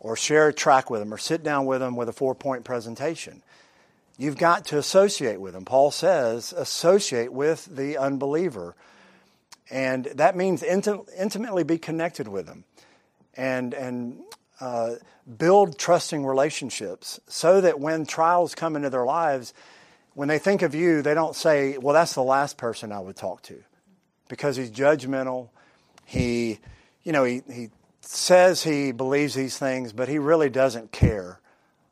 or 0.00 0.16
share 0.16 0.48
a 0.48 0.52
track 0.52 0.90
with 0.90 1.00
them 1.00 1.12
or 1.12 1.18
sit 1.18 1.42
down 1.42 1.64
with 1.64 1.80
them 1.80 1.96
with 1.96 2.08
a 2.08 2.12
four 2.12 2.34
point 2.34 2.64
presentation. 2.64 3.42
You've 4.18 4.38
got 4.38 4.66
to 4.66 4.78
associate 4.78 5.40
with 5.40 5.54
them. 5.54 5.64
Paul 5.64 5.90
says, 5.90 6.52
associate 6.52 7.32
with 7.32 7.66
the 7.66 7.98
unbeliever. 7.98 8.74
And 9.70 10.04
that 10.14 10.36
means 10.36 10.62
inti- 10.62 11.08
intimately 11.18 11.64
be 11.64 11.78
connected 11.78 12.28
with 12.28 12.46
them 12.46 12.64
and, 13.34 13.74
and 13.74 14.20
uh, 14.60 14.94
build 15.36 15.78
trusting 15.78 16.24
relationships 16.24 17.20
so 17.26 17.60
that 17.60 17.80
when 17.80 18.06
trials 18.06 18.54
come 18.54 18.76
into 18.76 18.90
their 18.90 19.04
lives, 19.04 19.52
when 20.14 20.28
they 20.28 20.38
think 20.38 20.62
of 20.62 20.74
you, 20.74 21.02
they 21.02 21.14
don't 21.14 21.34
say, 21.34 21.78
well, 21.78 21.94
that's 21.94 22.14
the 22.14 22.22
last 22.22 22.56
person 22.56 22.92
I 22.92 23.00
would 23.00 23.16
talk 23.16 23.42
to 23.42 23.62
because 24.28 24.56
he's 24.56 24.70
judgmental. 24.70 25.50
He, 26.04 26.58
you 27.02 27.12
know, 27.12 27.24
he, 27.24 27.42
he 27.50 27.70
says 28.00 28.62
he 28.62 28.92
believes 28.92 29.34
these 29.34 29.58
things, 29.58 29.92
but 29.92 30.08
he 30.08 30.18
really 30.18 30.48
doesn't 30.48 30.92
care 30.92 31.40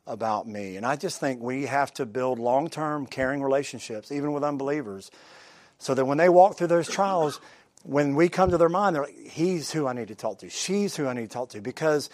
about 0.07 0.47
me. 0.47 0.77
And 0.77 0.85
I 0.85 0.95
just 0.95 1.19
think 1.19 1.41
we 1.41 1.65
have 1.65 1.93
to 1.95 2.05
build 2.05 2.39
long 2.39 2.69
term 2.69 3.05
caring 3.05 3.41
relationships, 3.41 4.11
even 4.11 4.33
with 4.33 4.43
unbelievers, 4.43 5.11
so 5.77 5.93
that 5.93 6.05
when 6.05 6.17
they 6.17 6.29
walk 6.29 6.57
through 6.57 6.67
those 6.67 6.87
trials, 6.87 7.41
when 7.85 8.15
we 8.15 8.29
come 8.29 8.51
to 8.51 8.57
their 8.57 8.69
mind, 8.69 8.95
they're 8.95 9.03
like, 9.03 9.17
he's 9.17 9.71
who 9.71 9.87
I 9.87 9.93
need 9.93 10.09
to 10.09 10.15
talk 10.15 10.39
to, 10.39 10.49
she's 10.49 10.95
who 10.95 11.07
I 11.07 11.13
need 11.13 11.29
to 11.29 11.33
talk 11.33 11.49
to, 11.49 11.61
because 11.61 12.09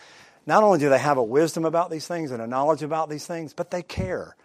not 0.45 0.63
only 0.63 0.79
do 0.79 0.89
they 0.89 0.99
have 0.99 1.17
a 1.17 1.23
wisdom 1.23 1.65
about 1.65 1.89
these 1.89 2.07
things 2.07 2.31
and 2.31 2.41
a 2.41 2.47
knowledge 2.47 2.83
about 2.83 3.09
these 3.09 3.25
things, 3.25 3.53
but 3.53 3.71
they 3.71 3.83
care. 3.83 4.35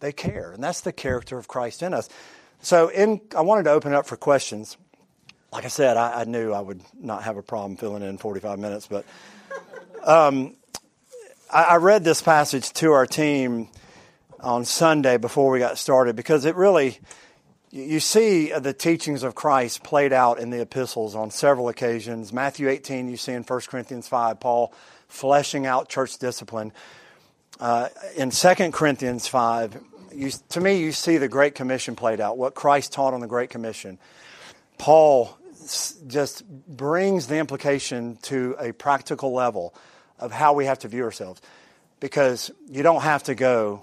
They 0.00 0.12
care. 0.12 0.52
And 0.52 0.62
that's 0.62 0.80
the 0.80 0.92
character 0.92 1.38
of 1.38 1.48
Christ 1.48 1.82
in 1.82 1.94
us. 1.94 2.08
So 2.60 2.88
in, 2.88 3.20
I 3.36 3.40
wanted 3.42 3.64
to 3.64 3.70
open 3.70 3.92
up 3.92 4.06
for 4.06 4.16
questions 4.16 4.76
like 5.52 5.64
I 5.64 5.68
said, 5.68 5.96
I, 5.96 6.20
I, 6.20 6.24
knew 6.24 6.52
I 6.52 6.60
would 6.60 6.82
not 6.98 7.22
have 7.22 7.36
a 7.36 7.42
problem 7.42 7.76
filling 7.76 8.02
in 8.02 8.18
45 8.18 8.58
minutes, 8.58 8.86
but 8.86 9.04
um, 10.04 10.54
I, 11.50 11.64
I, 11.64 11.76
read 11.76 12.04
this 12.04 12.20
passage 12.20 12.72
to 12.74 12.92
our 12.92 13.06
team 13.06 13.68
on 14.40 14.64
Sunday 14.64 15.16
before 15.16 15.50
we 15.50 15.58
got 15.58 15.78
started 15.78 16.16
because 16.16 16.44
it 16.44 16.54
really, 16.54 16.98
you 17.70 18.00
see 18.00 18.50
the 18.52 18.72
teachings 18.72 19.22
of 19.22 19.34
Christ 19.34 19.82
played 19.82 20.12
out 20.12 20.38
in 20.38 20.50
the 20.50 20.60
epistles 20.60 21.14
on 21.14 21.30
several 21.30 21.68
occasions. 21.68 22.32
Matthew 22.32 22.68
18, 22.68 23.08
you 23.08 23.16
see 23.16 23.32
in 23.32 23.42
1 23.42 23.60
Corinthians 23.68 24.08
5, 24.08 24.40
Paul 24.40 24.72
fleshing 25.08 25.66
out 25.66 25.88
church 25.88 26.18
discipline. 26.18 26.72
Uh, 27.60 27.88
in 28.16 28.30
2 28.30 28.70
Corinthians 28.72 29.26
5, 29.28 29.82
you, 30.14 30.30
to 30.50 30.60
me, 30.60 30.78
you 30.78 30.92
see 30.92 31.18
the 31.18 31.28
Great 31.28 31.54
Commission 31.54 31.94
played 31.94 32.20
out, 32.20 32.38
what 32.38 32.54
Christ 32.54 32.92
taught 32.92 33.12
on 33.12 33.20
the 33.20 33.26
Great 33.26 33.50
Commission. 33.50 33.98
Paul 34.78 35.36
just 36.06 36.48
brings 36.48 37.26
the 37.26 37.36
implication 37.36 38.16
to 38.22 38.56
a 38.58 38.72
practical 38.72 39.34
level 39.34 39.74
of 40.18 40.32
how 40.32 40.54
we 40.54 40.64
have 40.64 40.78
to 40.80 40.88
view 40.88 41.04
ourselves. 41.04 41.42
Because 42.00 42.50
you 42.68 42.82
don't 42.82 43.02
have 43.02 43.24
to 43.24 43.34
go 43.34 43.82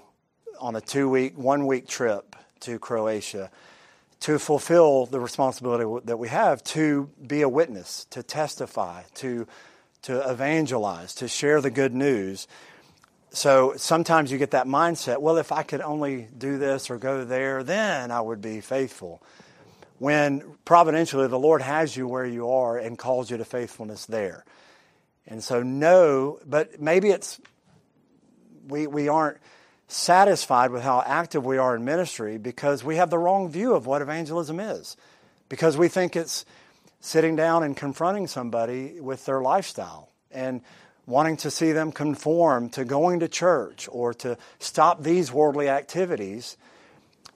on 0.58 0.74
a 0.74 0.80
two 0.80 1.08
week, 1.08 1.38
one 1.38 1.66
week 1.66 1.86
trip 1.86 2.34
to 2.60 2.78
Croatia 2.80 3.50
to 4.20 4.38
fulfill 4.38 5.06
the 5.06 5.20
responsibility 5.20 6.06
that 6.06 6.18
we 6.18 6.28
have 6.28 6.62
to 6.64 7.10
be 7.26 7.42
a 7.42 7.48
witness, 7.48 8.06
to 8.10 8.22
testify, 8.22 9.02
to, 9.14 9.46
to 10.02 10.30
evangelize, 10.30 11.14
to 11.14 11.28
share 11.28 11.60
the 11.60 11.70
good 11.70 11.94
news. 11.94 12.48
So 13.30 13.74
sometimes 13.76 14.32
you 14.32 14.38
get 14.38 14.52
that 14.52 14.66
mindset 14.66 15.20
well, 15.20 15.36
if 15.36 15.52
I 15.52 15.62
could 15.62 15.80
only 15.80 16.28
do 16.36 16.58
this 16.58 16.88
or 16.90 16.96
go 16.96 17.24
there, 17.24 17.62
then 17.62 18.10
I 18.10 18.20
would 18.20 18.40
be 18.40 18.60
faithful 18.60 19.22
when 19.98 20.42
providentially 20.64 21.26
the 21.28 21.38
Lord 21.38 21.62
has 21.62 21.96
you 21.96 22.06
where 22.06 22.26
you 22.26 22.50
are 22.50 22.78
and 22.78 22.98
calls 22.98 23.30
you 23.30 23.36
to 23.38 23.44
faithfulness 23.44 24.06
there. 24.06 24.44
And 25.26 25.42
so, 25.42 25.62
no, 25.62 26.38
but 26.46 26.80
maybe 26.80 27.10
it's 27.10 27.40
we, 28.68 28.86
we 28.86 29.08
aren't 29.08 29.38
satisfied 29.88 30.70
with 30.70 30.82
how 30.82 31.02
active 31.06 31.44
we 31.44 31.58
are 31.58 31.76
in 31.76 31.84
ministry 31.84 32.38
because 32.38 32.82
we 32.82 32.96
have 32.96 33.10
the 33.10 33.18
wrong 33.18 33.48
view 33.48 33.74
of 33.74 33.86
what 33.86 34.02
evangelism 34.02 34.58
is. 34.58 34.96
Because 35.48 35.76
we 35.76 35.88
think 35.88 36.16
it's 36.16 36.44
sitting 37.00 37.36
down 37.36 37.62
and 37.62 37.76
confronting 37.76 38.26
somebody 38.26 39.00
with 39.00 39.24
their 39.26 39.40
lifestyle 39.40 40.10
and 40.32 40.60
wanting 41.06 41.36
to 41.36 41.50
see 41.50 41.70
them 41.70 41.92
conform 41.92 42.68
to 42.70 42.84
going 42.84 43.20
to 43.20 43.28
church 43.28 43.88
or 43.92 44.12
to 44.12 44.36
stop 44.58 45.02
these 45.02 45.32
worldly 45.32 45.68
activities 45.68 46.56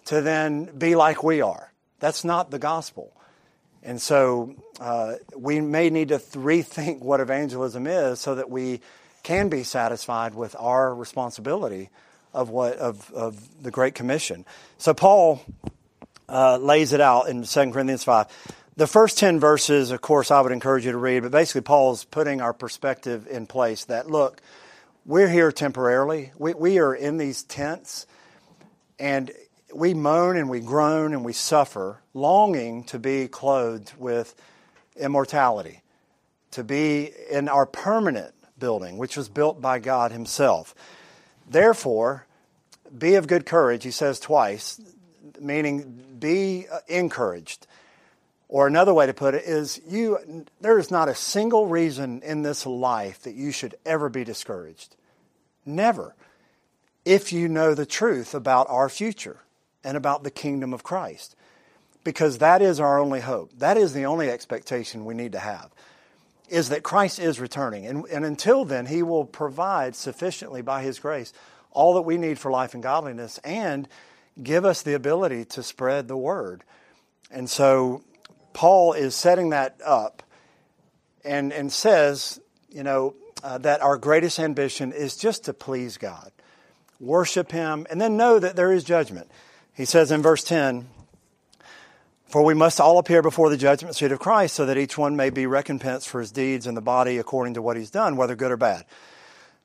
to 0.07 0.21
then 0.21 0.65
be 0.77 0.97
like 0.97 1.23
we 1.23 1.41
are. 1.41 1.73
That's 2.01 2.25
not 2.25 2.51
the 2.51 2.59
gospel. 2.59 3.13
And 3.83 4.03
so 4.03 4.57
uh, 4.81 5.15
we 5.37 5.61
may 5.61 5.89
need 5.89 6.09
to 6.09 6.19
rethink 6.19 7.01
what 7.01 7.21
evangelism 7.21 7.87
is 7.87 8.21
so 8.21 8.35
that 8.35 8.51
we 8.51 8.81
can 9.23 9.49
be 9.49 9.63
satisfied 9.63 10.35
with 10.35 10.57
our 10.59 10.93
responsibility 10.93 11.91
of 12.33 12.51
what 12.51 12.77
of, 12.77 13.11
of 13.13 13.63
the 13.63 13.71
Great 13.71 13.95
Commission. 13.95 14.45
So 14.79 14.95
Paul 14.95 15.43
uh, 16.29 16.59
lays 16.59 16.93
it 16.93 17.01
out 17.01 17.29
in 17.29 17.43
2 17.43 17.73
Corinthians 17.73 18.05
5. 18.05 18.27
The 18.77 18.87
first 18.87 19.19
10 19.19 19.41
verses, 19.41 19.91
of 19.91 20.01
course, 20.01 20.31
I 20.31 20.41
would 20.41 20.53
encourage 20.53 20.87
you 20.87 20.93
to 20.93 20.99
read, 20.99 21.23
but 21.23 21.33
basically 21.33 21.63
Paul's 21.63 22.05
putting 22.05 22.41
our 22.41 22.55
perspective 22.55 23.27
in 23.29 23.47
place 23.47 23.85
that, 23.87 24.09
look, 24.11 24.41
we're 25.05 25.29
here 25.29 25.53
temporarily. 25.53 26.33
We, 26.39 26.55
we 26.55 26.79
are 26.79 26.95
in 26.95 27.17
these 27.17 27.43
tents, 27.43 28.07
and 28.99 29.31
we 29.75 29.93
moan 29.93 30.37
and 30.37 30.49
we 30.49 30.61
groan 30.61 31.13
and 31.13 31.25
we 31.25 31.33
suffer, 31.33 32.01
longing 32.15 32.85
to 32.85 32.99
be 32.99 33.29
clothed 33.29 33.93
with 33.99 34.35
immortality, 34.97 35.83
to 36.53 36.65
be 36.65 37.11
in 37.31 37.49
our 37.49 37.67
permanent 37.67 38.35
building, 38.59 38.99
which 38.99 39.17
was 39.17 39.29
built 39.29 39.61
by 39.61 39.79
God 39.79 40.13
Himself. 40.13 40.75
Therefore, 41.51 42.27
be 42.97 43.17
of 43.17 43.27
good 43.27 43.45
courage, 43.45 43.83
he 43.83 43.91
says 43.91 44.21
twice, 44.21 44.81
meaning 45.41 46.01
be 46.19 46.67
uh, 46.73 46.79
encouraged. 46.87 47.67
Or 48.49 48.67
another 48.67 48.95
way 48.95 49.07
to 49.07 49.15
put 49.15 49.35
it 49.35 49.45
is 49.45 49.81
you 49.87 50.45
there 50.61 50.79
is 50.79 50.91
not 50.91 51.09
a 51.09 51.15
single 51.15 51.67
reason 51.67 52.23
in 52.23 52.43
this 52.43 52.67
life 52.67 53.23
that 53.23 53.35
you 53.35 53.53
should 53.53 53.75
ever 53.85 54.09
be 54.09 54.25
discouraged. 54.25 54.97
Never. 55.67 56.15
If 57.05 57.33
you 57.33 57.49
know 57.49 57.75
the 57.75 57.87
truth 57.87 58.35
about 58.35 58.69
our 58.69 58.89
future 58.89 59.41
and 59.83 59.97
about 59.97 60.23
the 60.23 60.31
kingdom 60.31 60.73
of 60.73 60.83
Christ. 60.83 61.35
Because 62.03 62.39
that 62.39 62.63
is 62.63 62.81
our 62.81 62.99
only 62.99 63.21
hope. 63.21 63.51
That 63.59 63.77
is 63.77 63.93
the 63.93 64.07
only 64.07 64.31
expectation 64.31 65.05
we 65.05 65.15
need 65.15 65.33
to 65.33 65.39
have. 65.39 65.71
Is 66.51 66.71
that 66.71 66.83
Christ 66.83 67.19
is 67.19 67.39
returning. 67.41 67.87
And, 67.87 68.05
and 68.07 68.25
until 68.25 68.65
then, 68.65 68.87
He 68.87 69.03
will 69.03 69.25
provide 69.25 69.95
sufficiently 69.95 70.63
by 70.63 70.83
His 70.83 70.99
grace 70.99 71.33
all 71.71 71.95
that 71.95 72.03
we 72.03 72.19
need 72.19 72.39
for 72.39 72.51
life 72.51 72.75
and 72.75 72.83
godliness 72.83 73.39
and 73.39 73.89
give 74.43 74.65
us 74.65 74.83
the 74.83 74.95
ability 74.95 75.45
to 75.45 75.63
spread 75.63 76.09
the 76.09 76.17
word. 76.17 76.65
And 77.31 77.49
so 77.49 78.03
Paul 78.53 78.93
is 78.93 79.15
setting 79.15 79.51
that 79.51 79.77
up 79.85 80.23
and, 81.25 81.53
and 81.53 81.73
says, 81.73 82.41
you 82.71 82.83
know, 82.83 83.15
uh, 83.43 83.59
that 83.59 83.83
our 83.83 83.97
greatest 83.97 84.39
ambition 84.39 84.93
is 84.93 85.17
just 85.17 85.45
to 85.45 85.55
please 85.55 85.97
God, 85.97 86.31
worship 86.99 87.53
Him, 87.53 87.87
and 87.91 88.01
then 88.01 88.17
know 88.17 88.39
that 88.39 88.57
there 88.57 88.73
is 88.73 88.85
judgment. 88.85 89.31
He 89.75 89.85
says 89.85 90.11
in 90.11 90.23
verse 90.23 90.45
10, 90.45 90.89
For 92.31 92.43
we 92.43 92.55
must 92.55 92.81
all 92.81 92.99
appear 92.99 93.23
before 93.23 93.51
the 93.51 93.57
judgment 93.57 93.97
seat 93.97 94.13
of 94.13 94.21
Christ, 94.21 94.55
so 94.55 94.65
that 94.67 94.79
each 94.79 94.97
one 94.97 95.17
may 95.17 95.31
be 95.31 95.47
recompensed 95.47 96.09
for 96.09 96.21
his 96.21 96.31
deeds 96.31 96.69
in 96.69 96.77
the 96.77 96.81
body 96.81 97.19
according 97.19 97.55
to 97.55 97.63
what 97.63 97.77
he's 97.77 97.91
done, 97.91 98.17
whether 98.17 98.37
good 98.37 98.53
or 98.53 98.57
bad. 98.57 98.85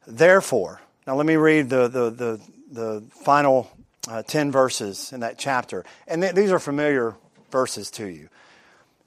Therefore, 0.08 0.82
now 1.06 1.14
let 1.16 1.28
me 1.28 1.36
read 1.36 1.70
the, 1.70 1.88
the, 1.88 2.10
the, 2.10 2.42
the 2.72 3.04
final 3.24 3.72
uh, 4.10 4.24
10 4.24 4.52
verses 4.52 5.14
in 5.14 5.20
that 5.20 5.38
chapter. 5.38 5.86
And 6.08 6.24
th- 6.24 6.34
these 6.34 6.52
are 6.52 6.58
familiar 6.58 7.14
verses 7.52 7.92
to 7.92 8.08
you. 8.08 8.30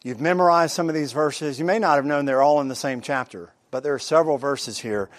You've 0.04 0.20
memorized 0.20 0.72
some 0.72 0.88
of 0.88 0.94
these 0.94 1.10
verses. 1.10 1.58
You 1.58 1.64
may 1.64 1.80
not 1.80 1.96
have 1.96 2.04
known 2.04 2.26
they're 2.26 2.42
all 2.42 2.60
in 2.60 2.68
the 2.68 2.76
same 2.76 3.00
chapter, 3.00 3.50
but 3.72 3.82
there 3.82 3.94
are 3.94 3.98
several 3.98 4.38
verses 4.38 4.78
here 4.78 5.10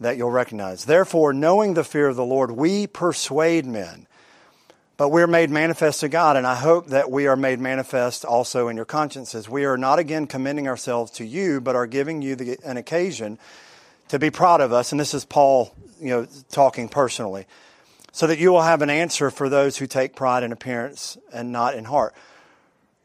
that 0.00 0.16
you'll 0.16 0.32
recognize. 0.32 0.84
Therefore, 0.84 1.32
knowing 1.32 1.74
the 1.74 1.84
fear 1.84 2.08
of 2.08 2.16
the 2.16 2.24
Lord, 2.24 2.50
we 2.50 2.88
persuade 2.88 3.66
men. 3.66 4.07
But 4.98 5.10
we're 5.10 5.28
made 5.28 5.48
manifest 5.48 6.00
to 6.00 6.08
God, 6.08 6.36
and 6.36 6.44
I 6.44 6.56
hope 6.56 6.88
that 6.88 7.08
we 7.08 7.28
are 7.28 7.36
made 7.36 7.60
manifest 7.60 8.24
also 8.24 8.66
in 8.66 8.74
your 8.74 8.84
consciences. 8.84 9.48
We 9.48 9.64
are 9.64 9.78
not 9.78 10.00
again 10.00 10.26
commending 10.26 10.66
ourselves 10.66 11.12
to 11.12 11.24
you, 11.24 11.60
but 11.60 11.76
are 11.76 11.86
giving 11.86 12.20
you 12.20 12.34
the, 12.34 12.58
an 12.64 12.76
occasion 12.76 13.38
to 14.08 14.18
be 14.18 14.30
proud 14.30 14.60
of 14.60 14.72
us. 14.72 14.90
And 14.90 15.00
this 15.00 15.14
is 15.14 15.24
Paul, 15.24 15.72
you 16.00 16.08
know, 16.08 16.26
talking 16.50 16.88
personally. 16.88 17.46
So 18.10 18.26
that 18.26 18.40
you 18.40 18.50
will 18.50 18.62
have 18.62 18.82
an 18.82 18.90
answer 18.90 19.30
for 19.30 19.48
those 19.48 19.76
who 19.76 19.86
take 19.86 20.16
pride 20.16 20.42
in 20.42 20.50
appearance 20.50 21.16
and 21.32 21.52
not 21.52 21.76
in 21.76 21.84
heart. 21.84 22.12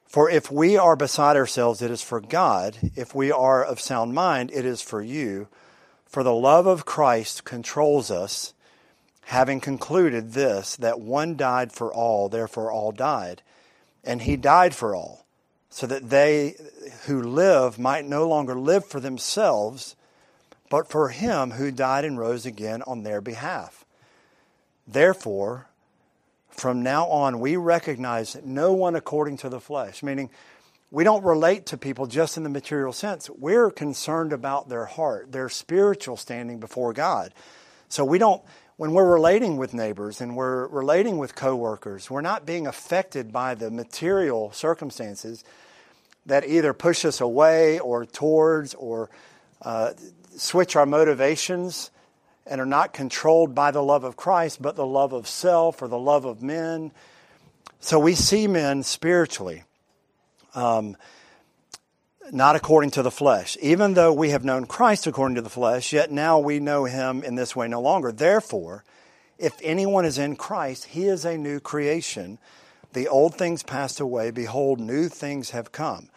For 0.08 0.32
if 0.32 0.52
we 0.52 0.78
are 0.78 0.96
beside 0.96 1.38
ourselves, 1.38 1.84
it 1.84 1.92
is 1.92 2.02
for 2.02 2.20
God. 2.20 2.76
If 2.96 3.14
we 3.14 3.32
are 3.32 3.64
of 3.64 3.80
sound 3.80 4.16
mind, 4.16 4.50
it 4.52 4.66
is 4.66 4.82
for 4.82 5.04
you. 5.04 5.48
For 6.08 6.24
the 6.24 6.34
love 6.34 6.66
of 6.66 6.86
Christ 6.86 7.44
controls 7.44 8.10
us, 8.10 8.56
having 9.26 9.60
concluded 9.60 10.34
this, 10.34 10.76
that 10.78 11.00
one 11.00 11.36
died 11.36 11.72
for 11.72 11.94
all, 11.94 12.30
therefore 12.30 12.72
all 12.72 12.92
died. 12.92 13.42
And 14.04 14.22
he 14.22 14.36
died 14.36 14.76
for 14.76 14.96
all, 14.96 15.26
so 15.70 15.88
that 15.88 16.10
they 16.10 16.56
who 17.06 17.22
live 17.22 17.80
might 17.80 18.06
no 18.06 18.28
longer 18.28 18.56
live 18.56 18.86
for 18.86 19.00
themselves, 19.00 19.96
but 20.70 20.90
for 20.90 21.10
him 21.10 21.52
who 21.52 21.72
died 21.72 22.06
and 22.06 22.20
rose 22.20 22.46
again 22.46 22.82
on 22.84 23.04
their 23.04 23.22
behalf. 23.22 23.86
Therefore, 24.88 25.68
from 26.50 26.84
now 26.84 27.08
on, 27.08 27.40
we 27.40 27.56
recognize 27.56 28.38
no 28.44 28.74
one 28.74 28.96
according 28.96 29.38
to 29.38 29.50
the 29.50 29.60
flesh, 29.60 30.04
meaning 30.04 30.30
we 30.92 31.04
don't 31.04 31.24
relate 31.24 31.66
to 31.68 31.78
people 31.78 32.06
just 32.06 32.38
in 32.38 32.44
the 32.44 32.50
material 32.50 32.94
sense. 32.94 33.30
We're 33.30 33.72
concerned 33.72 34.34
about 34.34 34.70
their 34.70 34.86
heart, 34.86 35.32
their 35.32 35.50
spiritual 35.50 36.18
standing 36.18 36.60
before 36.60 36.94
God. 36.94 37.34
So 37.90 38.06
we 38.06 38.20
don't, 38.20 38.44
when 38.78 38.94
we're 38.94 39.12
relating 39.12 39.58
with 39.58 39.74
neighbors 39.74 40.22
and 40.22 40.36
we're 40.36 40.68
relating 40.68 41.18
with 41.18 41.36
coworkers, 41.36 42.10
we're 42.10 42.22
not 42.22 42.46
being 42.46 42.68
affected 42.68 43.32
by 43.32 43.56
the 43.56 43.70
material 43.70 44.52
circumstances 44.52 45.44
that 46.26 46.48
either 46.48 46.74
push 46.74 47.06
us 47.06 47.22
away 47.22 47.80
or 47.80 48.06
towards 48.06 48.74
or 48.74 49.10
uh, 49.62 49.92
switch 50.36 50.76
our 50.76 50.86
motivations 50.86 51.92
and 52.46 52.60
are 52.60 52.66
not 52.66 52.94
controlled 52.94 53.56
by 53.56 53.72
the 53.72 53.84
love 53.84 54.04
of 54.04 54.16
Christ, 54.16 54.62
but 54.62 54.76
the 54.76 54.86
love 54.86 55.14
of 55.14 55.28
self 55.28 55.82
or 55.82 55.88
the 55.88 55.98
love 55.98 56.26
of 56.26 56.42
men. 56.42 56.92
So 57.80 58.00
we 58.00 58.16
see 58.16 58.48
men 58.48 58.84
spiritually, 58.84 59.64
um, 60.56 60.98
not 62.34 62.56
according 62.56 62.90
to 62.92 63.04
the 63.04 63.12
flesh. 63.12 63.56
Even 63.62 63.94
though 63.94 64.12
we 64.12 64.32
have 64.32 64.44
known 64.44 64.66
Christ 64.66 65.06
according 65.06 65.36
to 65.36 65.42
the 65.42 65.50
flesh, 65.50 65.94
yet 65.94 66.12
now 66.12 66.40
we 66.40 66.60
know 66.60 66.86
him 66.86 67.24
in 67.24 67.36
this 67.36 67.56
way 67.56 67.68
no 67.68 67.80
longer. 67.80 68.12
Therefore, 68.12 68.84
if 69.38 69.54
anyone 69.62 70.04
is 70.04 70.18
in 70.18 70.36
Christ, 70.36 70.86
he 70.86 71.06
is 71.06 71.26
a 71.26 71.38
new 71.38 71.60
creation. 71.60 72.40
The 72.94 73.08
old 73.08 73.36
things 73.36 73.62
passed 73.62 74.00
away. 74.00 74.32
Behold, 74.32 74.80
new 74.80 75.10
things 75.10 75.52
have 75.52 75.72
come. 75.72 76.10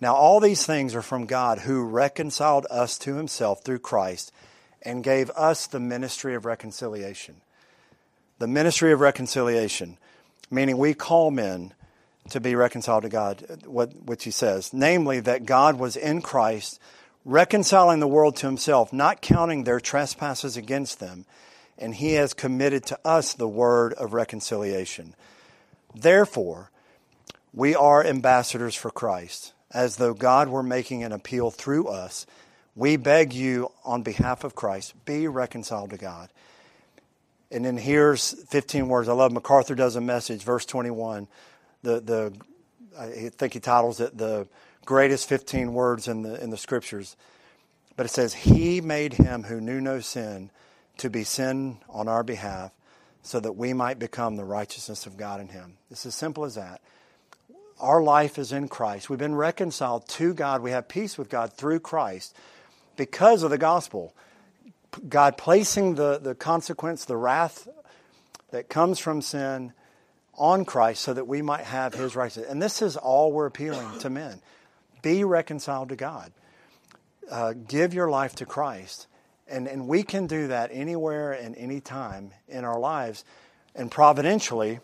Now, 0.00 0.14
all 0.14 0.38
these 0.38 0.64
things 0.64 0.94
are 0.94 1.02
from 1.02 1.26
God 1.26 1.60
who 1.60 1.84
reconciled 1.84 2.66
us 2.70 2.96
to 2.98 3.16
himself 3.16 3.64
through 3.64 3.80
Christ 3.80 4.32
and 4.80 5.04
gave 5.04 5.28
us 5.30 5.66
the 5.66 5.80
ministry 5.80 6.34
of 6.34 6.44
reconciliation. 6.44 7.40
The 8.38 8.48
ministry 8.48 8.92
of 8.92 9.00
reconciliation, 9.00 9.98
meaning 10.50 10.78
we 10.78 10.94
call 10.94 11.30
men 11.30 11.74
to 12.30 12.40
be 12.40 12.54
reconciled 12.54 13.02
to 13.02 13.08
God, 13.08 13.62
what, 13.66 13.92
which 14.04 14.24
he 14.24 14.30
says, 14.30 14.72
namely 14.72 15.20
that 15.20 15.44
God 15.44 15.78
was 15.78 15.96
in 15.96 16.22
Christ, 16.22 16.80
reconciling 17.24 18.00
the 18.00 18.08
world 18.08 18.36
to 18.36 18.46
himself, 18.46 18.92
not 18.92 19.20
counting 19.20 19.64
their 19.64 19.80
trespasses 19.80 20.56
against 20.56 21.00
them, 21.00 21.26
and 21.78 21.94
he 21.94 22.14
has 22.14 22.32
committed 22.32 22.86
to 22.86 22.98
us 23.04 23.32
the 23.32 23.48
word 23.48 23.92
of 23.94 24.12
reconciliation. 24.12 25.14
Therefore, 25.94 26.70
we 27.52 27.74
are 27.74 28.04
ambassadors 28.04 28.74
for 28.74 28.90
Christ, 28.90 29.52
as 29.70 29.96
though 29.96 30.14
God 30.14 30.48
were 30.48 30.62
making 30.62 31.02
an 31.02 31.12
appeal 31.12 31.50
through 31.50 31.88
us. 31.88 32.26
We 32.74 32.96
beg 32.96 33.32
you 33.32 33.70
on 33.84 34.02
behalf 34.02 34.44
of 34.44 34.54
Christ, 34.54 34.94
be 35.04 35.28
reconciled 35.28 35.90
to 35.90 35.98
God. 35.98 36.30
And 37.50 37.66
then 37.66 37.76
here's 37.76 38.32
15 38.48 38.88
words. 38.88 39.10
I 39.10 39.12
love 39.12 39.30
MacArthur 39.30 39.74
does 39.74 39.94
a 39.96 40.00
message, 40.00 40.42
verse 40.42 40.64
21. 40.64 41.28
The, 41.82 42.00
the, 42.00 42.32
I 42.98 43.30
think 43.30 43.54
he 43.54 43.60
titles 43.60 44.00
it 44.00 44.16
the 44.16 44.46
greatest 44.84 45.28
15 45.28 45.72
words 45.72 46.08
in 46.08 46.22
the, 46.22 46.42
in 46.42 46.50
the 46.50 46.56
scriptures. 46.56 47.16
But 47.96 48.06
it 48.06 48.10
says, 48.10 48.34
He 48.34 48.80
made 48.80 49.14
him 49.14 49.44
who 49.44 49.60
knew 49.60 49.80
no 49.80 50.00
sin 50.00 50.50
to 50.98 51.10
be 51.10 51.24
sin 51.24 51.78
on 51.88 52.08
our 52.08 52.22
behalf 52.22 52.72
so 53.22 53.38
that 53.40 53.52
we 53.52 53.72
might 53.72 53.98
become 53.98 54.36
the 54.36 54.44
righteousness 54.44 55.06
of 55.06 55.16
God 55.16 55.40
in 55.40 55.48
him. 55.48 55.76
It's 55.90 56.06
as 56.06 56.14
simple 56.14 56.44
as 56.44 56.56
that. 56.56 56.80
Our 57.80 58.02
life 58.02 58.38
is 58.38 58.52
in 58.52 58.68
Christ. 58.68 59.08
We've 59.08 59.18
been 59.18 59.34
reconciled 59.34 60.08
to 60.08 60.34
God. 60.34 60.62
We 60.62 60.72
have 60.72 60.88
peace 60.88 61.16
with 61.16 61.28
God 61.28 61.52
through 61.52 61.80
Christ 61.80 62.36
because 62.96 63.42
of 63.42 63.50
the 63.50 63.58
gospel. 63.58 64.14
God 65.08 65.38
placing 65.38 65.94
the, 65.94 66.18
the 66.18 66.34
consequence, 66.34 67.04
the 67.04 67.16
wrath 67.16 67.68
that 68.50 68.68
comes 68.68 68.98
from 68.98 69.22
sin 69.22 69.72
on 70.34 70.64
Christ 70.64 71.02
so 71.02 71.14
that 71.14 71.26
we 71.26 71.42
might 71.42 71.64
have 71.64 71.94
his 71.94 72.16
righteousness. 72.16 72.50
And 72.50 72.62
this 72.62 72.82
is 72.82 72.96
all 72.96 73.32
we're 73.32 73.46
appealing 73.46 73.98
to 74.00 74.10
men. 74.10 74.40
Be 75.02 75.24
reconciled 75.24 75.90
to 75.90 75.96
God. 75.96 76.32
Uh, 77.30 77.54
give 77.68 77.94
your 77.94 78.10
life 78.10 78.34
to 78.36 78.46
Christ. 78.46 79.06
And, 79.48 79.66
and 79.66 79.86
we 79.86 80.02
can 80.02 80.26
do 80.26 80.48
that 80.48 80.70
anywhere 80.72 81.32
and 81.32 81.54
any 81.56 81.80
time 81.80 82.30
in 82.48 82.64
our 82.64 82.78
lives. 82.78 83.24
And 83.74 83.90
providentially, 83.90 84.80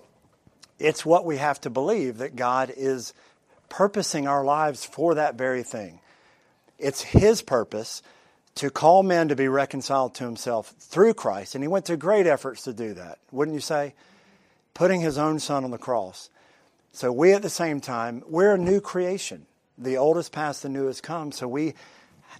it's 0.78 1.04
what 1.04 1.24
we 1.24 1.38
have 1.38 1.60
to 1.62 1.70
believe 1.70 2.18
that 2.18 2.36
God 2.36 2.72
is 2.76 3.14
purposing 3.68 4.26
our 4.26 4.44
lives 4.44 4.84
for 4.84 5.14
that 5.14 5.36
very 5.36 5.62
thing. 5.62 6.00
It's 6.78 7.02
His 7.02 7.42
purpose 7.42 8.02
to 8.56 8.70
call 8.70 9.02
men 9.02 9.28
to 9.28 9.36
be 9.36 9.48
reconciled 9.48 10.14
to 10.16 10.24
Himself 10.24 10.74
through 10.78 11.14
Christ. 11.14 11.54
And 11.54 11.64
He 11.64 11.68
went 11.68 11.86
to 11.86 11.96
great 11.96 12.26
efforts 12.26 12.62
to 12.62 12.72
do 12.72 12.94
that, 12.94 13.18
wouldn't 13.30 13.54
you 13.54 13.60
say? 13.60 13.94
Putting 14.78 15.02
His 15.02 15.18
own 15.18 15.38
Son 15.38 15.64
on 15.64 15.70
the 15.70 15.78
cross. 15.78 16.30
So 16.92 17.12
we 17.12 17.32
at 17.32 17.42
the 17.42 17.50
same 17.50 17.80
time, 17.80 18.22
we're 18.26 18.54
a 18.54 18.58
new 18.58 18.80
creation. 18.80 19.44
The 19.76 19.98
old 19.98 20.16
has 20.16 20.30
passed, 20.30 20.62
the 20.62 20.70
new 20.70 20.86
has 20.86 21.02
come. 21.02 21.32
So 21.32 21.46
we 21.46 21.74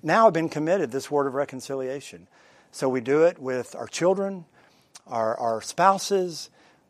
now 0.03 0.25
have 0.25 0.33
been 0.33 0.49
committed 0.49 0.91
this 0.91 1.11
word 1.11 1.27
of 1.27 1.35
reconciliation. 1.35 2.27
So 2.73 2.89
we 2.89 3.01
do 3.01 3.25
it 3.25 3.39
with 3.39 3.77
our 3.77 3.87
children, 3.87 4.47
our, 5.07 5.37
our 5.37 5.61
spouses, 5.61 6.49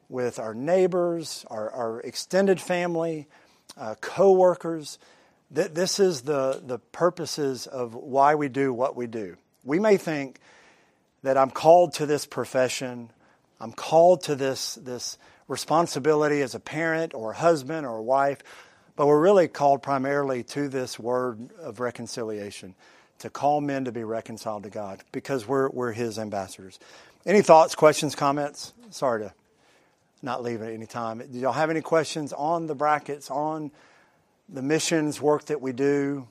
with 0.09 0.39
our 0.39 0.55
neighbors, 0.55 1.45
our, 1.51 1.71
our 1.71 2.01
extended 2.01 2.61
family, 2.61 3.27
uh, 3.77 3.97
co 4.01 4.33
workers 4.33 4.99
this 5.51 5.99
is 5.99 6.23
the, 6.23 6.63
the 6.65 6.79
purposes 6.79 7.67
of 7.67 7.95
why 7.95 8.35
we 8.35 8.49
do 8.49 8.73
what 8.73 8.97
we 8.97 9.07
do. 9.07 9.37
We 9.65 9.79
may 9.79 9.97
think 9.97 10.41
that 11.23 11.37
I'm 11.37 11.51
called 11.51 11.95
to 11.95 12.07
this 12.07 12.27
profession, 12.27 13.11
I'm 13.61 13.73
called 13.73 14.25
to 14.25 14.37
this, 14.37 14.75
this 14.77 15.19
responsibility 15.49 16.43
as 16.43 16.55
a 16.55 16.61
parent 16.61 17.15
or 17.15 17.33
a 17.33 17.37
husband 17.37 17.87
or 17.87 17.97
a 17.97 18.03
wife, 18.03 18.39
but 18.95 19.07
we're 19.07 19.21
really 19.21 19.49
called 19.49 19.83
primarily 19.83 20.43
to 20.43 20.69
this 20.69 20.99
word 20.99 21.51
of 21.59 21.81
reconciliation, 21.81 22.75
to 23.19 23.31
call 23.31 23.61
men 23.61 23.85
to 23.87 23.93
be 23.93 24.05
reconciled 24.05 24.63
to 24.63 24.71
God 24.71 25.03
because 25.11 25.49
we're, 25.49 25.69
we're 25.71 25.93
His 25.93 26.19
ambassadors. 26.19 26.79
Any 27.27 27.43
thoughts, 27.43 27.75
questions, 27.75 28.15
comments? 28.15 28.73
Sorry 28.91 29.25
to 29.25 29.33
not 30.23 30.43
leave 30.43 30.63
at 30.63 30.73
any 30.73 30.87
time. 30.87 31.19
Do 31.19 31.39
y'all 31.39 31.53
have 31.53 31.71
any 31.71 31.81
questions 31.81 32.33
on 32.33 32.67
the 32.67 32.75
Bracketts, 32.75 33.31
on 33.31 33.71
the 34.49 34.63
missions 34.63 35.21
work 35.21 35.47
that 35.47 35.61
we 35.61 35.73
do? 35.73 36.27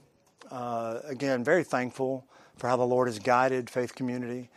Uh, 0.51 0.99
again, 1.05 1.43
very 1.43 1.63
thankful 1.63 2.25
for 2.57 2.67
how 2.67 2.75
the 2.75 2.85
Lord 2.85 3.07
has 3.07 3.19
guided 3.19 3.69
Faith 3.69 3.95
Community 3.95 4.49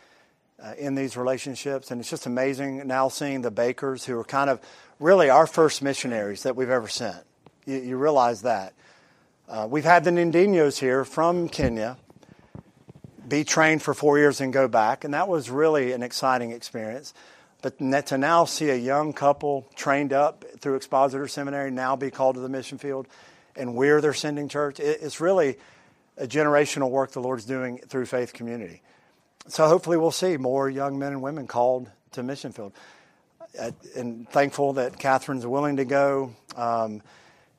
uh, 0.63 0.73
in 0.77 0.95
these 0.95 1.17
relationships. 1.17 1.91
And 1.91 1.99
it's 1.99 2.09
just 2.09 2.25
amazing 2.25 2.87
now 2.87 3.09
seeing 3.09 3.41
the 3.41 3.51
Bakers, 3.51 4.05
who 4.05 4.17
are 4.19 4.23
kind 4.23 4.49
of 4.49 4.59
really 4.99 5.29
our 5.29 5.47
first 5.47 5.81
missionaries 5.81 6.43
that 6.43 6.55
we've 6.55 6.69
ever 6.69 6.87
sent. 6.87 7.23
You, 7.65 7.77
you 7.77 7.97
realize 7.97 8.43
that. 8.43 8.73
Uh, 9.47 9.67
we've 9.69 9.85
had 9.85 10.03
the 10.03 10.11
Nindinos 10.11 10.79
here 10.79 11.03
from 11.03 11.49
Kenya 11.49 11.97
be 13.27 13.43
trained 13.43 13.81
for 13.81 13.93
four 13.93 14.17
years 14.17 14.41
and 14.41 14.53
go 14.53 14.67
back, 14.67 15.03
and 15.03 15.13
that 15.13 15.27
was 15.27 15.49
really 15.49 15.91
an 15.93 16.03
exciting 16.03 16.51
experience. 16.51 17.13
But 17.61 17.77
to 17.79 18.17
now 18.17 18.45
see 18.45 18.69
a 18.69 18.75
young 18.75 19.13
couple 19.13 19.67
trained 19.75 20.13
up 20.13 20.45
through 20.59 20.75
Expositor 20.75 21.27
Seminary 21.27 21.69
now 21.71 21.95
be 21.95 22.11
called 22.11 22.35
to 22.35 22.41
the 22.41 22.49
mission 22.49 22.77
field, 22.77 23.07
and 23.55 23.75
we're 23.75 24.01
their 24.01 24.13
sending 24.13 24.47
church, 24.47 24.79
it's 24.79 25.19
really 25.19 25.57
a 26.17 26.27
generational 26.27 26.89
work 26.89 27.11
the 27.11 27.21
Lord's 27.21 27.45
doing 27.45 27.77
through 27.79 28.05
Faith 28.05 28.33
Community 28.33 28.81
so 29.47 29.67
hopefully 29.67 29.97
we'll 29.97 30.11
see 30.11 30.37
more 30.37 30.69
young 30.69 30.99
men 30.99 31.13
and 31.13 31.21
women 31.21 31.47
called 31.47 31.89
to 32.11 32.23
mission 32.23 32.51
field. 32.51 32.73
And 33.95 34.29
thankful 34.29 34.73
that 34.73 34.97
Catherine's 34.97 35.45
willing 35.45 35.77
to 35.77 35.85
go 35.85 36.33
um, 36.55 37.01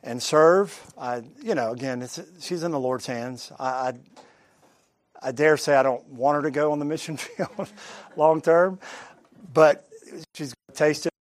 and 0.03 0.23
serve. 0.23 0.79
I, 0.97 1.23
you 1.43 1.55
know, 1.55 1.73
again, 1.73 2.07
she's 2.41 2.63
in 2.63 2.71
the 2.71 2.81
Lord's 2.81 3.07
hands. 3.07 3.53
I, 3.59 3.67
I, 3.67 3.93
I, 5.23 5.33
dare 5.33 5.57
say 5.59 5.75
I 5.75 5.83
don't 5.83 6.05
want 6.09 6.37
her 6.37 6.43
to 6.43 6.51
go 6.51 6.73
on 6.73 6.79
the 6.79 6.85
mission 6.87 7.17
field 7.19 7.71
long 8.17 8.41
term, 8.41 8.79
but 9.53 9.89
she's 10.35 10.55
tasted. 10.75 11.09
It. 11.09 11.13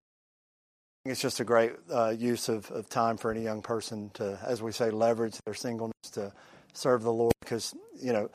It's 1.10 1.20
just 1.20 1.40
a 1.40 1.44
great 1.44 1.72
uh, 1.90 2.14
use 2.16 2.48
of, 2.48 2.70
of 2.70 2.88
time 2.88 3.16
for 3.16 3.30
any 3.30 3.42
young 3.42 3.60
person 3.60 4.10
to, 4.14 4.38
as 4.46 4.62
we 4.62 4.72
say, 4.72 4.90
leverage 4.90 5.36
their 5.44 5.54
singleness 5.54 6.10
to 6.12 6.32
serve 6.72 7.02
the 7.02 7.12
Lord. 7.12 7.34
Because 7.40 7.74
you 8.00 8.12
know, 8.12 8.30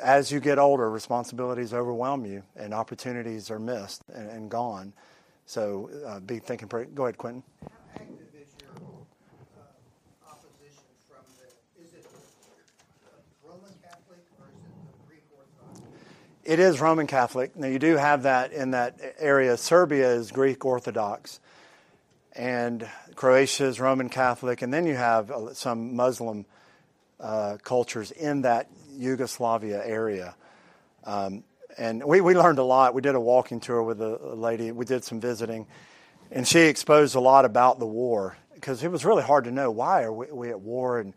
as 0.00 0.30
you 0.30 0.40
get 0.40 0.58
older, 0.58 0.90
responsibilities 0.90 1.72
overwhelm 1.72 2.24
you 2.24 2.42
and 2.56 2.74
opportunities 2.74 3.50
are 3.50 3.58
missed 3.58 4.02
and, 4.12 4.28
and 4.30 4.50
gone. 4.50 4.92
So 5.46 5.90
uh, 6.06 6.20
be 6.20 6.38
thinking. 6.38 6.68
Pretty, 6.68 6.90
go 6.92 7.04
ahead, 7.04 7.18
Quentin. 7.18 7.42
How 7.60 7.68
active 7.96 8.18
is 8.34 8.48
your 8.62 8.70
uh, 9.56 10.30
opposition 10.30 10.84
from 11.06 11.24
the? 11.38 11.82
Is 11.82 11.92
it 11.92 12.06
Roman 13.44 13.72
Catholic 13.82 14.24
or 14.40 14.46
is 14.46 14.62
it 14.64 14.72
the 14.86 15.06
Greek 15.06 15.24
Orthodox? 15.36 15.80
It 16.44 16.58
is 16.58 16.80
Roman 16.80 17.06
Catholic. 17.06 17.56
Now 17.56 17.68
you 17.68 17.78
do 17.78 17.96
have 17.96 18.22
that 18.22 18.52
in 18.52 18.70
that 18.70 18.98
area. 19.18 19.56
Serbia 19.56 20.12
is 20.12 20.32
Greek 20.32 20.64
Orthodox, 20.64 21.40
and 22.32 22.88
Croatia 23.14 23.66
is 23.66 23.80
Roman 23.80 24.08
Catholic, 24.08 24.62
and 24.62 24.72
then 24.72 24.86
you 24.86 24.94
have 24.94 25.30
uh, 25.30 25.52
some 25.52 25.94
Muslim 25.94 26.46
uh, 27.20 27.58
cultures 27.62 28.10
in 28.10 28.42
that 28.42 28.68
Yugoslavia 28.96 29.82
area. 29.84 30.34
Um, 31.04 31.44
and 31.76 32.04
we, 32.04 32.20
we 32.20 32.34
learned 32.34 32.58
a 32.58 32.64
lot. 32.64 32.94
We 32.94 33.02
did 33.02 33.14
a 33.14 33.20
walking 33.20 33.60
tour 33.60 33.82
with 33.82 34.00
a, 34.00 34.18
a 34.22 34.34
lady. 34.34 34.72
We 34.72 34.84
did 34.84 35.04
some 35.04 35.20
visiting, 35.20 35.66
and 36.30 36.46
she 36.46 36.60
exposed 36.60 37.14
a 37.14 37.20
lot 37.20 37.44
about 37.44 37.78
the 37.78 37.86
war 37.86 38.36
because 38.54 38.82
it 38.82 38.90
was 38.90 39.04
really 39.04 39.22
hard 39.22 39.44
to 39.44 39.50
know 39.50 39.70
why 39.70 40.04
are 40.04 40.12
we, 40.12 40.26
we, 40.32 40.50
at 40.50 40.60
war 40.60 40.98
and 41.00 41.14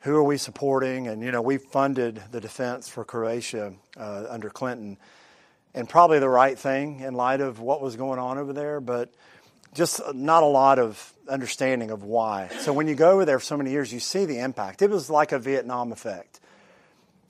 who 0.00 0.16
are 0.16 0.22
we 0.24 0.36
supporting. 0.36 1.08
And 1.08 1.22
you 1.22 1.30
know, 1.30 1.42
we 1.42 1.58
funded 1.58 2.22
the 2.30 2.40
defense 2.40 2.88
for 2.88 3.04
Croatia 3.04 3.74
uh, 3.96 4.24
under 4.28 4.50
Clinton, 4.50 4.98
and 5.74 5.88
probably 5.88 6.18
the 6.18 6.28
right 6.28 6.58
thing 6.58 7.00
in 7.00 7.14
light 7.14 7.40
of 7.40 7.60
what 7.60 7.80
was 7.80 7.96
going 7.96 8.18
on 8.18 8.38
over 8.38 8.52
there. 8.52 8.80
But 8.80 9.12
just 9.74 10.00
not 10.14 10.42
a 10.42 10.46
lot 10.46 10.78
of 10.78 11.12
understanding 11.28 11.90
of 11.90 12.02
why. 12.02 12.48
So 12.60 12.72
when 12.72 12.88
you 12.88 12.94
go 12.94 13.12
over 13.12 13.24
there 13.24 13.38
for 13.38 13.44
so 13.44 13.56
many 13.56 13.70
years, 13.70 13.92
you 13.92 14.00
see 14.00 14.24
the 14.24 14.38
impact. 14.38 14.82
It 14.82 14.90
was 14.90 15.08
like 15.08 15.32
a 15.32 15.38
Vietnam 15.38 15.92
effect 15.92 16.40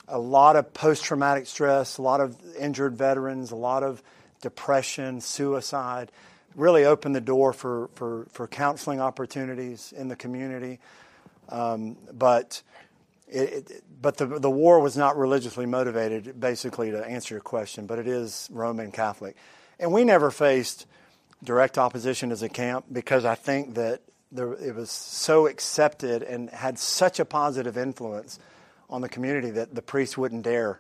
a 0.09 0.19
lot 0.19 0.57
of 0.57 0.73
post 0.75 1.05
traumatic 1.05 1.47
stress, 1.47 1.99
a 1.99 2.03
lot 2.03 2.21
of 2.21 2.37
injured 2.59 2.97
veterans, 2.97 3.51
a 3.51 3.57
lot 3.57 3.83
of 3.83 4.03
depression, 4.41 5.21
suicide. 5.21 6.11
Really 6.55 6.85
opened 6.85 7.15
the 7.15 7.21
door 7.21 7.53
for, 7.53 7.89
for, 7.95 8.27
for 8.31 8.47
counseling 8.47 9.01
opportunities 9.01 9.93
in 9.97 10.09
the 10.09 10.17
community. 10.17 10.81
Um, 11.49 11.97
but 12.13 12.63
it, 13.29 13.71
it, 13.71 13.85
but 14.01 14.19
the, 14.19 14.27
the 14.27 14.51
war 14.51 14.81
was 14.81 14.97
not 14.97 15.17
religiously 15.17 15.65
motivated, 15.65 16.39
basically, 16.39 16.91
to 16.91 17.05
answer 17.05 17.35
your 17.35 17.41
question, 17.41 17.87
but 17.87 17.99
it 17.99 18.07
is 18.07 18.49
Roman 18.53 18.91
Catholic. 18.91 19.37
And 19.81 19.93
we 19.93 20.05
never 20.05 20.31
faced 20.31 20.87
direct 21.43 21.79
opposition 21.79 22.31
as 22.31 22.43
a 22.43 22.49
camp 22.49 22.87
because 22.93 23.25
I 23.25 23.35
think 23.35 23.75
that 23.75 24.01
there, 24.31 24.53
it 24.55 24.75
was 24.75 24.91
so 24.91 25.47
accepted 25.47 26.23
and 26.23 26.51
had 26.51 26.79
such 26.79 27.21
a 27.21 27.25
positive 27.25 27.77
influence 27.77 28.39
on 28.93 29.01
the 29.01 29.09
community 29.09 29.51
that 29.51 29.74
the 29.74 29.82
priest 29.82 30.18
wouldn't 30.18 30.43
dare 30.43 30.78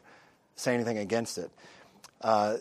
say 0.54 0.74
anything 0.74 0.98
against 0.98 1.38
it. 1.38 1.50
Uh, 2.20 2.58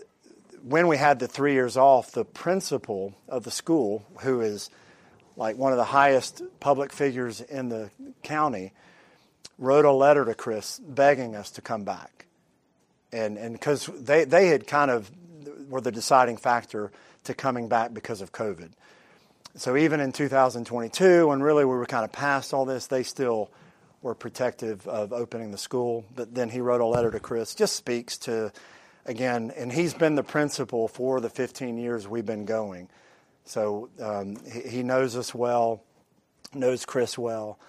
when 0.64 0.88
we 0.88 0.96
had 0.96 1.20
the 1.20 1.28
three 1.28 1.54
years 1.54 1.76
off, 1.76 2.12
the 2.12 2.24
principal 2.24 3.14
of 3.28 3.44
the 3.44 3.52
school, 3.52 4.06
who 4.22 4.42
is 4.42 4.70
like 5.36 5.58
one 5.58 5.74
of 5.74 5.78
the 5.78 5.84
highest 5.84 6.42
public 6.60 6.94
figures 6.94 7.42
in 7.42 7.70
the 7.70 7.92
county, 8.24 8.72
wrote 9.58 9.86
a 9.86 9.92
letter 9.92 10.24
to 10.24 10.34
Chris 10.34 10.80
begging 10.80 11.36
us 11.36 11.52
to 11.52 11.62
come 11.62 11.84
back. 11.84 12.26
And 13.12 13.52
because 13.52 13.88
they, 13.88 14.24
they 14.24 14.48
had 14.48 14.66
kind 14.66 14.90
of 14.90 15.12
were 15.70 15.82
the 15.82 15.92
deciding 15.92 16.38
factor 16.38 16.92
to 17.26 17.34
coming 17.34 17.68
back 17.68 17.94
because 17.94 18.22
of 18.22 18.32
COVID. 18.32 18.70
So 19.56 19.76
even 19.76 20.00
in 20.00 20.14
2022, 20.14 21.28
when 21.28 21.42
really 21.42 21.66
we 21.66 21.72
were 21.72 21.86
kind 21.86 22.06
of 22.06 22.14
past 22.14 22.54
all 22.54 22.64
this, 22.64 22.88
they 22.88 23.04
still 23.04 23.52
were 24.02 24.16
protective 24.16 24.88
of 24.88 25.14
opening 25.14 25.52
the 25.52 25.58
school. 25.58 26.06
But 26.16 26.34
then 26.34 26.50
he 26.50 26.60
wrote 26.60 26.82
a 26.82 26.86
letter 26.86 27.12
to 27.12 27.20
Chris, 27.20 27.54
just 27.56 27.76
speaks 27.76 28.18
to, 28.20 28.52
again, 29.06 29.52
and 29.56 29.72
he's 29.72 29.94
been 29.94 30.16
the 30.16 30.24
principal 30.24 30.88
for 30.88 31.20
the 31.20 31.30
15 31.30 31.78
years 31.78 32.08
we've 32.08 32.26
been 32.26 32.46
going. 32.46 32.90
So 33.46 33.90
um, 34.00 34.38
he, 34.70 34.84
knows 34.84 35.16
us 35.16 35.34
well, 35.34 35.84
knows 36.54 36.86
Chris 36.86 37.18
well. 37.18 37.60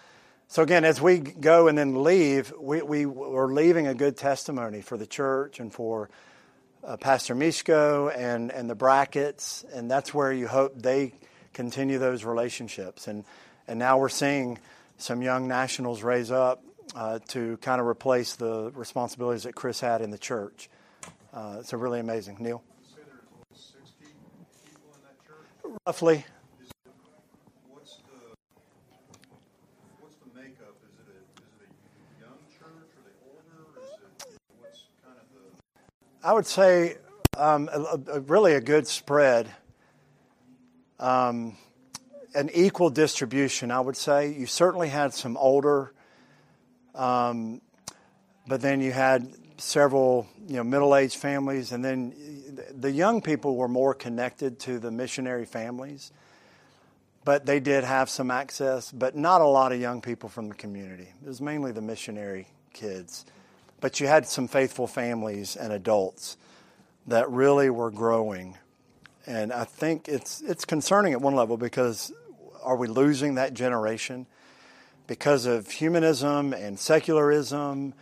So 0.49 0.63
again, 0.63 0.85
as 0.85 1.01
we 1.01 1.19
go 1.19 1.69
and 1.69 1.77
then 1.79 2.03
leave, 2.03 2.53
we, 2.59 2.83
we 2.83 3.05
are 3.05 3.49
leaving 3.49 3.87
a 3.87 3.95
good 3.95 4.17
testimony 4.17 4.83
for 4.83 4.99
the 4.99 5.07
church 5.07 5.61
and 5.61 5.73
for 5.73 6.11
uh, 6.85 6.97
Pastor 6.97 7.35
Mishko 7.35 8.15
and, 8.15 8.51
and 8.51 8.69
the 8.69 8.77
Bracketts, 8.77 9.65
and 9.73 9.91
that's 9.91 10.13
where 10.13 10.33
you 10.33 10.47
hope 10.47 10.75
they 10.77 11.15
continue 11.55 11.99
those 11.99 12.25
relationships. 12.25 13.09
And, 13.09 13.25
and 13.67 13.79
now 13.79 13.99
we're 13.99 14.09
seeing 14.09 14.59
some 15.03 15.21
young 15.21 15.49
nationals 15.49 16.03
raise 16.03 16.31
up 16.31 16.63
uh, 16.95 17.19
to 17.29 17.57
kind 17.59 17.81
of 17.81 17.87
replace 17.87 18.37
the 18.37 18.71
responsibilities 18.75 19.43
that 19.43 19.55
Chris 19.55 19.81
had 19.81 20.01
in 20.01 20.11
the 20.11 20.19
church. 20.19 20.71
Uh, 21.33 21.57
it's 21.59 21.73
really 21.73 21.99
amazing. 21.99 22.37
Neil? 22.39 22.63
Roughly. 25.87 26.15
A, 26.15 26.25
a. 36.25 36.25
I 36.25 36.33
would 36.33 36.47
say 36.47 36.99
um, 37.37 37.69
a, 37.73 37.99
a, 38.13 38.21
really 38.21 38.55
a 38.55 38.61
good 38.61 38.87
spread. 38.87 39.49
Um, 41.01 41.57
an 42.35 42.51
equal 42.55 42.91
distribution, 42.91 43.71
I 43.71 43.81
would 43.81 43.97
say. 43.97 44.33
You 44.33 44.47
certainly 44.47 44.89
had 44.89 45.15
some 45.15 45.37
older, 45.37 45.93
um, 46.95 47.61
but 48.47 48.61
then 48.61 48.81
you 48.81 48.93
had 48.93 49.29
several, 49.59 50.27
you 50.47 50.57
know, 50.57 50.65
middle-aged 50.65 51.17
families, 51.17 51.73
and 51.73 51.85
then 51.85 52.15
the 52.73 52.91
young 52.91 53.21
people 53.21 53.57
were 53.57 53.69
more 53.69 53.95
connected 53.95 54.59
to 54.61 54.79
the 54.79 54.91
missionary 54.91 55.45
families. 55.45 56.13
But 57.25 57.47
they 57.47 57.61
did 57.61 57.85
have 57.85 58.11
some 58.11 58.33
access, 58.33 58.91
but 58.91 59.15
not 59.15 59.41
a 59.41 59.47
lot 59.47 59.71
of 59.71 59.81
young 59.81 60.01
people 60.01 60.29
from 60.29 60.49
the 60.49 60.57
community. 60.57 61.09
It 61.23 61.29
was 61.29 61.41
mainly 61.41 61.71
the 61.71 61.81
missionary 61.81 62.49
kids. 62.73 63.25
But 63.81 64.01
you 64.01 64.09
had 64.09 64.27
some 64.27 64.49
faithful 64.49 64.89
families 64.89 65.55
and 65.55 65.73
adults 65.73 66.37
that 67.07 67.31
really 67.31 67.71
were 67.71 67.93
growing 67.93 68.57
and 69.27 69.53
I 69.53 69.65
think 69.65 70.09
it's 70.09 70.41
it's 70.43 70.65
concerning 70.65 71.13
at 71.13 71.21
one 71.21 71.35
level 71.35 71.57
because 71.57 72.13
are 72.63 72.77
we 72.77 72.89
losing 72.89 73.35
that 73.37 73.55
generation 73.55 74.27
because 75.07 75.47
of 75.47 75.71
humanism 75.71 76.53
and 76.53 76.79
secularism 76.79 77.95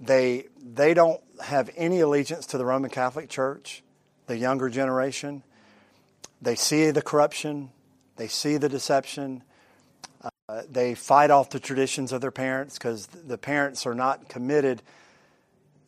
they 0.00 0.46
they 0.62 0.94
don't 0.94 1.20
have 1.42 1.70
any 1.76 2.00
allegiance 2.00 2.46
to 2.46 2.58
the 2.58 2.64
Roman 2.64 2.90
Catholic 2.90 3.28
Church. 3.28 3.82
The 4.26 4.36
younger 4.36 4.68
generation, 4.68 5.42
they 6.42 6.56
see 6.56 6.90
the 6.90 7.02
corruption, 7.02 7.70
they 8.16 8.28
see 8.28 8.56
the 8.56 8.68
deception. 8.68 9.42
Uh, 10.48 10.62
they 10.70 10.94
fight 10.94 11.30
off 11.30 11.50
the 11.50 11.60
traditions 11.60 12.12
of 12.12 12.20
their 12.20 12.30
parents 12.30 12.78
because 12.78 13.06
the 13.06 13.38
parents 13.38 13.86
are 13.86 13.94
not 13.94 14.28
committed 14.28 14.82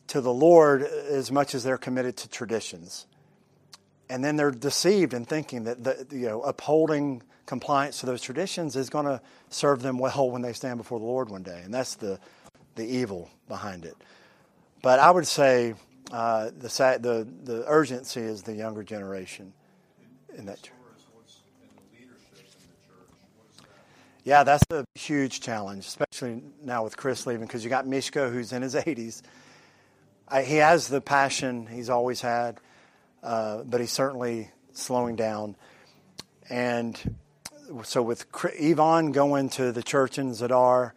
to 0.07 0.21
the 0.21 0.33
Lord 0.33 0.83
as 0.83 1.31
much 1.31 1.55
as 1.55 1.63
they're 1.63 1.77
committed 1.77 2.17
to 2.17 2.29
traditions. 2.29 3.05
And 4.09 4.23
then 4.23 4.35
they're 4.37 4.51
deceived 4.51 5.13
in 5.13 5.25
thinking 5.25 5.65
that 5.65 5.83
the, 5.83 6.07
you 6.11 6.27
know 6.27 6.41
upholding 6.41 7.21
compliance 7.45 7.99
to 7.99 8.05
those 8.05 8.21
traditions 8.21 8.75
is 8.75 8.89
going 8.89 9.05
to 9.05 9.21
serve 9.49 9.81
them 9.81 9.97
well 9.97 10.29
when 10.31 10.41
they 10.41 10.53
stand 10.53 10.77
before 10.77 10.99
the 10.99 11.05
Lord 11.05 11.29
one 11.29 11.43
day. 11.43 11.61
And 11.63 11.73
that's 11.73 11.95
the 11.95 12.19
the 12.75 12.85
evil 12.85 13.29
behind 13.47 13.85
it. 13.85 13.95
But 14.81 14.99
I 14.99 15.11
would 15.11 15.27
say 15.27 15.75
uh, 16.11 16.51
the, 16.57 16.69
the 17.01 17.27
the 17.43 17.63
urgency 17.67 18.21
is 18.21 18.43
the 18.43 18.53
younger 18.53 18.83
generation 18.83 19.53
in 20.35 20.45
that 20.45 20.61
church. 20.61 20.73
Yeah, 24.29 24.43
that's 24.43 24.63
a 24.69 24.85
huge 24.95 25.41
challenge, 25.41 25.85
especially 25.85 26.43
now 26.61 26.83
with 26.83 26.97
Chris 26.97 27.25
leaving, 27.25 27.47
because 27.47 27.63
you 27.63 27.69
got 27.69 27.85
Mishko, 27.85 28.31
who's 28.31 28.51
in 28.51 28.61
his 28.61 28.75
80s. 28.75 29.21
I, 30.27 30.43
he 30.43 30.57
has 30.57 30.87
the 30.87 31.01
passion 31.01 31.65
he's 31.65 31.89
always 31.89 32.21
had, 32.21 32.59
uh, 33.23 33.63
but 33.63 33.79
he's 33.81 33.91
certainly 33.91 34.51
slowing 34.73 35.15
down. 35.15 35.55
And 36.49 37.17
so 37.83 38.01
with 38.01 38.25
Ivan 38.59 39.11
going 39.11 39.49
to 39.49 39.71
the 39.71 39.83
church 39.83 40.17
in 40.17 40.31
Zadar 40.31 40.91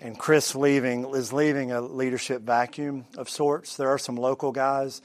and 0.00 0.18
Chris 0.18 0.54
leaving, 0.54 1.04
is 1.14 1.32
leaving 1.32 1.72
a 1.72 1.80
leadership 1.80 2.42
vacuum 2.42 3.06
of 3.16 3.28
sorts. 3.28 3.76
There 3.76 3.88
are 3.88 3.98
some 3.98 4.16
local 4.16 4.52
guys 4.52 5.02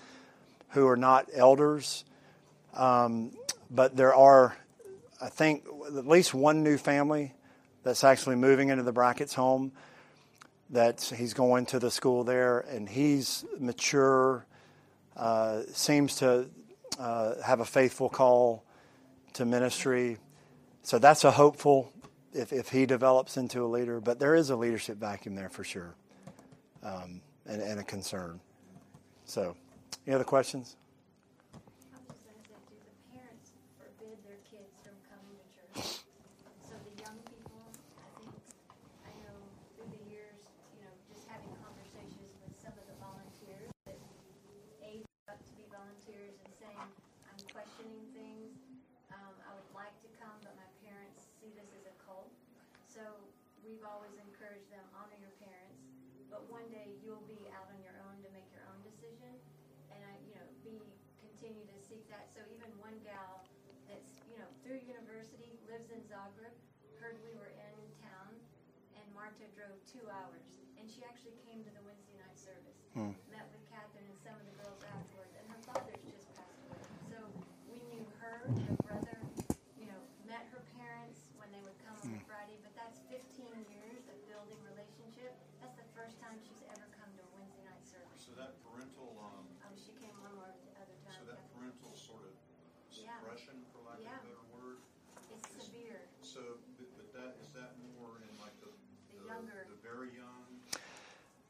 who 0.70 0.88
are 0.88 0.98
not 0.98 1.30
elders, 1.34 2.04
um, 2.76 3.32
but 3.72 3.96
there 3.96 4.14
are, 4.14 4.58
I 5.22 5.30
think, 5.30 5.66
at 5.88 6.08
least 6.08 6.34
one 6.34 6.64
new 6.64 6.78
family 6.78 7.34
that's 7.84 8.04
actually 8.04 8.36
moving 8.36 8.70
into 8.70 8.84
the 8.84 8.92
Brackett's 8.92 9.34
home. 9.34 9.72
That 10.72 11.02
he's 11.02 11.34
going 11.34 11.66
to 11.68 11.80
the 11.80 11.90
school 11.90 12.24
there, 12.24 12.60
and 12.60 12.88
he's 12.88 13.44
mature, 13.58 14.46
uh, 15.20 15.64
seems 15.74 16.16
to 16.16 16.50
uh, 16.98 17.42
have 17.46 17.60
a 17.60 17.66
faithful 17.66 18.10
call 18.10 18.64
to 19.34 19.46
ministry. 19.46 20.18
So 20.82 20.98
that's 20.98 21.26
a 21.26 21.32
hopeful 21.32 21.92
if, 22.34 22.54
if 22.54 22.70
he 22.70 22.86
develops 22.86 23.36
into 23.36 23.64
a 23.64 23.68
leader. 23.68 24.00
But 24.00 24.20
there 24.20 24.34
is 24.34 24.50
a 24.50 24.56
leadership 24.56 24.98
vacuum 24.98 25.36
there 25.36 25.50
for 25.50 25.64
sure, 25.64 25.94
um, 26.84 27.22
and, 27.46 27.62
and 27.62 27.80
a 27.80 27.84
concern. 27.84 28.40
So, 29.26 29.56
any 30.08 30.16
other 30.16 30.24
questions? 30.24 30.78
we've 53.70 53.86
always 53.86 54.12
encouraged 54.20 54.68
them, 54.74 54.84
honor 54.92 55.16
your 55.22 55.32
parents, 55.40 55.80
but 56.28 56.44
one 56.52 56.66
day 56.68 56.92
you'll 57.00 57.24
be 57.32 57.48
out 57.56 57.70
on 57.72 57.80
your 57.86 57.96
own 58.10 58.18
to 58.26 58.30
make 58.36 58.50
your 58.52 58.66
own 58.68 58.82
decision. 58.84 59.32
And 59.88 60.02
I, 60.04 60.20
you 60.26 60.36
know, 60.36 60.44
be 60.68 60.84
continue 61.24 61.64
to 61.64 61.78
seek 61.80 62.04
that. 62.12 62.28
So 62.36 62.44
even 62.50 62.68
one 62.82 62.98
gal 63.08 63.46
that's, 63.88 64.20
you 64.28 64.36
know, 64.36 64.50
through 64.66 64.84
university, 64.84 65.56
lives 65.80 65.96
in 65.96 66.04
Zagreb, 66.12 66.52
heard 67.00 67.16
we 67.24 67.32
were 67.40 67.56
in 67.56 67.80
town, 68.04 68.36
and 69.00 69.06
Marta 69.16 69.48
drove 69.56 69.80
two 69.88 70.04
hours. 70.12 70.60
And 70.76 70.92
she 70.92 71.08
actually 71.08 71.40
came 71.48 71.64
to 71.64 71.72
the 71.72 71.80
Wednesday 71.88 72.20
night 72.20 72.36
service, 72.36 72.84
hmm. 72.92 73.16
met 73.32 73.48
with 73.56 73.64
Catherine 73.72 74.04
and 74.12 74.20
some 74.20 74.36
of 74.36 74.44
the 74.44 74.56
girls 74.60 74.84
afterwards, 74.84 75.32
and 75.40 75.48
her 75.48 75.62
father's 75.64 76.04
just 76.12 76.28
passed 76.36 76.60
away. 76.68 76.84
So 77.08 77.18
we 77.72 77.80
knew 77.96 78.04
her, 78.20 78.44
her 78.52 78.76
brother, 78.84 79.16
you 79.80 79.88
know, 79.88 80.04
met 80.28 80.52
her 80.52 80.60
parents 80.76 81.32
when 81.40 81.48
they 81.56 81.64
would 81.64 81.80
come 81.88 81.96
hmm. 82.04 82.12
on 82.12 82.28
Friday, 82.28 82.60
but 82.60 82.76
that's 82.76 83.00
15 83.08 83.24
years 83.72 84.04
of 84.12 84.20
building 84.28 84.60
relationship. 84.68 85.32
That's 85.64 85.80
the 85.80 85.88
first 85.96 86.20
time 86.20 86.36
she's 86.44 86.60
ever 86.76 86.92
come 87.00 87.08
to 87.16 87.24
a 87.24 87.30
Wednesday 87.40 87.64
night 87.64 87.88
service. 87.88 88.20
So 88.20 88.36
that 88.36 88.60
parental, 88.68 89.16
um, 89.24 89.48
Um, 89.64 89.72
she 89.80 89.96
came 89.96 90.12
one 90.20 90.36
more 90.44 90.52
other 90.76 90.98
time. 91.08 91.16
so 91.16 91.28
that 91.32 91.40
parental 91.56 91.96
sort 91.96 92.28
of 92.28 92.36
Yeah. 92.92 93.16
suppression, 93.24 93.64
for 93.72 93.80
lack 93.88 93.96
of 93.96 94.04
Yeah. 94.04 94.20
a 94.20 94.28
better 94.28 94.44
word. 94.52 94.84
It's 95.30 95.62
severe. 95.62 96.02
So, 96.26 96.58
but, 96.78 96.90
but 96.98 97.08
that, 97.14 97.38
is 97.42 97.54
that 97.54 97.78
more 97.94 98.18
in 98.18 98.32
like 98.42 98.56
the, 98.66 98.74
The 99.14 99.30
younger. 99.30 99.62
the 99.70 99.78
very 99.86 100.10
young, 100.18 100.46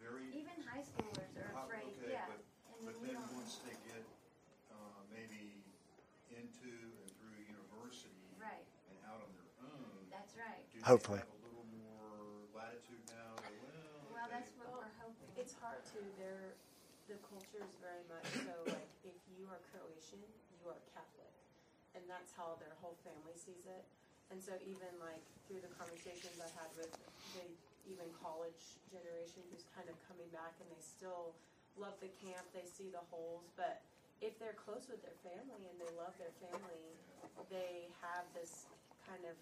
very? 0.04 0.28
Even 0.36 0.60
high 0.68 0.84
schoolers 0.84 1.32
are 1.40 1.52
How- 1.56 1.64
afraid, 1.64 1.96
okay, 1.96 2.12
yeah. 2.12 2.28
but- 2.28 2.44
And 2.76 2.88
But 2.88 2.96
we 3.00 3.08
then 3.12 3.20
don't- 3.20 3.36
once 3.40 3.60
they 3.64 3.76
get, 3.88 4.04
uh, 4.72 5.00
maybe 5.12 5.64
into 6.32 6.72
and 7.04 7.12
through 7.20 7.36
university 7.44 8.32
Right, 8.40 8.64
and 8.88 8.98
out 9.08 9.20
on 9.24 9.32
their 9.36 9.52
own, 9.68 10.08
that's 10.12 10.36
right. 10.36 10.64
do 10.69 10.69
they 10.69 10.69
Hopefully. 10.84 11.22
Well, 14.10 14.28
that's 14.32 14.52
what 14.58 14.70
we're 14.72 14.96
hoping. 15.00 15.32
It's 15.36 15.56
hard 15.60 15.84
to, 15.96 16.00
the 17.08 17.18
culture 17.28 17.62
is 17.64 17.76
very 17.84 18.04
much 18.08 18.28
so, 18.46 18.54
like, 18.70 18.90
if 19.04 19.18
you 19.36 19.48
are 19.52 19.60
Croatian, 19.72 20.24
you 20.24 20.70
are 20.70 20.80
Catholic. 20.96 21.34
And 21.96 22.04
that's 22.08 22.32
how 22.38 22.56
their 22.62 22.76
whole 22.80 22.96
family 23.02 23.36
sees 23.36 23.66
it. 23.66 23.84
And 24.30 24.38
so 24.38 24.54
even 24.62 24.94
like 25.02 25.26
through 25.50 25.66
the 25.66 25.74
conversations 25.74 26.38
I 26.38 26.50
had 26.54 26.70
with 26.78 26.94
the 27.34 27.46
even 27.90 28.06
college 28.22 28.78
generation 28.94 29.42
who's 29.50 29.66
kind 29.74 29.90
of 29.90 29.98
coming 30.06 30.30
back 30.30 30.54
and 30.62 30.70
they 30.70 30.78
still 30.86 31.34
love 31.82 31.98
the 31.98 32.14
camp, 32.22 32.46
they 32.54 32.66
see 32.70 32.94
the 32.94 33.02
holes, 33.10 33.50
but 33.58 33.82
if 34.22 34.38
they're 34.38 34.54
close 34.54 34.86
with 34.86 35.02
their 35.02 35.18
family 35.26 35.66
and 35.66 35.78
they 35.82 35.90
love 35.98 36.14
their 36.22 36.34
family, 36.38 36.94
they 37.50 37.90
have 38.06 38.30
this 38.38 38.70
kind 39.02 39.26
of 39.26 39.34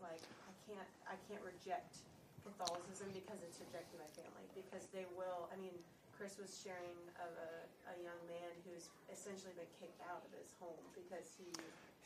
like 0.00 0.24
can't 0.70 0.90
I 1.10 1.18
can't 1.26 1.42
reject 1.42 1.98
Catholicism 2.46 3.10
because 3.10 3.42
it's 3.42 3.58
rejecting 3.58 3.98
my 3.98 4.10
family 4.14 4.46
because 4.54 4.86
they 4.94 5.10
will 5.18 5.50
I 5.50 5.58
mean 5.58 5.74
Chris 6.14 6.38
was 6.38 6.52
sharing 6.62 6.94
of 7.18 7.32
a, 7.34 7.52
a 7.90 7.96
young 8.04 8.20
man 8.30 8.52
who's 8.68 8.86
essentially 9.10 9.52
been 9.56 9.68
kicked 9.80 10.00
out 10.06 10.22
of 10.22 10.30
his 10.38 10.52
home 10.60 10.78
because 10.94 11.26
he 11.38 11.50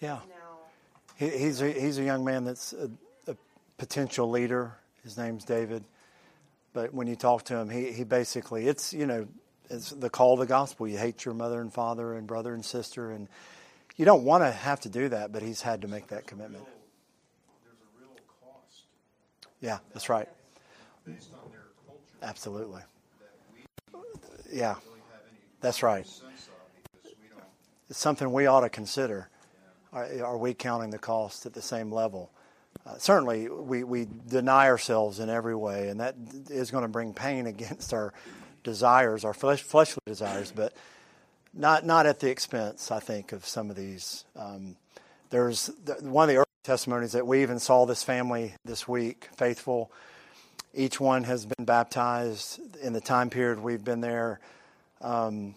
Yeah. 0.00 0.24
now 0.30 0.70
He, 1.16 1.28
he's 1.28 1.60
a, 1.60 1.70
he's 1.70 1.98
a 1.98 2.04
young 2.04 2.24
man 2.24 2.44
that's 2.44 2.72
a, 2.72 2.90
a 3.26 3.36
potential 3.76 4.30
leader. 4.30 4.72
His 5.02 5.18
name's 5.18 5.44
David. 5.44 5.84
But 6.72 6.94
when 6.94 7.06
you 7.06 7.16
talk 7.16 7.44
to 7.46 7.56
him, 7.56 7.68
he, 7.68 7.92
he 7.92 8.04
basically 8.04 8.66
it's 8.66 8.92
you 8.92 9.06
know 9.06 9.26
it's 9.70 9.90
the 9.90 10.10
call 10.10 10.34
of 10.34 10.40
the 10.40 10.46
gospel. 10.46 10.86
You 10.86 10.98
hate 10.98 11.24
your 11.24 11.34
mother 11.34 11.60
and 11.60 11.72
father 11.72 12.14
and 12.14 12.26
brother 12.26 12.54
and 12.54 12.64
sister, 12.64 13.10
and 13.10 13.28
you 13.96 14.04
don't 14.04 14.24
want 14.24 14.44
to 14.44 14.50
have 14.50 14.80
to 14.80 14.88
do 14.88 15.08
that, 15.08 15.32
but 15.32 15.42
he's 15.42 15.62
had 15.62 15.82
to 15.82 15.88
make 15.88 16.08
that 16.08 16.26
commitment. 16.26 16.64
There's 17.64 17.78
a 17.80 18.00
real 18.00 18.16
cost 18.42 18.82
Yeah, 19.64 19.78
that's 19.94 20.10
right. 20.10 20.28
Absolutely. 22.22 22.82
Yeah, 24.52 24.74
that's 25.62 25.82
right. 25.82 26.06
It's 27.88 27.98
something 27.98 28.30
we 28.30 28.44
ought 28.44 28.60
to 28.60 28.68
consider. 28.68 29.30
Are, 29.90 30.06
are 30.22 30.36
we 30.36 30.52
counting 30.52 30.90
the 30.90 30.98
cost 30.98 31.46
at 31.46 31.54
the 31.54 31.62
same 31.62 31.90
level? 31.90 32.30
Uh, 32.84 32.98
certainly, 32.98 33.48
we, 33.48 33.84
we 33.84 34.06
deny 34.28 34.66
ourselves 34.66 35.18
in 35.18 35.30
every 35.30 35.56
way, 35.56 35.88
and 35.88 35.98
that 36.00 36.14
is 36.50 36.70
going 36.70 36.82
to 36.82 36.88
bring 36.88 37.14
pain 37.14 37.46
against 37.54 37.94
our 37.94 38.12
desires, 38.64 39.24
our 39.24 39.32
flesh, 39.32 39.62
fleshly 39.62 40.02
desires, 40.04 40.52
but 40.54 40.74
not 41.54 41.86
not 41.86 42.04
at 42.04 42.20
the 42.20 42.28
expense, 42.28 42.90
I 42.90 43.00
think, 43.00 43.32
of 43.32 43.46
some 43.46 43.70
of 43.70 43.76
these. 43.76 44.26
Um, 44.36 44.76
there's 45.30 45.70
the, 45.84 45.94
one 46.02 46.28
of 46.28 46.34
the 46.34 46.44
testimonies 46.64 47.12
that 47.12 47.26
we 47.26 47.42
even 47.42 47.58
saw 47.58 47.84
this 47.84 48.02
family 48.02 48.54
this 48.64 48.88
week, 48.88 49.28
faithful. 49.36 49.92
Each 50.72 50.98
one 50.98 51.24
has 51.24 51.44
been 51.44 51.66
baptized 51.66 52.58
in 52.82 52.94
the 52.94 53.02
time 53.02 53.28
period 53.28 53.60
we've 53.60 53.84
been 53.84 54.00
there. 54.00 54.40
Um, 55.02 55.54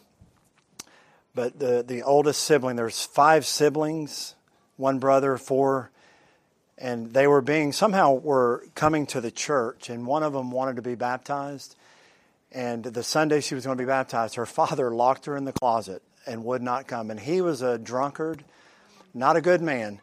but 1.34 1.58
the, 1.58 1.82
the 1.88 2.04
oldest 2.04 2.44
sibling, 2.44 2.76
there's 2.76 3.06
five 3.06 3.46
siblings, 3.46 4.36
one 4.76 5.00
brother, 5.00 5.38
four, 5.38 5.92
and 6.78 7.14
they 7.14 7.26
were 7.26 7.42
being 7.42 7.72
somehow 7.72 8.12
were 8.14 8.66
coming 8.76 9.06
to 9.08 9.22
the 9.22 9.32
church, 9.32 9.90
and 9.90 10.06
one 10.06 10.24
of 10.24 10.34
them 10.34 10.52
wanted 10.52 10.76
to 10.76 10.82
be 10.82 10.96
baptized. 10.96 11.78
And 12.52 12.84
the 12.84 13.04
Sunday 13.04 13.40
she 13.40 13.56
was 13.56 13.64
going 13.64 13.78
to 13.78 13.82
be 13.82 13.88
baptized, 13.88 14.36
her 14.36 14.46
father 14.46 14.92
locked 14.92 15.26
her 15.26 15.38
in 15.38 15.46
the 15.46 15.54
closet 15.54 16.02
and 16.26 16.44
would 16.44 16.62
not 16.62 16.86
come. 16.86 17.10
And 17.10 17.20
he 17.20 17.40
was 17.40 17.62
a 17.62 17.78
drunkard, 17.78 18.44
not 19.14 19.38
a 19.38 19.42
good 19.42 19.62
man. 19.62 20.02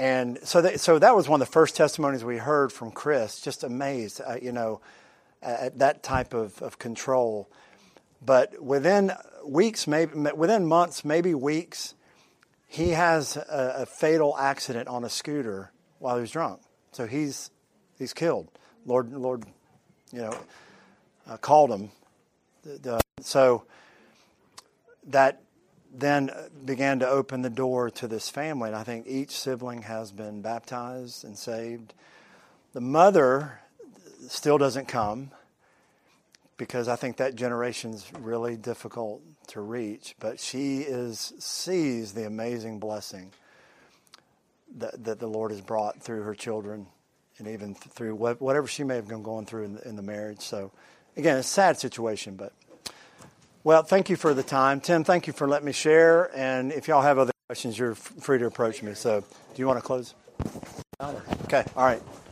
And 0.00 0.38
so 0.44 0.62
that, 0.62 0.80
so 0.80 0.98
that 0.98 1.14
was 1.14 1.28
one 1.28 1.42
of 1.42 1.46
the 1.46 1.52
first 1.52 1.76
testimonies 1.76 2.24
we 2.24 2.38
heard 2.38 2.72
from 2.72 2.90
Chris. 2.90 3.38
Just 3.38 3.64
amazed, 3.64 4.22
uh, 4.26 4.36
you 4.40 4.50
know, 4.50 4.80
at 5.42 5.78
that 5.80 6.02
type 6.02 6.32
of, 6.32 6.60
of 6.62 6.78
control. 6.78 7.50
But 8.24 8.62
within 8.62 9.12
weeks, 9.44 9.86
maybe 9.86 10.14
within 10.14 10.64
months, 10.64 11.04
maybe 11.04 11.34
weeks, 11.34 11.94
he 12.66 12.90
has 12.90 13.36
a, 13.36 13.74
a 13.80 13.86
fatal 13.86 14.38
accident 14.38 14.88
on 14.88 15.04
a 15.04 15.10
scooter 15.10 15.70
while 15.98 16.14
he 16.14 16.22
was 16.22 16.30
drunk. 16.30 16.62
So 16.92 17.06
he's 17.06 17.50
he's 17.98 18.14
killed. 18.14 18.48
Lord, 18.86 19.12
Lord, 19.12 19.44
you 20.14 20.22
know, 20.22 20.34
uh, 21.28 21.36
called 21.36 21.70
him. 21.70 21.90
The- 22.62 22.78
the- 22.78 23.00
so 23.20 23.64
that 25.08 25.42
then 25.92 26.30
began 26.64 27.00
to 27.00 27.08
open 27.08 27.42
the 27.42 27.50
door 27.50 27.90
to 27.90 28.06
this 28.06 28.28
family, 28.28 28.68
and 28.68 28.76
I 28.76 28.84
think 28.84 29.06
each 29.06 29.30
sibling 29.30 29.82
has 29.82 30.12
been 30.12 30.42
baptized 30.42 31.24
and 31.24 31.36
saved. 31.36 31.94
The 32.72 32.80
mother 32.80 33.60
still 34.28 34.58
doesn't 34.58 34.86
come 34.86 35.30
because 36.56 36.88
I 36.88 36.96
think 36.96 37.16
that 37.16 37.34
generation's 37.34 38.06
really 38.20 38.56
difficult 38.56 39.22
to 39.48 39.60
reach, 39.60 40.14
but 40.20 40.38
she 40.38 40.78
is 40.78 41.32
sees 41.38 42.12
the 42.12 42.26
amazing 42.26 42.78
blessing 42.78 43.32
that, 44.76 45.02
that 45.04 45.18
the 45.18 45.26
Lord 45.26 45.50
has 45.50 45.60
brought 45.60 46.02
through 46.02 46.22
her 46.22 46.34
children 46.34 46.86
and 47.38 47.48
even 47.48 47.74
through 47.74 48.14
whatever 48.14 48.66
she 48.66 48.84
may 48.84 48.96
have 48.96 49.08
been 49.08 49.22
going 49.22 49.46
through 49.46 49.64
in 49.64 49.74
the, 49.74 49.88
in 49.88 49.96
the 49.96 50.02
marriage. 50.02 50.40
So, 50.40 50.70
again, 51.16 51.38
a 51.38 51.42
sad 51.42 51.78
situation, 51.78 52.36
but 52.36 52.52
well, 53.64 53.82
thank 53.82 54.08
you 54.08 54.16
for 54.16 54.34
the 54.34 54.42
time. 54.42 54.80
Tim, 54.80 55.04
thank 55.04 55.26
you 55.26 55.32
for 55.32 55.46
letting 55.46 55.66
me 55.66 55.72
share. 55.72 56.30
And 56.36 56.72
if 56.72 56.88
y'all 56.88 57.02
have 57.02 57.18
other 57.18 57.32
questions, 57.48 57.78
you're 57.78 57.94
free 57.94 58.38
to 58.38 58.46
approach 58.46 58.82
me. 58.82 58.94
So, 58.94 59.20
do 59.20 59.26
you 59.56 59.66
want 59.66 59.78
to 59.78 59.84
close? 59.84 60.14
Okay, 61.44 61.64
all 61.76 61.84
right. 61.84 62.02